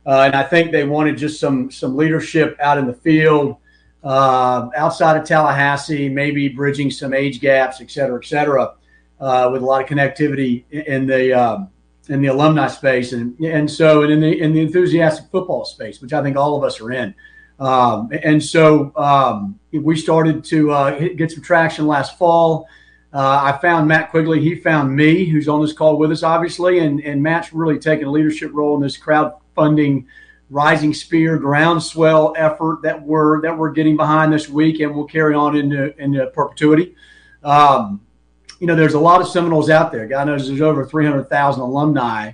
uh, 0.06 0.22
and 0.26 0.36
I 0.36 0.44
think 0.44 0.72
they 0.72 0.84
wanted 0.84 1.18
just 1.18 1.40
some 1.40 1.72
some 1.72 1.98
leadership 1.98 2.56
out 2.60 2.78
in 2.78 2.86
the 2.86 2.94
field, 2.94 3.58
uh, 4.04 4.70
outside 4.76 5.18
of 5.18 5.26
Tallahassee, 5.26 6.08
maybe 6.08 6.50
bridging 6.50 6.92
some 6.92 7.16
age 7.16 7.42
gaps, 7.42 7.82
et 7.82 7.90
cetera, 7.90 8.20
et 8.20 8.26
cetera, 8.26 8.76
uh, 9.20 9.50
with 9.52 9.64
a 9.64 9.66
lot 9.66 9.82
of 9.82 9.90
connectivity 9.90 10.66
in 10.70 11.08
the 11.08 11.34
um, 11.34 11.70
in 12.10 12.22
the 12.22 12.28
alumni 12.28 12.68
space, 12.68 13.14
and 13.14 13.40
and 13.40 13.70
so 13.70 14.04
and 14.04 14.12
in 14.12 14.20
the 14.20 14.40
in 14.40 14.54
the 14.54 14.62
enthusiastic 14.62 15.32
football 15.32 15.66
space, 15.66 16.00
which 16.00 16.14
I 16.14 16.22
think 16.22 16.38
all 16.38 16.56
of 16.56 16.64
us 16.64 16.80
are 16.80 16.92
in. 16.92 17.16
Um, 17.60 18.10
and 18.24 18.44
so 18.44 18.92
um, 18.96 19.60
we 19.72 19.96
started 19.96 20.44
to 20.46 20.72
uh, 20.72 21.00
get 21.16 21.32
some 21.32 21.44
traction 21.44 21.88
last 21.88 22.18
fall. 22.18 22.68
Uh, 23.14 23.54
I 23.54 23.58
found 23.60 23.88
Matt 23.88 24.10
Quigley. 24.10 24.42
He 24.42 24.56
found 24.56 24.96
me, 24.96 25.26
who's 25.26 25.48
on 25.48 25.62
this 25.62 25.74
call 25.74 25.98
with 25.98 26.12
us, 26.12 26.24
obviously. 26.24 26.80
And, 26.80 27.00
and 27.02 27.22
Matt's 27.22 27.54
really 27.54 27.78
taken 27.78 28.08
a 28.08 28.12
leadership 28.12 28.52
role 28.54 28.76
in 28.76 28.82
this 28.82 29.00
crowdfunding 29.00 30.06
Rising 30.50 30.94
Spear 30.94 31.38
groundswell 31.38 32.34
effort 32.38 32.82
that 32.84 33.02
we're 33.02 33.42
that 33.42 33.58
we're 33.58 33.72
getting 33.72 33.98
behind 33.98 34.32
this 34.32 34.48
week, 34.48 34.82
and 34.82 34.94
we'll 34.94 35.06
carry 35.06 35.34
on 35.34 35.56
into 35.56 36.00
into 36.00 36.28
perpetuity. 36.28 36.96
Um, 37.44 38.02
you 38.60 38.68
know, 38.68 38.76
there's 38.76 38.94
a 38.94 39.00
lot 39.00 39.20
of 39.20 39.28
Seminoles 39.28 39.70
out 39.70 39.92
there. 39.92 40.06
God 40.06 40.28
knows 40.28 40.48
there's 40.48 40.62
over 40.62 40.86
300,000 40.86 41.62
alumni, 41.62 42.30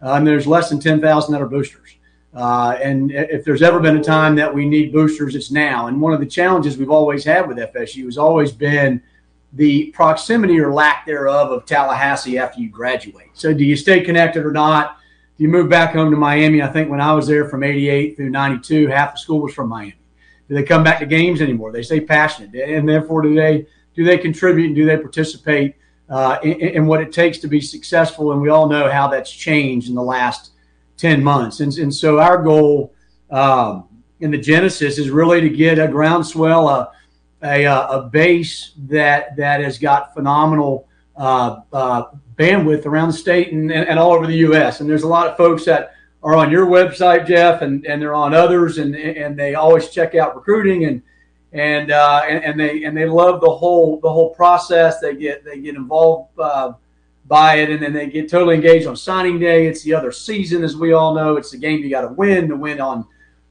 uh, 0.00 0.12
and 0.12 0.26
there's 0.26 0.46
less 0.46 0.68
than 0.68 0.78
10,000 0.78 1.32
that 1.32 1.42
are 1.42 1.48
boosters. 1.48 1.96
Uh, 2.34 2.76
and 2.82 3.12
if 3.12 3.44
there's 3.44 3.62
ever 3.62 3.78
been 3.78 3.96
a 3.96 4.02
time 4.02 4.34
that 4.34 4.52
we 4.52 4.68
need 4.68 4.92
boosters, 4.92 5.36
it's 5.36 5.50
now. 5.50 5.86
And 5.86 6.00
one 6.00 6.12
of 6.12 6.20
the 6.20 6.26
challenges 6.26 6.76
we've 6.76 6.90
always 6.90 7.24
had 7.24 7.46
with 7.46 7.58
FSU 7.58 8.06
has 8.06 8.18
always 8.18 8.50
been 8.50 9.00
the 9.52 9.86
proximity 9.92 10.58
or 10.58 10.72
lack 10.72 11.06
thereof 11.06 11.52
of 11.52 11.64
Tallahassee 11.64 12.38
after 12.38 12.60
you 12.60 12.68
graduate. 12.68 13.30
So, 13.34 13.54
do 13.54 13.64
you 13.64 13.76
stay 13.76 14.00
connected 14.00 14.44
or 14.44 14.50
not? 14.50 14.98
Do 15.36 15.44
you 15.44 15.48
move 15.48 15.68
back 15.68 15.92
home 15.94 16.10
to 16.10 16.16
Miami? 16.16 16.60
I 16.60 16.68
think 16.68 16.90
when 16.90 17.00
I 17.00 17.12
was 17.12 17.26
there 17.26 17.48
from 17.48 17.62
88 17.62 18.16
through 18.16 18.30
92, 18.30 18.88
half 18.88 19.14
the 19.14 19.18
school 19.18 19.40
was 19.40 19.54
from 19.54 19.68
Miami. 19.68 19.94
Do 20.48 20.54
they 20.54 20.62
come 20.62 20.82
back 20.82 20.98
to 21.00 21.06
games 21.06 21.40
anymore? 21.40 21.72
They 21.72 21.82
stay 21.82 22.00
passionate. 22.00 22.54
And 22.54 22.88
therefore, 22.88 23.22
do 23.22 23.34
they, 23.34 23.66
do 23.94 24.04
they 24.04 24.18
contribute 24.18 24.66
and 24.66 24.76
do 24.76 24.84
they 24.84 24.96
participate 24.96 25.76
uh, 26.08 26.38
in, 26.42 26.60
in 26.60 26.86
what 26.86 27.00
it 27.00 27.12
takes 27.12 27.38
to 27.38 27.48
be 27.48 27.60
successful? 27.60 28.32
And 28.32 28.40
we 28.40 28.48
all 28.48 28.68
know 28.68 28.90
how 28.90 29.08
that's 29.08 29.30
changed 29.30 29.88
in 29.88 29.94
the 29.94 30.02
last 30.02 30.50
10 30.96 31.22
months. 31.22 31.60
And, 31.60 31.76
and 31.78 31.94
so 31.94 32.18
our 32.18 32.42
goal 32.42 32.94
um, 33.30 33.88
in 34.20 34.30
the 34.30 34.38
Genesis 34.38 34.98
is 34.98 35.10
really 35.10 35.40
to 35.40 35.48
get 35.48 35.78
a 35.78 35.88
groundswell, 35.88 36.68
a, 36.68 36.92
a, 37.42 37.64
a 37.64 38.08
base 38.12 38.72
that, 38.88 39.36
that 39.36 39.60
has 39.60 39.78
got 39.78 40.14
phenomenal 40.14 40.88
uh, 41.16 41.60
uh, 41.72 42.04
bandwidth 42.36 42.86
around 42.86 43.08
the 43.08 43.14
state 43.14 43.52
and, 43.52 43.70
and, 43.70 43.88
and, 43.88 43.98
all 43.98 44.12
over 44.12 44.26
the 44.26 44.36
U.S. 44.38 44.80
And 44.80 44.90
there's 44.90 45.04
a 45.04 45.08
lot 45.08 45.28
of 45.28 45.36
folks 45.36 45.64
that 45.66 45.94
are 46.22 46.34
on 46.34 46.50
your 46.50 46.66
website, 46.66 47.26
Jeff, 47.26 47.62
and, 47.62 47.86
and 47.86 48.02
they're 48.02 48.14
on 48.14 48.34
others, 48.34 48.78
and, 48.78 48.96
and 48.96 49.38
they 49.38 49.54
always 49.54 49.90
check 49.90 50.14
out 50.14 50.34
recruiting 50.34 50.86
and 50.86 51.02
and, 51.52 51.92
uh, 51.92 52.22
and, 52.28 52.44
and 52.44 52.58
they 52.58 52.82
and 52.82 52.96
they 52.96 53.06
love 53.06 53.40
the 53.40 53.50
whole 53.50 54.00
the 54.00 54.10
whole 54.10 54.34
process. 54.34 54.98
They 54.98 55.14
get 55.14 55.44
they 55.44 55.60
get 55.60 55.76
involved 55.76 56.36
uh, 56.36 56.72
buy 57.26 57.56
it, 57.56 57.70
and 57.70 57.82
then 57.82 57.92
they 57.92 58.06
get 58.06 58.28
totally 58.28 58.54
engaged 58.54 58.86
on 58.86 58.96
signing 58.96 59.38
day. 59.38 59.66
It's 59.66 59.82
the 59.82 59.94
other 59.94 60.12
season, 60.12 60.62
as 60.62 60.76
we 60.76 60.92
all 60.92 61.14
know. 61.14 61.36
It's 61.36 61.50
the 61.50 61.58
game 61.58 61.80
you 61.80 61.90
got 61.90 62.02
to 62.02 62.08
win 62.08 62.48
to 62.48 62.56
win 62.56 62.80
on 62.80 63.06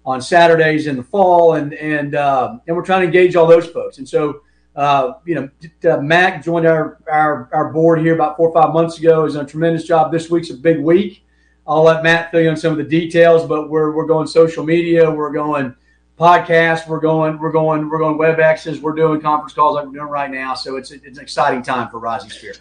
on 0.06 0.22
Saturdays 0.22 0.88
in 0.88 0.98
the 0.98 1.04
fall, 1.04 1.56
and 1.56 1.74
and 1.74 2.16
uh, 2.16 2.58
and 2.68 2.76
we're 2.76 2.86
trying 2.86 3.02
to 3.02 3.06
engage 3.06 3.36
all 3.36 3.48
those 3.48 3.68
folks. 3.68 3.98
And 3.98 4.08
so, 4.08 4.42
uh, 4.76 5.14
you 5.26 5.36
know, 5.36 5.50
uh, 5.92 5.98
Mac 6.02 6.44
joined 6.44 6.68
our, 6.68 7.00
our 7.12 7.50
our 7.54 7.72
board 7.72 8.00
here 8.00 8.14
about 8.14 8.38
four 8.38 8.50
or 8.50 8.62
five 8.62 8.74
months 8.74 9.00
ago. 9.00 9.24
Has 9.24 9.34
done 9.34 9.46
a 9.46 9.48
tremendous 9.48 9.86
job. 9.86 10.12
This 10.12 10.30
week's 10.30 10.50
a 10.50 10.56
big 10.56 10.80
week. 10.80 11.26
I'll 11.66 11.84
let 11.84 12.04
Matt 12.04 12.32
fill 12.32 12.42
you 12.42 12.48
in 12.48 12.52
on 12.52 12.58
some 12.58 12.74
of 12.74 12.78
the 12.78 12.84
details, 12.84 13.46
but 13.46 13.70
we're 13.70 13.92
we're 13.96 14.06
going 14.06 14.28
social 14.28 14.66
media, 14.66 15.10
we're 15.10 15.32
going 15.32 15.74
podcast, 16.20 16.88
we're 16.88 17.00
going 17.00 17.40
we're 17.40 17.52
going 17.52 17.90
we're 17.90 18.00
going 18.00 18.18
WebExes, 18.18 18.82
we're 18.82 18.94
doing 18.94 19.22
conference 19.22 19.54
calls 19.54 19.76
like 19.76 19.86
we're 19.86 19.94
doing 19.94 20.10
right 20.10 20.30
now. 20.30 20.54
So 20.54 20.76
it's 20.76 20.92
it's 20.92 21.18
an 21.18 21.24
exciting 21.24 21.64
time 21.64 21.90
for 21.90 22.00
Rising 22.00 22.30
Spear. 22.30 22.56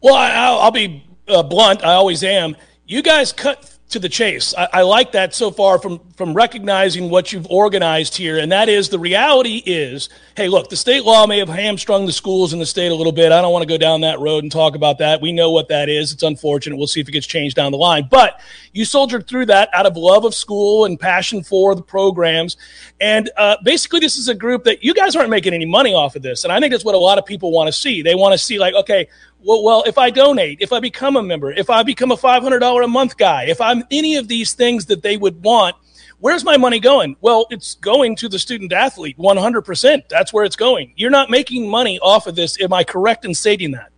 Well, 0.00 0.14
I, 0.14 0.64
will 0.64 0.70
be 0.70 1.04
uh, 1.26 1.42
blunt. 1.42 1.84
I 1.84 1.94
always 1.94 2.22
am. 2.22 2.56
You 2.86 3.02
guys 3.02 3.32
cut 3.32 3.78
to 3.90 3.98
the 3.98 4.08
chase. 4.08 4.54
I, 4.56 4.68
I, 4.74 4.82
like 4.82 5.12
that 5.12 5.34
so 5.34 5.50
far 5.50 5.78
from 5.78 6.00
from 6.14 6.34
recognizing 6.34 7.08
what 7.08 7.32
you've 7.32 7.46
organized 7.50 8.16
here, 8.16 8.38
and 8.38 8.52
that 8.52 8.68
is 8.68 8.90
the 8.90 8.98
reality 8.98 9.62
is, 9.64 10.10
hey, 10.36 10.48
look, 10.48 10.68
the 10.68 10.76
state 10.76 11.04
law 11.04 11.26
may 11.26 11.38
have 11.38 11.48
hamstrung 11.48 12.04
the 12.04 12.12
schools 12.12 12.52
in 12.52 12.58
the 12.58 12.66
state 12.66 12.92
a 12.92 12.94
little 12.94 13.12
bit. 13.12 13.32
I 13.32 13.40
don't 13.40 13.52
want 13.52 13.62
to 13.62 13.68
go 13.68 13.78
down 13.78 14.02
that 14.02 14.18
road 14.20 14.44
and 14.44 14.52
talk 14.52 14.74
about 14.74 14.98
that. 14.98 15.22
We 15.22 15.32
know 15.32 15.50
what 15.50 15.68
that 15.68 15.88
is. 15.88 16.12
It's 16.12 16.22
unfortunate. 16.22 16.76
We'll 16.76 16.86
see 16.86 17.00
if 17.00 17.08
it 17.08 17.12
gets 17.12 17.26
changed 17.26 17.56
down 17.56 17.72
the 17.72 17.78
line. 17.78 18.08
But 18.10 18.40
you 18.72 18.84
soldiered 18.84 19.26
through 19.26 19.46
that 19.46 19.70
out 19.72 19.86
of 19.86 19.96
love 19.96 20.24
of 20.24 20.34
school 20.34 20.84
and 20.84 21.00
passion 21.00 21.42
for 21.42 21.74
the 21.74 21.82
programs, 21.82 22.58
and 23.00 23.30
uh, 23.38 23.56
basically, 23.64 24.00
this 24.00 24.18
is 24.18 24.28
a 24.28 24.34
group 24.34 24.64
that 24.64 24.84
you 24.84 24.92
guys 24.92 25.16
aren't 25.16 25.30
making 25.30 25.54
any 25.54 25.66
money 25.66 25.94
off 25.94 26.14
of 26.14 26.20
this, 26.20 26.44
and 26.44 26.52
I 26.52 26.60
think 26.60 26.72
that's 26.72 26.84
what 26.84 26.94
a 26.94 26.98
lot 26.98 27.16
of 27.16 27.24
people 27.24 27.52
want 27.52 27.68
to 27.68 27.72
see. 27.72 28.02
They 28.02 28.14
want 28.14 28.32
to 28.32 28.38
see 28.38 28.58
like, 28.58 28.74
okay, 28.74 29.08
well, 29.40 29.62
well, 29.62 29.84
if 29.86 29.98
I 29.98 30.10
donate, 30.10 30.58
if 30.60 30.72
I 30.72 30.80
become 30.80 31.16
a 31.16 31.22
member, 31.22 31.52
if 31.52 31.70
I 31.70 31.82
become 31.82 32.10
a 32.10 32.16
$500 32.16 32.84
a 32.84 32.88
month 32.88 33.16
guy, 33.16 33.44
if 33.44 33.60
I'm 33.60 33.84
any 33.90 34.16
of 34.16 34.28
these 34.28 34.52
things 34.52 34.86
that 34.86 35.02
they 35.02 35.16
would 35.16 35.42
want, 35.42 35.76
where's 36.18 36.44
my 36.44 36.56
money 36.56 36.80
going? 36.80 37.16
Well, 37.20 37.46
it's 37.50 37.76
going 37.76 38.16
to 38.16 38.28
the 38.28 38.38
student 38.38 38.72
athlete 38.72 39.16
100%. 39.16 40.08
That's 40.08 40.32
where 40.32 40.44
it's 40.44 40.56
going. 40.56 40.92
You're 40.96 41.10
not 41.10 41.30
making 41.30 41.68
money 41.68 41.98
off 42.00 42.26
of 42.26 42.34
this. 42.34 42.60
Am 42.60 42.72
I 42.72 42.84
correct 42.84 43.24
in 43.24 43.34
stating 43.34 43.72
that? 43.72 43.90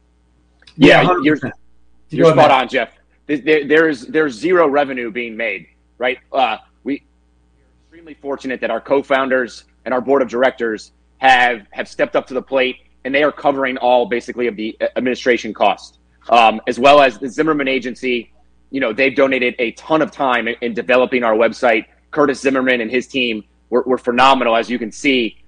Yeah, 0.76 1.02
yeah 1.02 1.16
you're, 1.22 1.38
you're 2.10 2.32
spot 2.32 2.50
on, 2.50 2.68
Jeff. 2.68 2.92
There, 3.26 3.66
there's, 3.66 4.02
there's 4.06 4.34
zero 4.34 4.68
revenue 4.68 5.10
being 5.10 5.36
made, 5.36 5.68
right? 5.98 6.18
Uh, 6.32 6.58
we, 6.84 7.04
we're 7.54 7.96
extremely 7.96 8.14
fortunate 8.14 8.60
that 8.60 8.70
our 8.70 8.80
co-founders 8.80 9.64
and 9.84 9.94
our 9.94 10.00
board 10.00 10.20
of 10.20 10.28
directors 10.28 10.92
have, 11.18 11.66
have 11.70 11.88
stepped 11.88 12.16
up 12.16 12.26
to 12.26 12.34
the 12.34 12.42
plate 12.42 12.76
and 13.04 13.14
they 13.14 13.22
are 13.22 13.32
covering 13.32 13.76
all 13.78 14.06
basically 14.06 14.46
of 14.46 14.56
the 14.56 14.76
administration 14.96 15.54
cost, 15.54 15.98
um, 16.28 16.60
as 16.66 16.78
well 16.78 17.00
as 17.00 17.18
the 17.18 17.28
Zimmerman 17.28 17.68
Agency. 17.68 18.32
You 18.70 18.80
know, 18.80 18.92
they've 18.92 19.14
donated 19.14 19.54
a 19.58 19.72
ton 19.72 20.02
of 20.02 20.10
time 20.10 20.48
in, 20.48 20.56
in 20.60 20.74
developing 20.74 21.24
our 21.24 21.34
website. 21.34 21.86
Curtis 22.10 22.40
Zimmerman 22.40 22.80
and 22.80 22.90
his 22.90 23.06
team 23.06 23.44
were, 23.68 23.82
were, 23.82 23.98
phenomenal, 23.98 24.56
as 24.56 24.68
you 24.70 24.78
can 24.78 24.92
see. 24.92 25.38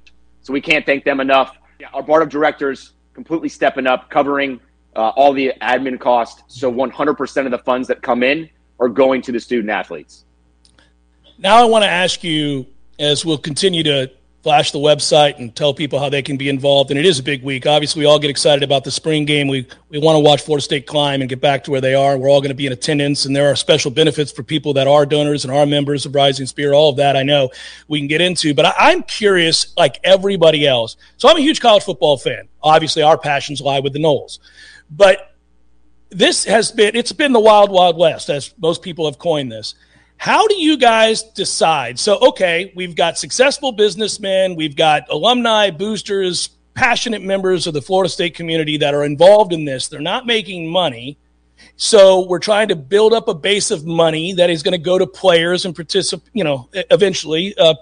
So 0.42 0.52
we 0.52 0.60
can't 0.60 0.84
thank 0.86 1.04
them 1.04 1.20
enough. 1.20 1.56
Yeah, 1.78 1.88
our 1.92 2.02
board 2.02 2.22
of 2.22 2.28
directors 2.28 2.92
completely 3.14 3.48
stepping 3.48 3.86
up, 3.86 4.10
covering 4.10 4.60
uh, 4.96 5.10
all 5.10 5.32
the 5.32 5.52
admin 5.60 5.98
costs. 6.00 6.42
So 6.48 6.72
100% 6.72 7.44
of 7.44 7.50
the 7.50 7.58
funds 7.58 7.88
that 7.88 8.02
come 8.02 8.22
in 8.22 8.48
are 8.80 8.88
going 8.88 9.22
to 9.22 9.32
the 9.32 9.40
student 9.40 9.70
athletes. 9.70 10.24
Now 11.38 11.56
I 11.56 11.64
want 11.64 11.84
to 11.84 11.88
ask 11.88 12.22
you, 12.24 12.66
as 12.98 13.24
we'll 13.24 13.38
continue 13.38 13.82
to 13.84 14.10
flash 14.42 14.72
the 14.72 14.78
website 14.78 15.38
and 15.38 15.54
tell 15.54 15.72
people 15.72 15.98
how 15.98 16.08
they 16.08 16.22
can 16.22 16.36
be 16.36 16.48
involved. 16.48 16.90
And 16.90 16.98
it 16.98 17.06
is 17.06 17.18
a 17.18 17.22
big 17.22 17.44
week. 17.44 17.64
Obviously, 17.64 18.00
we 18.00 18.06
all 18.06 18.18
get 18.18 18.30
excited 18.30 18.62
about 18.62 18.82
the 18.82 18.90
spring 18.90 19.24
game. 19.24 19.48
We 19.48 19.66
we 19.88 19.98
want 19.98 20.16
to 20.16 20.20
watch 20.20 20.42
Florida 20.42 20.62
State 20.62 20.86
climb 20.86 21.20
and 21.20 21.28
get 21.28 21.40
back 21.40 21.64
to 21.64 21.70
where 21.70 21.80
they 21.80 21.94
are. 21.94 22.18
We're 22.18 22.28
all 22.28 22.40
going 22.40 22.50
to 22.50 22.54
be 22.54 22.66
in 22.66 22.72
attendance, 22.72 23.24
and 23.24 23.36
there 23.36 23.50
are 23.50 23.56
special 23.56 23.90
benefits 23.90 24.32
for 24.32 24.42
people 24.42 24.74
that 24.74 24.86
are 24.88 25.06
donors 25.06 25.44
and 25.44 25.54
are 25.54 25.66
members 25.66 26.06
of 26.06 26.14
Rising 26.14 26.46
Spear. 26.46 26.72
All 26.72 26.90
of 26.90 26.96
that 26.96 27.16
I 27.16 27.22
know 27.22 27.50
we 27.88 28.00
can 28.00 28.08
get 28.08 28.20
into. 28.20 28.52
But 28.54 28.66
I, 28.66 28.92
am 28.92 29.02
curious, 29.04 29.74
like 29.76 30.00
everybody 30.02 30.66
else. 30.66 30.96
So 31.16 31.28
I'm 31.28 31.36
a 31.36 31.40
huge 31.40 31.60
college 31.60 31.84
football 31.84 32.18
fan. 32.18 32.48
Obviously, 32.62 33.02
our 33.02 33.18
passions 33.18 33.60
lie 33.60 33.80
with 33.80 33.92
the 33.92 34.00
Noles, 34.00 34.38
but 34.90 35.28
this 36.10 36.44
has 36.44 36.72
been 36.72 36.94
it's 36.94 37.12
been 37.12 37.32
the 37.32 37.40
wild 37.40 37.70
wild 37.70 37.96
west 37.96 38.28
as 38.28 38.52
most 38.58 38.82
people 38.82 39.06
have 39.06 39.18
coined 39.18 39.50
this 39.50 39.74
how 40.22 40.46
do 40.46 40.54
you 40.54 40.76
guys 40.76 41.24
decide? 41.24 41.98
So, 41.98 42.16
okay, 42.28 42.72
we've 42.76 42.94
got 42.94 43.18
successful 43.18 43.72
businessmen, 43.72 44.54
we've 44.54 44.76
got 44.76 45.02
alumni, 45.10 45.70
boosters, 45.70 46.50
passionate 46.74 47.22
members 47.22 47.66
of 47.66 47.74
the 47.74 47.82
Florida 47.82 48.08
State 48.08 48.36
community 48.36 48.76
that 48.76 48.94
are 48.94 49.02
involved 49.02 49.52
in 49.52 49.64
this. 49.64 49.88
They're 49.88 49.98
not 49.98 50.24
making 50.24 50.70
money. 50.70 51.18
So 51.74 52.24
we're 52.28 52.38
trying 52.38 52.68
to 52.68 52.76
build 52.76 53.12
up 53.12 53.26
a 53.26 53.34
base 53.34 53.72
of 53.72 53.84
money 53.84 54.32
that 54.34 54.48
is 54.48 54.62
going 54.62 54.78
to 54.78 54.78
go 54.78 54.96
to 54.96 55.08
players 55.08 55.64
and 55.64 55.74
participate, 55.74 56.30
you 56.32 56.44
know, 56.44 56.68
eventually 56.72 57.52
uh, 57.58 57.74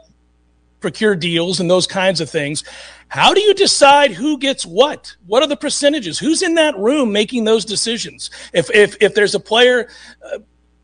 procure 0.81 1.15
deals 1.15 1.61
and 1.61 1.71
those 1.71 1.87
kinds 1.87 2.23
of 2.23 2.31
things. 2.31 2.65
How 3.09 3.35
do 3.35 3.43
you 3.43 3.53
decide 3.53 4.13
who 4.13 4.39
gets 4.39 4.65
what? 4.65 5.15
What 5.27 5.43
are 5.43 5.47
the 5.47 5.59
percentages? 5.59 6.19
Who's 6.19 6.41
in 6.41 6.55
that 6.55 6.75
room 6.79 7.13
making 7.13 7.45
those 7.45 7.67
decisions? 7.67 8.31
If 8.55 8.71
if 8.71 8.97
if 9.03 9.15
there's 9.15 9.35
a 9.35 9.41
player, 9.41 9.91
uh, 10.25 10.39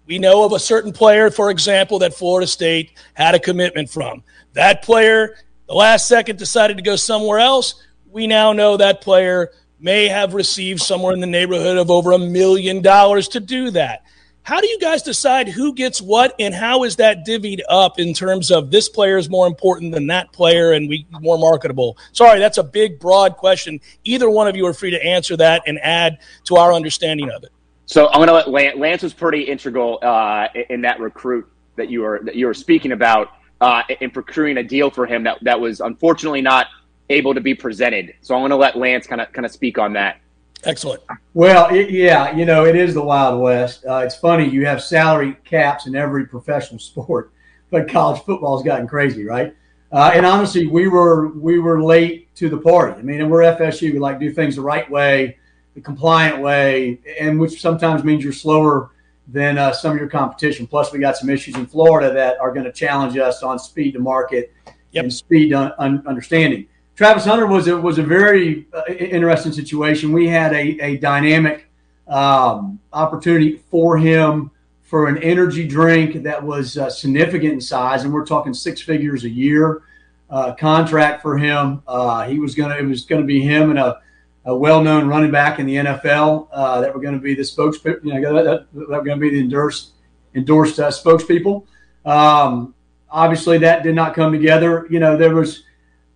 we 0.06 0.18
know 0.18 0.44
of 0.44 0.52
a 0.52 0.58
certain 0.58 0.92
player, 0.92 1.30
for 1.30 1.50
example, 1.50 1.98
that 2.00 2.14
Florida 2.14 2.46
State 2.46 2.92
had 3.14 3.34
a 3.34 3.40
commitment 3.40 3.90
from. 3.90 4.22
That 4.52 4.82
player, 4.82 5.36
the 5.66 5.74
last 5.74 6.06
second, 6.06 6.38
decided 6.38 6.76
to 6.76 6.82
go 6.82 6.96
somewhere 6.96 7.38
else. 7.38 7.82
We 8.10 8.26
now 8.26 8.52
know 8.52 8.76
that 8.76 9.00
player 9.00 9.50
may 9.80 10.08
have 10.08 10.34
received 10.34 10.80
somewhere 10.80 11.12
in 11.12 11.20
the 11.20 11.26
neighborhood 11.26 11.76
of 11.76 11.90
over 11.90 12.12
a 12.12 12.18
million 12.18 12.82
dollars 12.82 13.28
to 13.28 13.40
do 13.40 13.70
that. 13.72 14.04
How 14.46 14.60
do 14.60 14.68
you 14.68 14.78
guys 14.78 15.02
decide 15.02 15.48
who 15.48 15.74
gets 15.74 16.00
what 16.00 16.32
and 16.38 16.54
how 16.54 16.84
is 16.84 16.96
that 16.96 17.26
divvied 17.26 17.62
up 17.68 17.98
in 17.98 18.14
terms 18.14 18.52
of 18.52 18.70
this 18.70 18.88
player 18.88 19.18
is 19.18 19.28
more 19.28 19.48
important 19.48 19.92
than 19.92 20.06
that 20.06 20.32
player 20.32 20.70
and 20.70 20.88
we 20.88 21.04
more 21.20 21.36
marketable? 21.36 21.98
Sorry, 22.12 22.38
that's 22.38 22.56
a 22.56 22.62
big, 22.62 23.00
broad 23.00 23.36
question. 23.38 23.80
Either 24.04 24.30
one 24.30 24.46
of 24.46 24.54
you 24.54 24.64
are 24.66 24.72
free 24.72 24.92
to 24.92 25.04
answer 25.04 25.36
that 25.38 25.64
and 25.66 25.80
add 25.80 26.18
to 26.44 26.54
our 26.56 26.72
understanding 26.72 27.28
of 27.28 27.42
it. 27.42 27.50
So 27.86 28.08
I'm 28.08 28.18
going 28.18 28.28
to 28.28 28.34
let 28.34 28.50
Lance, 28.50 28.76
Lance 28.76 29.02
was 29.02 29.14
pretty 29.14 29.42
integral 29.42 29.98
uh, 30.02 30.48
in 30.70 30.80
that 30.82 31.00
recruit 31.00 31.48
that 31.76 31.88
you 31.88 32.02
were 32.02 32.20
that 32.24 32.34
you 32.34 32.46
were 32.46 32.54
speaking 32.54 32.92
about 32.92 33.28
uh, 33.60 33.82
in 34.00 34.10
procuring 34.10 34.58
a 34.58 34.62
deal 34.62 34.90
for 34.90 35.06
him 35.06 35.22
that 35.24 35.38
that 35.42 35.58
was 35.58 35.80
unfortunately 35.80 36.40
not 36.40 36.66
able 37.10 37.32
to 37.32 37.40
be 37.40 37.54
presented. 37.54 38.14
So 38.20 38.34
I'm 38.34 38.40
going 38.40 38.50
to 38.50 38.56
let 38.56 38.76
Lance 38.76 39.06
kind 39.06 39.20
of 39.20 39.32
kind 39.32 39.46
of 39.46 39.52
speak 39.52 39.78
on 39.78 39.92
that. 39.92 40.20
Excellent. 40.64 41.02
Well, 41.34 41.72
it, 41.72 41.90
yeah, 41.90 42.34
you 42.34 42.44
know, 42.44 42.64
it 42.64 42.74
is 42.74 42.94
the 42.94 43.02
Wild 43.02 43.40
West. 43.40 43.84
Uh, 43.88 43.98
it's 43.98 44.16
funny, 44.16 44.48
you 44.48 44.66
have 44.66 44.82
salary 44.82 45.36
caps 45.44 45.86
in 45.86 45.94
every 45.94 46.26
professional 46.26 46.80
sport, 46.80 47.30
but 47.70 47.88
college 47.88 48.20
football's 48.22 48.64
gotten 48.64 48.88
crazy, 48.88 49.24
right? 49.24 49.54
Uh, 49.92 50.10
and 50.12 50.26
honestly, 50.26 50.66
we 50.66 50.88
were 50.88 51.28
we 51.28 51.60
were 51.60 51.80
late 51.80 52.34
to 52.34 52.48
the 52.48 52.58
party. 52.58 52.98
I 52.98 53.02
mean, 53.02 53.20
and 53.20 53.30
we're 53.30 53.42
FSU. 53.42 53.92
We 53.92 54.00
like 54.00 54.18
do 54.18 54.32
things 54.32 54.56
the 54.56 54.62
right 54.62 54.90
way, 54.90 55.38
the 55.76 55.82
compliant 55.82 56.40
way, 56.40 56.98
and 57.20 57.38
which 57.38 57.60
sometimes 57.60 58.02
means 58.02 58.24
you're 58.24 58.32
slower 58.32 58.92
than 59.28 59.58
uh, 59.58 59.72
some 59.72 59.92
of 59.92 59.98
your 59.98 60.08
competition. 60.08 60.66
Plus, 60.66 60.90
we 60.90 60.98
got 60.98 61.18
some 61.18 61.28
issues 61.28 61.54
in 61.54 61.66
Florida 61.66 62.12
that 62.14 62.40
are 62.40 62.50
going 62.50 62.64
to 62.64 62.72
challenge 62.72 63.16
us 63.18 63.42
on 63.42 63.58
speed 63.58 63.92
to 63.92 63.98
market 63.98 64.54
yep. 64.92 65.04
and 65.04 65.12
speed 65.12 65.50
to 65.50 65.80
un- 65.80 66.02
understanding. 66.06 66.66
Travis 66.94 67.26
Hunter 67.26 67.46
was 67.46 67.68
a, 67.68 67.76
was 67.76 67.98
a 67.98 68.02
very 68.02 68.66
uh, 68.72 68.90
interesting 68.90 69.52
situation. 69.52 70.12
We 70.12 70.26
had 70.26 70.54
a, 70.54 70.82
a 70.82 70.96
dynamic 70.96 71.68
um, 72.08 72.80
opportunity 72.94 73.60
for 73.70 73.98
him 73.98 74.50
for 74.80 75.08
an 75.08 75.18
energy 75.22 75.68
drink 75.68 76.22
that 76.22 76.42
was 76.42 76.78
uh, 76.78 76.88
significant 76.88 77.52
in 77.52 77.60
size, 77.60 78.04
and 78.04 78.14
we're 78.14 78.24
talking 78.24 78.54
six 78.54 78.80
figures 78.80 79.24
a 79.24 79.28
year 79.28 79.82
uh, 80.30 80.54
contract 80.54 81.20
for 81.20 81.36
him. 81.36 81.82
Uh, 81.86 82.26
he 82.26 82.38
was 82.38 82.54
gonna 82.54 82.76
it 82.76 82.86
was 82.86 83.04
gonna 83.04 83.24
be 83.24 83.42
him 83.42 83.68
and 83.68 83.78
a, 83.78 84.00
a 84.46 84.56
well 84.56 84.82
known 84.82 85.08
running 85.08 85.30
back 85.30 85.58
in 85.58 85.66
the 85.66 85.76
NFL 85.76 86.48
uh, 86.52 86.80
that 86.80 86.94
were 86.94 87.00
going 87.00 87.14
to 87.14 87.20
be 87.20 87.34
the 87.34 87.42
spokespeople. 87.42 88.04
You 88.04 88.20
know, 88.20 88.34
that, 88.34 88.44
that, 88.44 88.72
that 88.72 88.88
were 88.88 89.04
going 89.04 89.18
to 89.18 89.20
be 89.20 89.30
the 89.30 89.40
endorsed 89.40 89.92
endorsed 90.34 90.80
uh, 90.80 90.88
spokespeople. 90.88 91.66
Um, 92.04 92.74
obviously, 93.10 93.58
that 93.58 93.82
did 93.82 93.94
not 93.94 94.14
come 94.14 94.32
together. 94.32 94.86
You 94.88 95.00
know, 95.00 95.16
there 95.16 95.34
was 95.34 95.64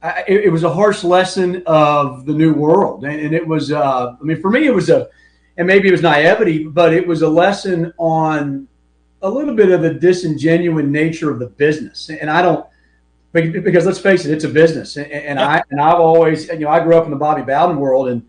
it, 0.03 0.45
it, 0.45 0.51
was 0.51 0.62
a 0.62 0.72
harsh 0.72 1.05
lesson 1.05 1.62
of 1.66 2.24
the 2.24 2.33
new 2.33 2.55
world, 2.55 3.05
and, 3.05 3.20
and 3.20 3.35
it 3.35 3.47
was. 3.47 3.72
Uh, 3.72 4.16
I 4.18 4.24
mean, 4.24 4.41
for 4.41 4.51
me, 4.51 4.66
it 4.66 4.74
was 4.74 4.89
a, 4.89 5.09
and 5.57 5.66
maybe 5.66 5.89
it 5.89 5.93
was 5.93 6.03
naivety, 6.03 6.64
but 6.64 6.95
it 6.95 7.07
was 7.07 7.22
a 7.22 7.28
lesson 7.28 7.93
on 7.99 8.68
a 9.22 9.28
little 9.28 9.55
bit 9.55 9.70
of 9.70 9.83
the 9.83 9.93
disingenuous 9.93 10.87
nature 10.87 11.31
of 11.31 11.39
the 11.39 11.49
business. 11.49 12.09
And 12.09 12.31
I 12.31 12.41
don't, 12.41 12.66
because 13.33 13.87
let's 13.87 14.01
face 14.01 14.24
it, 14.24 14.33
it's 14.33 14.45
a 14.45 14.49
business, 14.49 14.97
and, 14.97 15.11
and 15.11 15.41
I 15.41 15.62
and 15.70 15.81
I've 15.81 16.01
always, 16.01 16.49
you 16.49 16.61
know, 16.61 16.68
I 16.68 16.81
grew 16.81 16.97
up 16.97 17.05
in 17.05 17.11
the 17.11 17.16
Bobby 17.16 17.43
Bowden 17.43 17.78
world, 17.78 18.09
and 18.09 18.26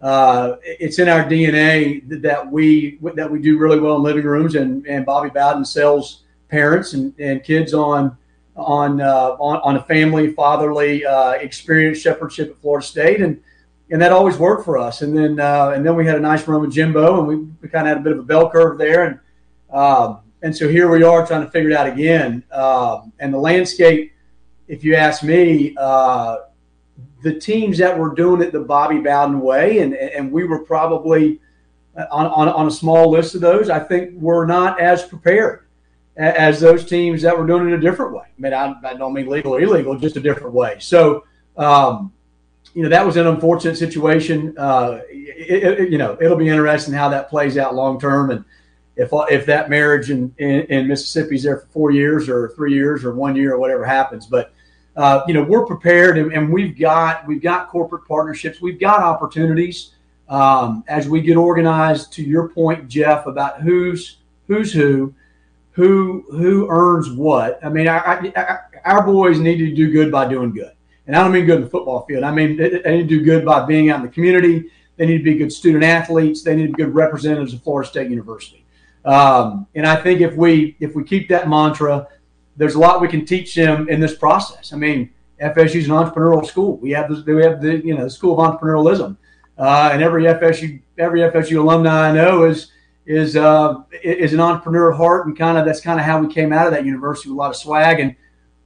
uh, 0.00 0.56
it's 0.62 0.98
in 0.98 1.08
our 1.08 1.24
DNA 1.24 2.22
that 2.22 2.50
we 2.50 2.98
that 3.14 3.30
we 3.30 3.40
do 3.40 3.58
really 3.58 3.78
well 3.78 3.96
in 3.96 4.02
living 4.02 4.24
rooms, 4.24 4.54
and 4.54 4.86
and 4.86 5.06
Bobby 5.06 5.30
Bowden 5.30 5.64
sells 5.64 6.24
parents 6.48 6.94
and, 6.94 7.14
and 7.20 7.44
kids 7.44 7.74
on 7.74 8.16
on 8.56 9.00
uh, 9.00 9.36
on, 9.38 9.60
on, 9.62 9.76
a 9.76 9.82
family 9.84 10.32
fatherly 10.32 11.04
uh, 11.06 11.32
experience 11.32 11.98
shepherdship 11.98 12.50
at 12.50 12.58
Florida 12.58 12.86
State, 12.86 13.20
and 13.20 13.40
and 13.90 14.00
that 14.00 14.12
always 14.12 14.36
worked 14.36 14.64
for 14.64 14.78
us. 14.78 15.02
And 15.02 15.16
then 15.16 15.38
uh, 15.38 15.72
and 15.74 15.84
then 15.84 15.96
we 15.96 16.06
had 16.06 16.16
a 16.16 16.20
nice 16.20 16.46
run 16.46 16.60
with 16.60 16.72
Jimbo, 16.72 17.18
and 17.18 17.28
we, 17.28 17.36
we 17.60 17.68
kind 17.68 17.86
of 17.86 17.96
had 17.96 17.98
a 17.98 18.00
bit 18.00 18.12
of 18.12 18.18
a 18.20 18.22
bell 18.22 18.50
curve 18.50 18.78
there, 18.78 19.04
and 19.04 19.20
um, 19.70 20.20
and 20.42 20.56
so 20.56 20.68
here 20.68 20.90
we 20.90 21.02
are 21.02 21.26
trying 21.26 21.44
to 21.44 21.50
figure 21.50 21.70
it 21.70 21.76
out 21.76 21.86
again. 21.86 22.42
Um, 22.50 23.12
and 23.18 23.32
the 23.32 23.38
landscape, 23.38 24.12
if 24.70 24.84
you 24.84 24.94
ask 24.94 25.24
me, 25.24 25.74
uh, 25.76 26.36
the 27.22 27.38
teams 27.38 27.76
that 27.78 27.98
were 27.98 28.14
doing 28.14 28.40
it 28.40 28.52
the 28.52 28.60
Bobby 28.60 28.98
Bowden 28.98 29.40
way, 29.40 29.80
and 29.80 29.94
and 29.94 30.30
we 30.30 30.44
were 30.44 30.60
probably 30.60 31.40
uh, 31.96 32.06
on, 32.10 32.26
on, 32.26 32.48
on 32.48 32.66
a 32.68 32.70
small 32.70 33.10
list 33.10 33.34
of 33.34 33.40
those, 33.40 33.68
I 33.68 33.80
think 33.80 34.12
we're 34.14 34.46
not 34.46 34.80
as 34.80 35.04
prepared 35.04 35.66
as 36.16 36.60
those 36.60 36.84
teams 36.84 37.22
that 37.22 37.36
were 37.36 37.46
doing 37.46 37.68
it 37.68 37.74
a 37.74 37.80
different 37.80 38.12
way. 38.12 38.26
I 38.26 38.40
mean, 38.40 38.54
I, 38.54 38.74
I 38.84 38.94
don't 38.94 39.12
mean 39.12 39.26
legal 39.26 39.54
or 39.54 39.60
illegal, 39.60 39.98
just 39.98 40.16
a 40.16 40.20
different 40.20 40.54
way. 40.54 40.76
So, 40.78 41.24
um, 41.56 42.12
you 42.74 42.82
know, 42.82 42.88
that 42.88 43.04
was 43.04 43.16
an 43.16 43.26
unfortunate 43.26 43.76
situation. 43.76 44.54
Uh, 44.56 45.00
it, 45.10 45.80
it, 45.80 45.90
you 45.90 45.98
know, 45.98 46.16
it'll 46.20 46.36
be 46.36 46.48
interesting 46.48 46.94
how 46.94 47.08
that 47.08 47.28
plays 47.28 47.58
out 47.58 47.74
long 47.74 47.98
term, 47.98 48.30
and 48.30 48.44
if 48.96 49.10
if 49.12 49.46
that 49.46 49.68
marriage 49.68 50.10
in, 50.10 50.32
in, 50.38 50.60
in 50.62 50.86
Mississippi 50.86 51.34
is 51.34 51.42
there 51.42 51.58
for 51.58 51.66
four 51.66 51.90
years 51.90 52.28
or 52.28 52.50
three 52.50 52.72
years 52.72 53.04
or 53.04 53.14
one 53.14 53.34
year 53.34 53.54
or 53.54 53.58
whatever 53.58 53.84
happens. 53.84 54.26
But 54.26 54.52
uh, 54.96 55.22
you 55.26 55.34
know, 55.34 55.42
we're 55.42 55.64
prepared, 55.64 56.18
and, 56.18 56.32
and, 56.32 56.52
we've 56.52 56.78
got 56.78 57.26
we've 57.26 57.40
got 57.40 57.68
corporate 57.68 58.06
partnerships, 58.06 58.60
we've 58.60 58.80
got 58.80 59.02
opportunities 59.02 59.92
um, 60.28 60.84
as 60.88 61.08
we 61.08 61.20
get 61.20 61.36
organized. 61.36 62.12
To 62.14 62.22
your 62.22 62.48
point, 62.48 62.88
Jeff, 62.88 63.26
about 63.26 63.60
who's 63.60 64.18
who's 64.48 64.72
who 64.72 65.14
who 65.70 66.24
who 66.30 66.66
earns 66.68 67.10
what. 67.10 67.60
I 67.64 67.68
mean, 67.68 67.86
our 67.86 69.06
boys 69.06 69.38
need 69.38 69.58
to 69.58 69.74
do 69.74 69.92
good 69.92 70.10
by 70.10 70.28
doing 70.28 70.52
good, 70.52 70.72
and 71.06 71.14
I 71.14 71.22
don't 71.22 71.32
mean 71.32 71.46
good 71.46 71.56
in 71.56 71.62
the 71.62 71.70
football 71.70 72.04
field. 72.06 72.24
I 72.24 72.32
mean 72.32 72.56
they, 72.56 72.68
need 72.70 73.08
to 73.08 73.18
do 73.18 73.22
good 73.22 73.44
by 73.44 73.64
being 73.64 73.90
out 73.90 74.00
in 74.00 74.06
the 74.06 74.12
community. 74.12 74.70
They 74.96 75.06
need 75.06 75.18
to 75.18 75.24
be 75.24 75.34
good 75.34 75.52
student 75.52 75.84
athletes. 75.84 76.42
They 76.42 76.56
need 76.56 76.66
to 76.66 76.72
be 76.72 76.82
good 76.82 76.94
representatives 76.94 77.54
of 77.54 77.62
Florida 77.62 77.88
State 77.88 78.10
University. 78.10 78.66
Um, 79.04 79.66
and 79.74 79.86
I 79.86 79.96
think 79.96 80.20
if 80.20 80.34
we 80.34 80.76
if 80.80 80.94
we 80.94 81.04
keep 81.04 81.28
that 81.28 81.48
mantra, 81.48 82.08
there's 82.60 82.74
a 82.74 82.78
lot 82.78 83.00
we 83.00 83.08
can 83.08 83.24
teach 83.24 83.54
them 83.54 83.88
in 83.88 84.00
this 84.00 84.14
process. 84.14 84.74
I 84.74 84.76
mean, 84.76 85.10
FSU 85.40 85.76
is 85.76 85.86
an 85.86 85.92
entrepreneurial 85.92 86.44
school. 86.44 86.76
We 86.76 86.90
have 86.90 87.08
the, 87.08 87.34
we 87.34 87.42
have 87.42 87.62
the 87.62 87.78
you 87.78 87.94
know 87.94 88.04
the 88.04 88.10
school 88.10 88.38
of 88.38 88.46
entrepreneurialism, 88.46 89.16
uh, 89.56 89.90
and 89.92 90.02
every 90.02 90.24
FSU 90.24 90.82
every 90.98 91.20
FSU 91.20 91.58
alumni 91.58 92.10
I 92.10 92.12
know 92.12 92.44
is 92.44 92.70
is 93.06 93.34
uh, 93.34 93.76
is 94.02 94.34
an 94.34 94.40
entrepreneur 94.40 94.92
heart, 94.92 95.26
and 95.26 95.36
kind 95.36 95.56
of 95.56 95.64
that's 95.64 95.80
kind 95.80 95.98
of 95.98 96.04
how 96.04 96.20
we 96.20 96.32
came 96.32 96.52
out 96.52 96.66
of 96.66 96.74
that 96.74 96.84
university 96.84 97.30
with 97.30 97.36
a 97.36 97.38
lot 97.38 97.48
of 97.48 97.56
swag. 97.56 97.98
And 97.98 98.14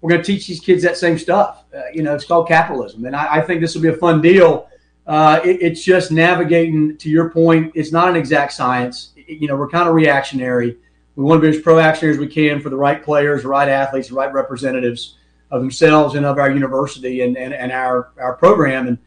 we're 0.01 0.11
going 0.11 0.23
to 0.23 0.27
teach 0.27 0.49
these 0.49 0.61
kids 0.61 0.83
that 0.83 0.97
same 0.97 1.17
stuff. 1.17 1.65
Uh, 1.73 1.83
you 1.93 2.03
know, 2.03 2.17
it's 2.17 2.25
called 2.25 2.49
capitalism, 2.49 3.05
and 3.05 3.15
I, 3.15 3.37
I 3.37 3.41
think 3.43 3.61
this 3.61 3.77
will 3.77 3.83
be 3.83 3.91
a 3.91 3.97
fun 3.97 4.21
deal. 4.21 4.69
Uh, 5.07 5.39
it, 5.45 5.63
it's 5.63 5.85
just 5.85 6.11
navigating. 6.11 6.97
To 6.97 7.09
your 7.09 7.31
point, 7.31 7.71
it's 7.77 7.93
not 7.93 8.09
an 8.09 8.17
exact 8.17 8.55
science. 8.55 9.13
It, 9.15 9.41
you 9.41 9.47
know, 9.47 9.55
we're 9.55 9.71
kind 9.71 9.89
of 9.89 9.95
reactionary. 9.95 10.79
We 11.17 11.25
want 11.25 11.43
to 11.43 11.51
be 11.51 11.57
as 11.57 11.63
proactive 11.63 12.11
as 12.11 12.19
we 12.19 12.27
can 12.27 12.61
for 12.61 12.71
the 12.71 12.77
right 12.77 13.03
players, 13.03 13.43
the 13.43 13.49
right 13.49 13.69
athletes, 13.69 14.09
the 14.09 14.15
right 14.15 14.33
representatives 14.33 15.17
of 15.51 15.61
themselves 15.61 16.15
and 16.17 16.27
of 16.27 16.39
our 16.39 16.51
university 16.51 17.21
and, 17.21 17.37
and, 17.37 17.55
and 17.55 17.71
our, 17.71 18.13
our 18.19 18.35
program. 18.35 18.89
And 18.89 18.99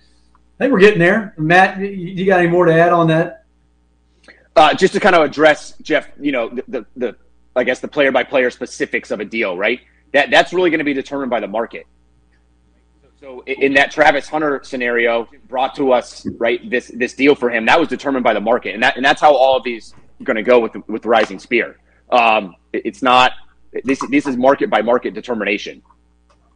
I 0.59 0.63
think 0.63 0.73
we're 0.73 0.79
getting 0.79 0.99
there. 0.99 1.33
Matt, 1.37 1.79
you 1.79 2.25
got 2.25 2.39
any 2.39 2.49
more 2.49 2.65
to 2.65 2.73
add 2.73 2.93
on 2.93 3.07
that? 3.07 3.45
Uh, 4.55 4.73
just 4.73 4.93
to 4.93 4.99
kind 4.99 5.15
of 5.15 5.21
address 5.21 5.75
Jeff, 5.81 6.07
you 6.19 6.31
know, 6.31 6.49
the, 6.49 6.63
the, 6.67 6.85
the 6.95 7.15
I 7.55 7.63
guess 7.63 7.79
the 7.79 7.87
player 7.87 8.11
by 8.11 8.23
player 8.23 8.49
specifics 8.49 9.11
of 9.11 9.19
a 9.19 9.25
deal, 9.25 9.57
right? 9.57 9.81
That 10.13 10.31
that's 10.31 10.53
really 10.53 10.69
going 10.69 10.79
to 10.79 10.85
be 10.85 10.93
determined 10.93 11.29
by 11.29 11.39
the 11.39 11.47
market. 11.47 11.85
So 13.19 13.41
in 13.45 13.73
that 13.73 13.91
Travis 13.91 14.29
Hunter 14.29 14.61
scenario 14.63 15.27
brought 15.47 15.75
to 15.75 15.91
us, 15.91 16.25
right, 16.37 16.69
this 16.69 16.91
this 16.93 17.13
deal 17.13 17.33
for 17.35 17.49
him, 17.49 17.65
that 17.65 17.79
was 17.79 17.87
determined 17.87 18.23
by 18.23 18.33
the 18.33 18.39
market, 18.39 18.75
and 18.75 18.83
that 18.83 18.95
and 18.95 19.03
that's 19.03 19.19
how 19.19 19.33
all 19.33 19.57
of 19.57 19.63
these 19.63 19.93
are 20.21 20.23
going 20.23 20.37
to 20.37 20.43
go 20.43 20.59
with 20.59 20.75
with 20.87 21.01
the 21.01 21.09
Rising 21.09 21.39
Spear. 21.39 21.77
Um, 22.09 22.55
it's 22.73 23.01
not 23.01 23.33
this 23.83 23.99
this 24.09 24.27
is 24.27 24.37
market 24.37 24.69
by 24.69 24.81
market 24.81 25.13
determination. 25.13 25.81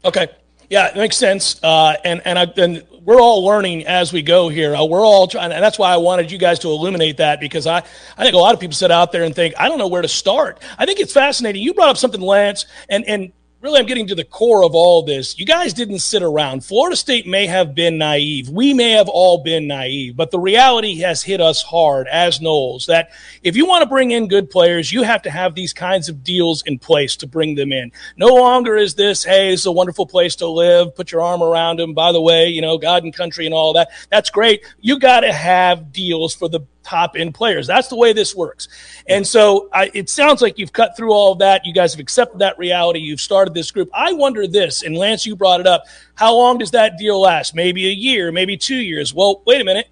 Okay, 0.04 0.30
yeah, 0.70 0.88
it 0.88 0.96
makes 0.96 1.18
sense. 1.18 1.62
Uh, 1.64 1.96
and 2.04 2.22
and 2.26 2.40
I, 2.40 2.44
and 2.58 2.86
we're 3.04 3.20
all 3.20 3.44
learning 3.44 3.86
as 3.86 4.14
we 4.14 4.22
go 4.22 4.50
here. 4.50 4.76
Uh, 4.76 4.86
we're 4.86 5.06
all 5.06 5.28
trying, 5.28 5.52
and 5.52 5.64
that's 5.64 5.78
why 5.78 5.92
I 5.92 5.98
wanted 5.98 6.32
you 6.32 6.38
guys 6.38 6.60
to 6.60 6.70
illuminate 6.70 7.18
that 7.18 7.40
because 7.40 7.68
I, 7.68 7.80
I 8.18 8.24
think 8.24 8.34
a 8.34 8.38
lot 8.38 8.54
of 8.54 8.60
people 8.60 8.76
sit 8.76 8.92
out 8.92 9.12
there 9.12 9.24
and 9.24 9.36
think 9.36 9.54
I 9.58 9.68
don't 9.68 9.78
know 9.78 9.88
where 9.88 10.02
to 10.02 10.08
start. 10.08 10.62
I 10.78 10.86
think 10.86 11.00
it's 11.00 11.14
fascinating. 11.14 11.62
You 11.62 11.74
brought 11.74 11.90
up 11.90 11.98
something, 11.98 12.22
Lance, 12.22 12.66
and 12.90 13.04
and 13.06 13.32
really 13.62 13.80
I'm 13.80 13.86
getting 13.86 14.08
to 14.08 14.16
the 14.16 14.24
core 14.24 14.66
of 14.66 14.74
all 14.74 15.04
this. 15.04 15.38
You 15.38 15.46
guys 15.46 15.72
didn't 15.72 16.00
sit 16.00 16.24
around. 16.24 16.66
Florida 16.66 16.96
State 16.96 17.28
may 17.28 17.46
have 17.46 17.76
been 17.76 18.00
naive. 18.00 18.50
We 18.50 18.74
may 18.74 18.92
have 18.92 19.08
all 19.08 19.44
been 19.44 19.68
naive, 19.68 20.16
but 20.16 20.32
the 20.32 20.40
reality 20.40 20.98
has 21.00 21.22
hit 21.22 21.40
us 21.40 21.62
hard 21.62 22.08
as 22.08 22.40
Noles 22.40 22.88
that 22.88 23.12
if 23.44 23.56
you 23.56 23.68
want 23.68 23.84
to 23.84 23.90
bring 23.90 24.12
in 24.12 24.28
good 24.28 24.50
players, 24.50 24.92
you 24.92 25.04
have 25.04 25.22
to 25.22 25.30
have 25.30 25.54
these 25.54 25.74
kinds 25.74 26.10
of 26.10 26.24
deals 26.24 26.64
in 26.64 26.80
place 26.80 27.16
to 27.18 27.28
bring 27.28 27.54
them 27.54 27.72
in. 27.72 27.92
No 28.18 28.30
longer 28.30 28.78
is 28.78 28.96
this, 28.96 29.24
hey, 29.24 29.54
it's 29.54 29.68
a 29.68 29.72
wonderful 29.72 30.08
place 30.08 30.36
to 30.38 30.48
live. 30.48 30.96
Put 30.96 31.12
your 31.12 31.22
arm 31.22 31.44
around 31.44 31.78
them. 31.78 31.94
By 31.94 32.12
the 32.12 32.22
way, 32.22 32.48
you 32.48 32.62
know, 32.62 32.80
God 32.80 33.04
and 33.04 33.14
country 33.14 33.46
and 33.46 33.54
all 33.54 33.74
that. 33.74 33.90
That's 34.10 34.32
great. 34.32 34.66
You 34.80 34.98
got 34.98 35.20
to 35.20 35.32
have 35.32 35.92
deals 35.92 36.34
for 36.34 36.50
the 36.50 36.62
top 36.84 37.16
end 37.16 37.34
players. 37.34 37.68
That's 37.68 37.88
the 37.88 37.96
way 37.96 38.14
this 38.14 38.36
works. 38.36 38.68
And 39.08 39.26
so 39.26 39.70
I, 39.74 39.92
it 39.94 40.10
sounds 40.10 40.42
like 40.42 40.58
you've 40.58 40.74
cut 40.74 40.96
through 40.98 41.12
all 41.12 41.34
of 41.34 41.40
that. 41.40 41.66
You 41.66 41.74
guys 41.74 41.94
have 41.94 42.00
accepted 42.00 42.40
that 42.40 42.58
reality. 42.58 43.00
You've 43.00 43.22
started 43.22 43.54
this 43.54 43.72
group. 43.72 43.90
I 43.94 44.14
wonder 44.14 44.48
this, 44.48 44.84
and 44.84 44.96
Lance, 44.96 45.26
you 45.26 45.36
brought 45.36 45.60
it 45.60 45.68
up. 45.68 45.86
How 46.16 46.36
long 46.36 46.58
does 46.58 46.72
that 46.72 46.98
deal 46.98 47.20
last? 47.20 47.56
Maybe 47.56 47.88
a 47.88 47.94
year, 47.94 48.32
maybe 48.32 48.58
two 48.58 48.76
years. 48.76 49.14
Well, 49.14 49.42
wait 49.46 49.62
a 49.62 49.66
minute. 49.66 49.88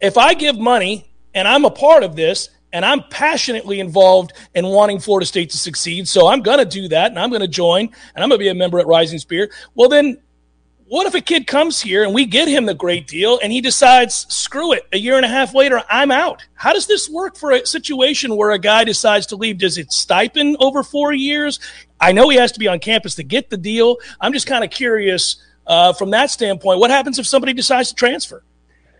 If 0.00 0.16
I 0.16 0.34
give 0.34 0.58
money 0.58 1.10
and 1.34 1.46
I'm 1.46 1.64
a 1.64 1.70
part 1.70 2.02
of 2.02 2.16
this, 2.16 2.50
and 2.72 2.84
I'm 2.84 3.02
passionately 3.10 3.80
involved 3.80 4.32
in 4.54 4.66
wanting 4.66 5.00
Florida 5.00 5.26
State 5.26 5.50
to 5.50 5.56
succeed. 5.56 6.06
So 6.06 6.26
I'm 6.26 6.42
going 6.42 6.58
to 6.58 6.64
do 6.64 6.88
that 6.88 7.10
and 7.10 7.18
I'm 7.18 7.30
going 7.30 7.40
to 7.40 7.48
join 7.48 7.86
and 8.14 8.22
I'm 8.22 8.28
going 8.28 8.38
to 8.38 8.44
be 8.44 8.48
a 8.48 8.54
member 8.54 8.78
at 8.78 8.86
Rising 8.86 9.18
Spear. 9.18 9.50
Well, 9.74 9.88
then 9.88 10.18
what 10.88 11.06
if 11.06 11.14
a 11.14 11.20
kid 11.20 11.46
comes 11.46 11.80
here 11.80 12.02
and 12.02 12.14
we 12.14 12.24
get 12.24 12.48
him 12.48 12.64
the 12.64 12.74
great 12.74 13.06
deal 13.06 13.38
and 13.42 13.52
he 13.52 13.60
decides, 13.60 14.26
screw 14.28 14.72
it, 14.72 14.86
a 14.92 14.98
year 14.98 15.16
and 15.16 15.24
a 15.24 15.28
half 15.28 15.54
later, 15.54 15.82
I'm 15.90 16.10
out? 16.10 16.42
How 16.54 16.72
does 16.72 16.86
this 16.86 17.10
work 17.10 17.36
for 17.36 17.52
a 17.52 17.66
situation 17.66 18.36
where 18.36 18.52
a 18.52 18.58
guy 18.58 18.84
decides 18.84 19.26
to 19.26 19.36
leave? 19.36 19.58
Does 19.58 19.76
it 19.76 19.92
stipend 19.92 20.56
over 20.60 20.82
four 20.82 21.12
years? 21.12 21.60
I 22.00 22.12
know 22.12 22.28
he 22.30 22.38
has 22.38 22.52
to 22.52 22.58
be 22.58 22.68
on 22.68 22.78
campus 22.78 23.14
to 23.16 23.22
get 23.22 23.50
the 23.50 23.58
deal. 23.58 23.98
I'm 24.20 24.32
just 24.32 24.46
kind 24.46 24.64
of 24.64 24.70
curious 24.70 25.36
uh, 25.66 25.92
from 25.92 26.10
that 26.10 26.30
standpoint. 26.30 26.80
What 26.80 26.90
happens 26.90 27.18
if 27.18 27.26
somebody 27.26 27.52
decides 27.52 27.90
to 27.90 27.94
transfer? 27.94 28.42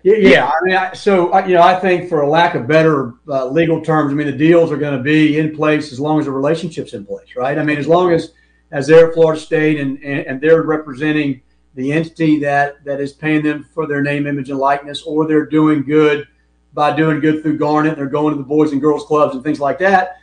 Yeah. 0.02 0.46
I 0.46 0.64
mean, 0.64 0.76
I, 0.76 0.92
so 0.92 1.36
you 1.46 1.54
know, 1.54 1.62
I 1.62 1.78
think 1.78 2.08
for 2.08 2.20
a 2.20 2.28
lack 2.28 2.54
of 2.54 2.66
better 2.66 3.14
uh, 3.28 3.46
legal 3.46 3.80
terms, 3.82 4.12
I 4.12 4.14
mean, 4.14 4.26
the 4.26 4.36
deals 4.36 4.70
are 4.70 4.76
going 4.76 4.96
to 4.96 5.02
be 5.02 5.38
in 5.38 5.56
place 5.56 5.90
as 5.90 5.98
long 5.98 6.18
as 6.18 6.26
the 6.26 6.32
relationship's 6.32 6.92
in 6.92 7.04
place, 7.04 7.34
right? 7.34 7.58
I 7.58 7.64
mean, 7.64 7.78
as 7.78 7.88
long 7.88 8.12
as 8.12 8.32
as 8.70 8.86
they're 8.86 9.12
Florida 9.12 9.40
State 9.40 9.80
and, 9.80 9.96
and, 10.04 10.26
and 10.26 10.40
they're 10.40 10.62
representing 10.62 11.40
the 11.78 11.92
entity 11.92 12.40
that 12.40 12.84
that 12.84 13.00
is 13.00 13.12
paying 13.12 13.44
them 13.44 13.64
for 13.72 13.86
their 13.86 14.02
name, 14.02 14.26
image, 14.26 14.50
and 14.50 14.58
likeness, 14.58 15.02
or 15.02 15.28
they're 15.28 15.46
doing 15.46 15.84
good 15.84 16.26
by 16.74 16.94
doing 16.94 17.20
good 17.20 17.40
through 17.40 17.56
Garnet. 17.56 17.94
They're 17.94 18.06
going 18.06 18.34
to 18.34 18.36
the 18.36 18.46
boys 18.46 18.72
and 18.72 18.80
girls 18.80 19.04
clubs 19.04 19.36
and 19.36 19.44
things 19.44 19.60
like 19.60 19.78
that. 19.78 20.16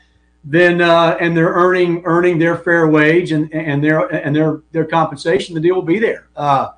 Then 0.43 0.81
uh, 0.81 1.17
and 1.21 1.35
they're 1.35 1.53
earning 1.53 2.01
earning 2.03 2.39
their 2.39 2.57
fair 2.57 2.89
wage 2.89 3.31
and 3.31 3.51
and 3.53 3.81
their 3.81 4.05
and 4.13 4.35
their 4.35 4.63
their 4.73 4.83
compensation. 4.83 5.55
The 5.55 5.61
deal 5.61 5.75
will 5.75 5.81
be 5.81 5.97
there. 5.97 6.27
Uh, 6.35 6.71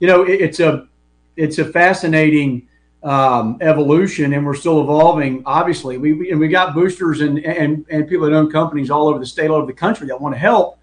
you 0.00 0.08
know, 0.08 0.24
it, 0.24 0.40
it's 0.40 0.58
a 0.58 0.88
it's 1.36 1.60
a 1.60 1.64
fascinating 1.64 2.68
um, 3.04 3.58
evolution, 3.60 4.32
and 4.32 4.44
we're 4.44 4.56
still 4.56 4.80
evolving. 4.80 5.44
Obviously, 5.46 5.96
we, 5.96 6.12
we 6.12 6.32
and 6.32 6.40
we 6.40 6.48
got 6.48 6.74
boosters 6.74 7.20
and 7.20 7.38
and 7.38 7.86
and 7.88 8.08
people 8.08 8.28
that 8.28 8.34
own 8.34 8.50
companies 8.50 8.90
all 8.90 9.06
over 9.06 9.20
the 9.20 9.26
state, 9.26 9.48
all 9.48 9.58
over 9.58 9.66
the 9.66 9.72
country 9.72 10.08
that 10.08 10.20
want 10.20 10.34
to 10.34 10.40
help. 10.40 10.80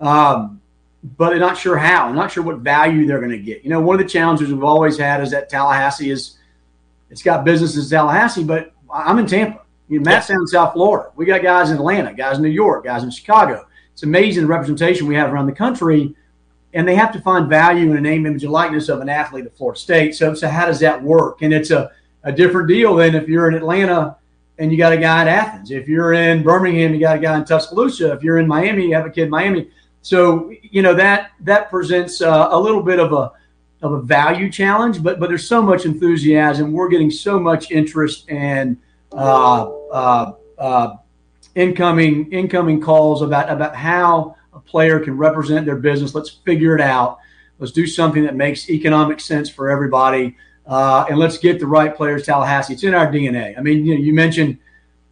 Um, 0.00 0.62
but 1.02 1.30
they're 1.30 1.38
not 1.38 1.56
sure 1.56 1.76
how. 1.76 2.08
I'm 2.08 2.14
not 2.14 2.32
sure 2.32 2.42
what 2.42 2.58
value 2.58 3.06
they're 3.06 3.20
going 3.20 3.30
to 3.30 3.38
get. 3.38 3.62
You 3.62 3.70
know, 3.70 3.80
one 3.80 3.98
of 3.98 4.04
the 4.04 4.10
challenges 4.10 4.52
we've 4.52 4.64
always 4.64 4.98
had 4.98 5.22
is 5.22 5.30
that 5.30 5.48
Tallahassee 5.48 6.10
is 6.10 6.38
it's 7.10 7.22
got 7.22 7.44
businesses 7.44 7.90
in 7.90 7.96
Tallahassee, 7.96 8.44
but 8.44 8.72
I'm 8.92 9.18
in 9.18 9.26
Tampa. 9.26 9.62
You 9.88 10.00
know, 10.00 10.10
Matt's 10.10 10.28
down 10.28 10.40
in 10.40 10.46
South 10.46 10.74
Florida. 10.74 11.10
We 11.16 11.24
got 11.24 11.42
guys 11.42 11.70
in 11.70 11.76
Atlanta, 11.76 12.12
guys 12.12 12.36
in 12.36 12.42
New 12.42 12.50
York, 12.50 12.84
guys 12.84 13.02
in 13.02 13.10
Chicago. 13.10 13.66
It's 13.92 14.02
amazing 14.02 14.42
the 14.42 14.48
representation 14.48 15.06
we 15.06 15.14
have 15.14 15.32
around 15.32 15.46
the 15.46 15.52
country, 15.52 16.14
and 16.74 16.86
they 16.86 16.94
have 16.94 17.12
to 17.12 17.20
find 17.20 17.48
value 17.48 17.90
in 17.90 17.96
a 17.96 18.00
name, 18.00 18.26
image, 18.26 18.44
and 18.44 18.52
likeness 18.52 18.88
of 18.88 19.00
an 19.00 19.08
athlete 19.08 19.46
at 19.46 19.56
Florida 19.56 19.80
State. 19.80 20.14
So, 20.14 20.34
so 20.34 20.48
how 20.48 20.66
does 20.66 20.80
that 20.80 21.02
work? 21.02 21.42
And 21.42 21.54
it's 21.54 21.70
a, 21.70 21.90
a 22.22 22.32
different 22.32 22.68
deal 22.68 22.96
than 22.96 23.14
if 23.14 23.28
you're 23.28 23.48
in 23.48 23.54
Atlanta 23.54 24.16
and 24.58 24.72
you 24.72 24.76
got 24.76 24.92
a 24.92 24.98
guy 24.98 25.22
in 25.22 25.28
Athens. 25.28 25.70
If 25.70 25.88
you're 25.88 26.12
in 26.12 26.42
Birmingham, 26.42 26.92
you 26.92 27.00
got 27.00 27.16
a 27.16 27.20
guy 27.20 27.36
in 27.38 27.44
Tuscaloosa. 27.44 28.12
If 28.12 28.22
you're 28.22 28.38
in 28.38 28.46
Miami, 28.46 28.88
you 28.88 28.94
have 28.94 29.06
a 29.06 29.10
kid 29.10 29.24
in 29.24 29.30
Miami. 29.30 29.68
So 30.08 30.50
you 30.62 30.80
know 30.80 30.94
that 30.94 31.32
that 31.40 31.68
presents 31.68 32.22
uh, 32.22 32.48
a 32.50 32.58
little 32.58 32.82
bit 32.82 32.98
of 32.98 33.12
a 33.12 33.30
of 33.82 33.92
a 33.92 34.00
value 34.00 34.50
challenge, 34.50 35.02
but 35.02 35.20
but 35.20 35.28
there's 35.28 35.46
so 35.46 35.60
much 35.60 35.84
enthusiasm. 35.84 36.72
We're 36.72 36.88
getting 36.88 37.10
so 37.10 37.38
much 37.38 37.70
interest 37.70 38.24
and 38.30 38.78
uh, 39.12 39.68
uh, 39.68 40.32
uh, 40.56 40.96
incoming 41.56 42.32
incoming 42.32 42.80
calls 42.80 43.20
about 43.20 43.50
about 43.50 43.76
how 43.76 44.36
a 44.54 44.60
player 44.60 44.98
can 44.98 45.14
represent 45.14 45.66
their 45.66 45.76
business. 45.76 46.14
Let's 46.14 46.30
figure 46.30 46.74
it 46.74 46.80
out. 46.80 47.18
Let's 47.58 47.72
do 47.72 47.86
something 47.86 48.24
that 48.24 48.34
makes 48.34 48.70
economic 48.70 49.20
sense 49.20 49.50
for 49.50 49.68
everybody, 49.68 50.38
uh, 50.66 51.04
and 51.10 51.18
let's 51.18 51.36
get 51.36 51.60
the 51.60 51.66
right 51.66 51.94
players. 51.94 52.24
Tallahassee, 52.24 52.72
it's 52.72 52.82
in 52.82 52.94
our 52.94 53.12
DNA. 53.12 53.58
I 53.58 53.60
mean, 53.60 53.84
you, 53.84 53.94
know, 53.94 54.00
you 54.00 54.14
mentioned 54.14 54.56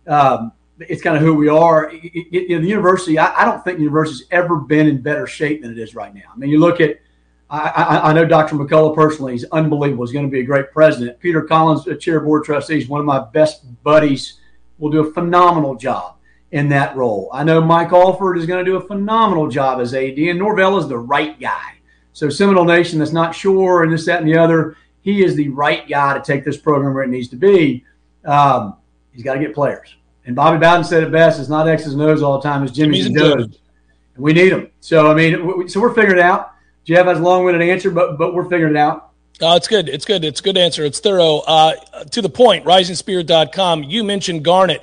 um, 0.07 0.53
it's 0.79 1.03
kind 1.03 1.17
of 1.17 1.23
who 1.23 1.35
we 1.35 1.49
are. 1.49 1.91
It, 1.91 2.05
it, 2.05 2.49
you 2.51 2.57
know, 2.57 2.63
the 2.63 2.69
university, 2.69 3.19
I, 3.19 3.43
I, 3.43 3.45
don't 3.45 3.63
think 3.65 3.79
the 3.79 3.85
university's 3.85 4.27
ever 4.31 4.57
been 4.57 4.87
in 4.87 5.01
better 5.01 5.27
shape 5.27 5.63
than 5.63 5.73
it 5.73 5.79
is 5.79 5.95
right 5.95 6.15
now. 6.15 6.23
I 6.33 6.37
mean, 6.37 6.51
you 6.51 6.59
look 6.59 6.81
at, 6.81 7.01
I, 7.49 7.69
I, 7.69 8.11
I 8.11 8.13
know 8.13 8.25
Dr. 8.25 8.57
McCullough 8.57 8.95
personally. 8.95 9.33
He's 9.33 9.45
unbelievable. 9.45 10.05
He's 10.05 10.13
going 10.13 10.27
to 10.27 10.31
be 10.31 10.41
a 10.41 10.45
great 10.45 10.73
president. 10.73 11.19
Peter 11.21 11.43
Collins, 11.43 11.87
a 11.87 11.97
chair 11.97 12.19
of 12.19 12.25
board 12.25 12.45
trustees, 12.45 12.89
one 12.89 13.01
of 13.01 13.07
my 13.07 13.21
best 13.33 13.65
buddies, 13.83 14.41
will 14.79 14.91
do 14.91 15.07
a 15.07 15.13
phenomenal 15.13 15.75
job 15.75 16.17
in 16.53 16.69
that 16.69 16.97
role. 16.97 17.31
I 17.33 17.45
know 17.45 17.61
Mike 17.61 17.93
Alford 17.93 18.39
is 18.39 18.47
going 18.47 18.65
to 18.65 18.71
do 18.71 18.77
a 18.77 18.87
phenomenal 18.87 19.49
job 19.49 19.81
as 19.81 19.95
AD, 19.95 20.19
and 20.19 20.39
Norvell 20.39 20.79
is 20.79 20.89
the 20.89 20.99
right 20.99 21.39
guy. 21.41 21.75
So 22.13 22.29
Seminole 22.29 22.65
Nation 22.65 22.99
that's 22.99 23.13
not 23.13 23.35
sure 23.35 23.83
and 23.83 23.93
this, 23.93 24.07
that, 24.07 24.21
and 24.21 24.29
the 24.29 24.39
other, 24.39 24.77
he 25.03 25.25
is 25.25 25.37
the 25.37 25.49
right 25.51 25.89
guy 25.89 26.15
to 26.15 26.23
take 26.23 26.45
this 26.45 26.57
program 26.57 26.95
where 26.95 27.05
it 27.05 27.11
needs 27.11 27.29
to 27.29 27.37
be. 27.37 27.85
Um, 28.25 28.77
he's 29.13 29.23
got 29.23 29.35
to 29.35 29.41
get 29.41 29.55
players. 29.55 29.97
And 30.27 30.35
Bobby 30.35 30.59
Bowden 30.59 30.85
said 30.85 31.03
it 31.03 31.13
best: 31.13 31.41
"It's 31.41 31.49
not 31.49 31.69
X's 31.69 31.95
and 31.95 32.03
O's 32.03 32.23
all 32.23 32.39
the 32.39 32.49
time; 32.49 32.63
it's 32.65 32.73
Jimmy's, 32.73 33.07
and 33.07 33.17
Joe's." 33.17 33.45
And 33.45 34.25
we 34.25 34.33
need 34.33 34.51
them. 34.51 34.71
So 34.81 35.11
I 35.11 35.15
mean, 35.15 35.69
so 35.69 35.81
we're 35.81 35.95
figuring 35.95 36.19
it 36.19 36.25
out. 36.25 36.53
Jeff 36.85 37.07
has 37.07 37.19
a 37.19 37.23
long-winded 37.23 37.63
answer, 37.63 37.91
but 37.91 38.19
but 38.19 38.35
we're 38.35 38.49
figuring 38.49 38.75
it 38.75 38.79
out. 38.79 39.13
Uh, 39.41 39.55
it's 39.55 39.69
good. 39.69 39.89
It's 39.89 40.05
good. 40.05 40.25
It's 40.25 40.41
a 40.41 40.43
good 40.43 40.57
answer. 40.57 40.85
It's 40.85 40.99
thorough. 40.99 41.39
Uh, 41.47 41.75
to 42.11 42.23
the 42.23 42.29
point, 42.29 42.65
risingspear.com. 42.65 43.85
You 43.85 44.03
mentioned 44.03 44.45
Garnet. 44.45 44.83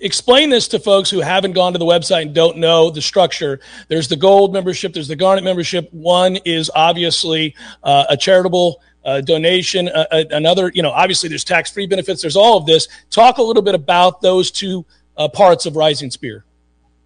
Explain 0.00 0.50
this 0.50 0.66
to 0.68 0.80
folks 0.80 1.08
who 1.08 1.20
haven't 1.20 1.52
gone 1.52 1.72
to 1.72 1.78
the 1.78 1.84
website 1.84 2.22
and 2.22 2.34
don't 2.34 2.58
know 2.58 2.90
the 2.90 3.00
structure. 3.00 3.60
There's 3.88 4.08
the 4.08 4.16
gold 4.16 4.52
membership, 4.52 4.92
there's 4.92 5.08
the 5.08 5.16
Garnet 5.16 5.44
membership. 5.44 5.88
One 5.92 6.36
is 6.44 6.70
obviously 6.74 7.54
uh, 7.84 8.04
a 8.10 8.16
charitable 8.16 8.82
uh, 9.04 9.20
donation, 9.20 9.88
uh, 9.88 10.06
uh, 10.10 10.24
another, 10.30 10.70
you 10.74 10.82
know, 10.82 10.90
obviously 10.90 11.28
there's 11.28 11.44
tax 11.44 11.70
free 11.70 11.86
benefits, 11.86 12.22
there's 12.22 12.36
all 12.36 12.56
of 12.56 12.66
this. 12.66 12.88
Talk 13.10 13.38
a 13.38 13.42
little 13.42 13.62
bit 13.62 13.74
about 13.74 14.20
those 14.20 14.50
two 14.50 14.84
uh, 15.16 15.28
parts 15.28 15.66
of 15.66 15.76
Rising 15.76 16.10
Spear. 16.10 16.44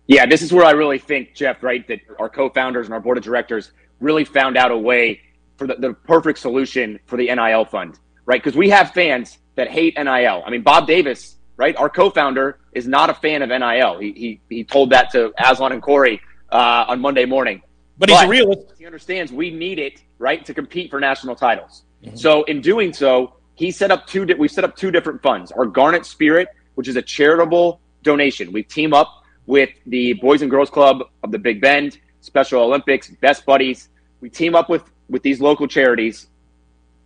Yeah, 0.07 0.25
this 0.25 0.41
is 0.41 0.53
where 0.53 0.65
I 0.65 0.71
really 0.71 0.99
think, 0.99 1.35
Jeff, 1.35 1.63
right, 1.63 1.87
that 1.89 2.01
our 2.19 2.31
co 2.31 2.49
founders 2.49 2.87
and 2.87 2.95
our 2.95 3.01
board 3.01 3.19
of 3.19 3.25
directors 3.25 3.73
really 4.01 4.25
found 4.25 4.57
out 4.57 4.71
a 4.71 4.79
way 4.79 5.21
for 5.57 5.67
the, 5.67 5.75
the 5.75 5.93
perfect 5.93 6.39
solution 6.39 6.99
for 7.07 7.17
the 7.17 7.27
NIL 7.27 7.65
fund, 7.67 7.99
right? 8.25 8.43
Because 8.43 8.57
we 8.57 8.71
have 8.71 8.93
fans 8.93 9.39
that 9.57 9.69
hate 9.69 9.95
NIL. 9.99 10.43
I 10.47 10.51
mean, 10.51 10.63
Bob 10.63 10.87
Davis, 10.87 11.37
right, 11.57 11.77
our 11.77 11.91
co 11.91 12.09
founder, 12.09 12.59
is 12.73 12.87
not 12.87 13.11
a 13.11 13.15
fan 13.15 13.43
of 13.43 13.51
NIL. 13.51 13.99
He, 13.99 14.13
he, 14.13 14.41
he 14.49 14.65
told 14.65 14.91
that 14.91 15.11
to 15.11 15.33
Aslan 15.37 15.73
and 15.73 15.83
Corey 15.83 16.21
uh, 16.51 16.87
on 16.89 17.01
Monday 17.01 17.27
morning. 17.27 17.61
But, 17.99 18.09
but 18.09 18.11
he's 18.11 18.23
a 18.23 18.29
realist. 18.29 18.73
He 18.79 18.87
understands 18.87 19.33
we 19.33 19.51
need 19.51 19.79
it, 19.79 20.03
right, 20.19 20.45
to 20.47 20.55
compete 20.55 20.91
for 20.91 21.01
national 21.01 21.35
titles. 21.35 21.83
Mm-hmm. 22.05 22.17
So 22.17 22.45
in 22.45 22.61
doing 22.61 22.93
so, 22.93 23.35
he 23.55 23.71
set 23.71 23.91
up 23.91 24.07
two. 24.07 24.27
We 24.39 24.49
set 24.49 24.65
up 24.65 24.77
two 24.77 24.91
different 24.91 25.23
funds. 25.23 25.51
Our 25.53 25.67
Garnet 25.67 26.07
Spirit, 26.07 26.49
which 26.77 26.89
is 26.89 26.97
a 26.97 27.03
charitable 27.03 27.81
donation. 28.03 28.53
We 28.53 28.63
team 28.63 28.95
up 28.95 29.25
with 29.47 29.71
the 29.87 30.13
Boys 30.15 30.43
and 30.43 30.51
Girls 30.51 30.71
Club 30.71 31.03
of 31.23 31.33
the 31.33 31.39
Big 31.39 31.61
Bend, 31.61 31.99
Special 32.21 32.63
Olympics, 32.63 33.09
Best 33.21 33.45
Buddies. 33.45 33.89
We 34.21 34.31
team 34.31 34.55
up 34.55 34.69
with 34.69 34.85
with 35.09 35.23
these 35.23 35.41
local 35.41 35.67
charities, 35.67 36.29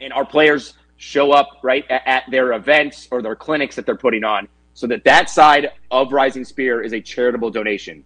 and 0.01 0.13
our 0.13 0.27
players 0.27 0.75
show 0.97 1.33
up 1.33 1.49
right 1.63 1.85
at, 1.91 2.03
at 2.07 2.25
their 2.31 2.53
events 2.53 3.09
or 3.11 3.23
their 3.23 3.37
clinics 3.37 3.75
that 3.77 3.87
they're 3.87 3.97
putting 3.97 4.25
on, 4.25 4.47
so 4.75 4.87
that 4.87 5.05
that 5.05 5.31
side 5.31 5.71
of 5.91 6.13
Rising 6.13 6.45
Spear 6.45 6.83
is 6.83 6.93
a 6.93 7.01
charitable 7.01 7.51
donation. 7.51 8.05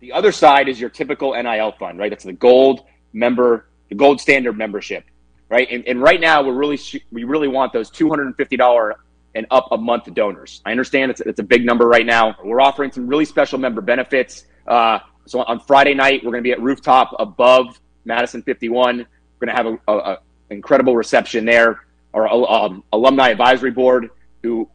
The 0.00 0.12
other 0.12 0.30
side 0.30 0.68
is 0.68 0.78
your 0.78 0.90
typical 0.90 1.32
NIL 1.34 1.72
fund, 1.72 1.98
right? 1.98 2.10
That's 2.10 2.24
the 2.24 2.32
gold 2.32 2.84
member, 3.12 3.66
the 3.88 3.96
gold 3.96 4.20
standard 4.20 4.56
membership 4.56 5.04
right? 5.48 5.68
And, 5.70 5.86
and 5.86 6.02
right 6.02 6.20
now, 6.20 6.42
we're 6.42 6.54
really 6.54 6.78
we 7.12 7.24
really 7.24 7.48
want 7.48 7.72
those 7.72 7.90
two 7.90 8.08
hundred 8.08 8.26
and 8.26 8.36
fifty 8.36 8.56
dollar 8.56 8.96
and 9.34 9.46
up 9.50 9.68
a 9.72 9.76
month 9.76 10.12
donors. 10.14 10.62
I 10.64 10.70
understand 10.70 11.10
it's 11.10 11.20
it's 11.20 11.40
a 11.40 11.44
big 11.44 11.64
number 11.64 11.86
right 11.86 12.06
now. 12.06 12.36
We're 12.44 12.60
offering 12.60 12.92
some 12.92 13.06
really 13.06 13.24
special 13.24 13.58
member 13.58 13.80
benefits. 13.80 14.46
Uh, 14.66 14.98
so 15.26 15.42
on 15.42 15.60
Friday 15.60 15.94
night, 15.94 16.24
we're 16.24 16.32
going 16.32 16.42
to 16.42 16.48
be 16.48 16.52
at 16.52 16.60
rooftop 16.60 17.14
above 17.18 17.80
Madison 18.04 18.42
51. 18.42 18.98
We're 18.98 19.06
going 19.46 19.48
to 19.48 19.54
have 19.54 19.66
a, 19.66 19.92
a, 19.92 20.12
a 20.14 20.18
incredible 20.50 20.96
reception 20.96 21.44
there. 21.44 21.84
Our 22.14 22.26
um, 22.28 22.82
alumni 22.92 23.28
advisory 23.28 23.70
board, 23.70 24.10
who 24.42 24.68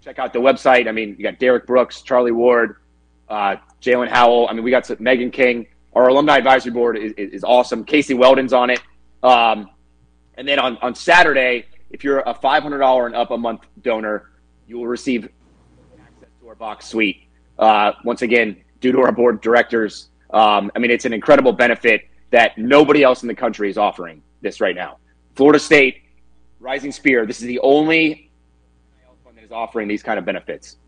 check 0.00 0.18
out 0.18 0.32
the 0.32 0.40
website. 0.40 0.88
I 0.88 0.92
mean, 0.92 1.14
you 1.16 1.22
got 1.22 1.38
Derrick 1.38 1.66
Brooks, 1.66 2.02
Charlie 2.02 2.32
Ward, 2.32 2.76
uh, 3.28 3.56
Jalen 3.80 4.08
Howell. 4.08 4.48
I 4.48 4.52
mean, 4.52 4.64
we 4.64 4.70
got 4.70 4.86
some, 4.86 4.96
Megan 4.98 5.30
King. 5.30 5.66
our 5.94 6.08
alumni 6.08 6.38
advisory 6.38 6.72
board 6.72 6.98
is, 6.98 7.12
is 7.16 7.44
awesome. 7.44 7.84
Casey 7.84 8.14
Weldon's 8.14 8.52
on 8.52 8.70
it. 8.70 8.80
Um, 9.22 9.70
and 10.40 10.48
then 10.48 10.58
on, 10.58 10.78
on 10.78 10.94
Saturday, 10.94 11.66
if 11.90 12.02
you're 12.02 12.20
a 12.20 12.32
$500 12.32 13.06
and 13.06 13.14
up 13.14 13.30
a 13.30 13.36
month 13.36 13.60
donor, 13.82 14.30
you 14.66 14.78
will 14.78 14.86
receive 14.86 15.28
access 16.00 16.30
to 16.40 16.48
our 16.48 16.54
box 16.54 16.86
suite. 16.86 17.28
Uh, 17.58 17.92
once 18.04 18.22
again, 18.22 18.56
due 18.80 18.90
to 18.90 19.00
our 19.00 19.12
board 19.12 19.34
of 19.34 19.40
directors. 19.42 20.08
Um, 20.30 20.72
I 20.74 20.78
mean, 20.78 20.90
it's 20.90 21.04
an 21.04 21.12
incredible 21.12 21.52
benefit 21.52 22.08
that 22.30 22.56
nobody 22.56 23.02
else 23.02 23.20
in 23.20 23.28
the 23.28 23.34
country 23.34 23.68
is 23.68 23.76
offering 23.76 24.22
this 24.40 24.62
right 24.62 24.74
now. 24.74 24.96
Florida 25.34 25.58
State, 25.58 26.04
Rising 26.58 26.90
Spear, 26.90 27.26
this 27.26 27.42
is 27.42 27.46
the 27.46 27.58
only 27.58 28.30
fund 29.22 29.36
that 29.36 29.44
is 29.44 29.52
offering 29.52 29.88
these 29.88 30.02
kind 30.02 30.18
of 30.18 30.24
benefits. 30.24 30.78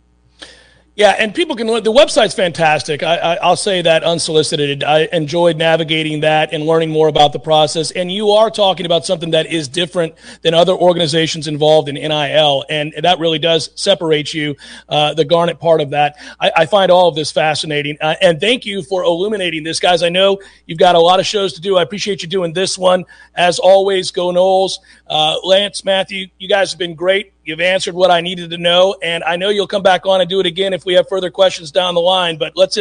Yeah, 0.94 1.12
and 1.18 1.34
people 1.34 1.56
can 1.56 1.68
learn 1.68 1.84
the 1.84 1.92
website's 1.92 2.34
fantastic. 2.34 3.02
I, 3.02 3.38
will 3.42 3.56
say 3.56 3.80
that 3.80 4.04
unsolicited. 4.04 4.84
I 4.84 5.08
enjoyed 5.10 5.56
navigating 5.56 6.20
that 6.20 6.52
and 6.52 6.66
learning 6.66 6.90
more 6.90 7.08
about 7.08 7.32
the 7.32 7.38
process. 7.38 7.92
And 7.92 8.12
you 8.12 8.32
are 8.32 8.50
talking 8.50 8.84
about 8.84 9.06
something 9.06 9.30
that 9.30 9.46
is 9.46 9.68
different 9.68 10.14
than 10.42 10.52
other 10.52 10.74
organizations 10.74 11.48
involved 11.48 11.88
in 11.88 11.94
NIL, 11.94 12.66
and 12.68 12.92
that 13.00 13.18
really 13.18 13.38
does 13.38 13.70
separate 13.74 14.34
you. 14.34 14.54
Uh, 14.86 15.14
the 15.14 15.24
Garnet 15.24 15.58
part 15.58 15.80
of 15.80 15.90
that, 15.90 16.16
I, 16.38 16.52
I, 16.56 16.66
find 16.66 16.92
all 16.92 17.08
of 17.08 17.14
this 17.14 17.32
fascinating. 17.32 17.96
Uh, 17.98 18.16
and 18.20 18.38
thank 18.38 18.66
you 18.66 18.82
for 18.82 19.02
illuminating 19.02 19.62
this, 19.62 19.80
guys. 19.80 20.02
I 20.02 20.10
know 20.10 20.40
you've 20.66 20.78
got 20.78 20.94
a 20.94 21.00
lot 21.00 21.20
of 21.20 21.26
shows 21.26 21.54
to 21.54 21.62
do. 21.62 21.78
I 21.78 21.82
appreciate 21.82 22.22
you 22.22 22.28
doing 22.28 22.52
this 22.52 22.76
one. 22.76 23.06
As 23.34 23.58
always, 23.58 24.10
go 24.10 24.28
Noles. 24.28 24.74
Uh, 25.06 25.36
Lance, 25.42 25.86
Matthew, 25.86 26.26
you 26.38 26.48
guys 26.48 26.70
have 26.72 26.78
been 26.78 26.94
great. 26.94 27.32
You've 27.44 27.60
answered 27.60 27.94
what 27.94 28.10
I 28.10 28.20
needed 28.20 28.50
to 28.50 28.58
know, 28.58 28.96
and 29.02 29.24
I 29.24 29.36
know 29.36 29.48
you'll 29.48 29.66
come 29.66 29.82
back 29.82 30.06
on 30.06 30.20
and 30.20 30.30
do 30.30 30.38
it 30.38 30.46
again 30.46 30.72
if 30.72 30.84
we 30.84 30.94
have 30.94 31.08
further 31.08 31.30
questions 31.30 31.72
down 31.72 31.94
the 31.94 32.00
line. 32.00 32.38
But 32.38 32.56
let's 32.56 32.78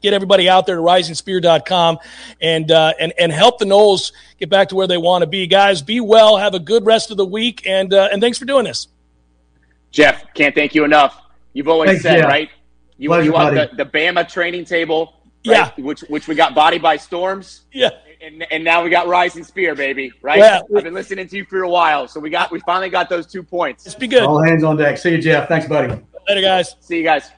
get 0.00 0.14
everybody 0.14 0.48
out 0.48 0.66
there 0.66 0.76
to 0.76 0.82
risingspear.com 0.82 1.98
and 2.40 2.70
uh, 2.70 2.92
and 3.00 3.12
and 3.18 3.32
help 3.32 3.58
the 3.58 3.64
Noles 3.64 4.12
get 4.38 4.48
back 4.48 4.68
to 4.68 4.76
where 4.76 4.86
they 4.86 4.98
want 4.98 5.22
to 5.22 5.26
be. 5.26 5.46
Guys, 5.48 5.82
be 5.82 6.00
well. 6.00 6.36
Have 6.36 6.54
a 6.54 6.60
good 6.60 6.86
rest 6.86 7.10
of 7.10 7.16
the 7.16 7.26
week, 7.26 7.66
and 7.66 7.92
uh, 7.92 8.08
and 8.12 8.22
thanks 8.22 8.38
for 8.38 8.44
doing 8.44 8.64
this. 8.64 8.86
Jeff, 9.90 10.32
can't 10.34 10.54
thank 10.54 10.74
you 10.74 10.84
enough. 10.84 11.20
You've 11.52 11.66
always 11.66 11.90
Thanks, 11.90 12.02
said, 12.04 12.18
yeah. 12.18 12.26
right? 12.26 12.48
You, 12.96 13.08
Pleasure, 13.08 13.24
you 13.24 13.32
want 13.32 13.54
the, 13.56 13.70
the 13.76 13.84
Bama 13.84 14.28
training 14.28 14.66
table, 14.66 15.16
right? 15.44 15.72
yeah, 15.76 15.84
which 15.84 16.02
which 16.02 16.28
we 16.28 16.36
got 16.36 16.54
body 16.54 16.78
by 16.78 16.96
storms. 16.96 17.62
Yeah 17.72 17.90
and, 18.22 18.46
and 18.50 18.64
now 18.64 18.82
we 18.82 18.90
got 18.90 19.06
Rising 19.06 19.44
Spear, 19.44 19.74
baby. 19.74 20.12
Right? 20.22 20.38
Yeah. 20.38 20.60
I've 20.76 20.84
been 20.84 20.94
listening 20.94 21.28
to 21.28 21.36
you 21.36 21.44
for 21.44 21.62
a 21.62 21.68
while, 21.68 22.08
so 22.08 22.20
we 22.20 22.30
got 22.30 22.50
we 22.50 22.60
finally 22.60 22.90
got 22.90 23.08
those 23.08 23.26
two 23.26 23.42
points. 23.42 23.86
Let's 23.86 23.98
be 23.98 24.06
good. 24.06 24.22
All 24.22 24.42
hands 24.42 24.64
on 24.64 24.76
deck. 24.76 24.98
See 24.98 25.10
you, 25.10 25.18
Jeff. 25.18 25.48
Thanks, 25.48 25.66
buddy. 25.66 26.00
Later, 26.28 26.40
guys. 26.40 26.76
See 26.80 26.98
you 26.98 27.04
guys. 27.04 27.30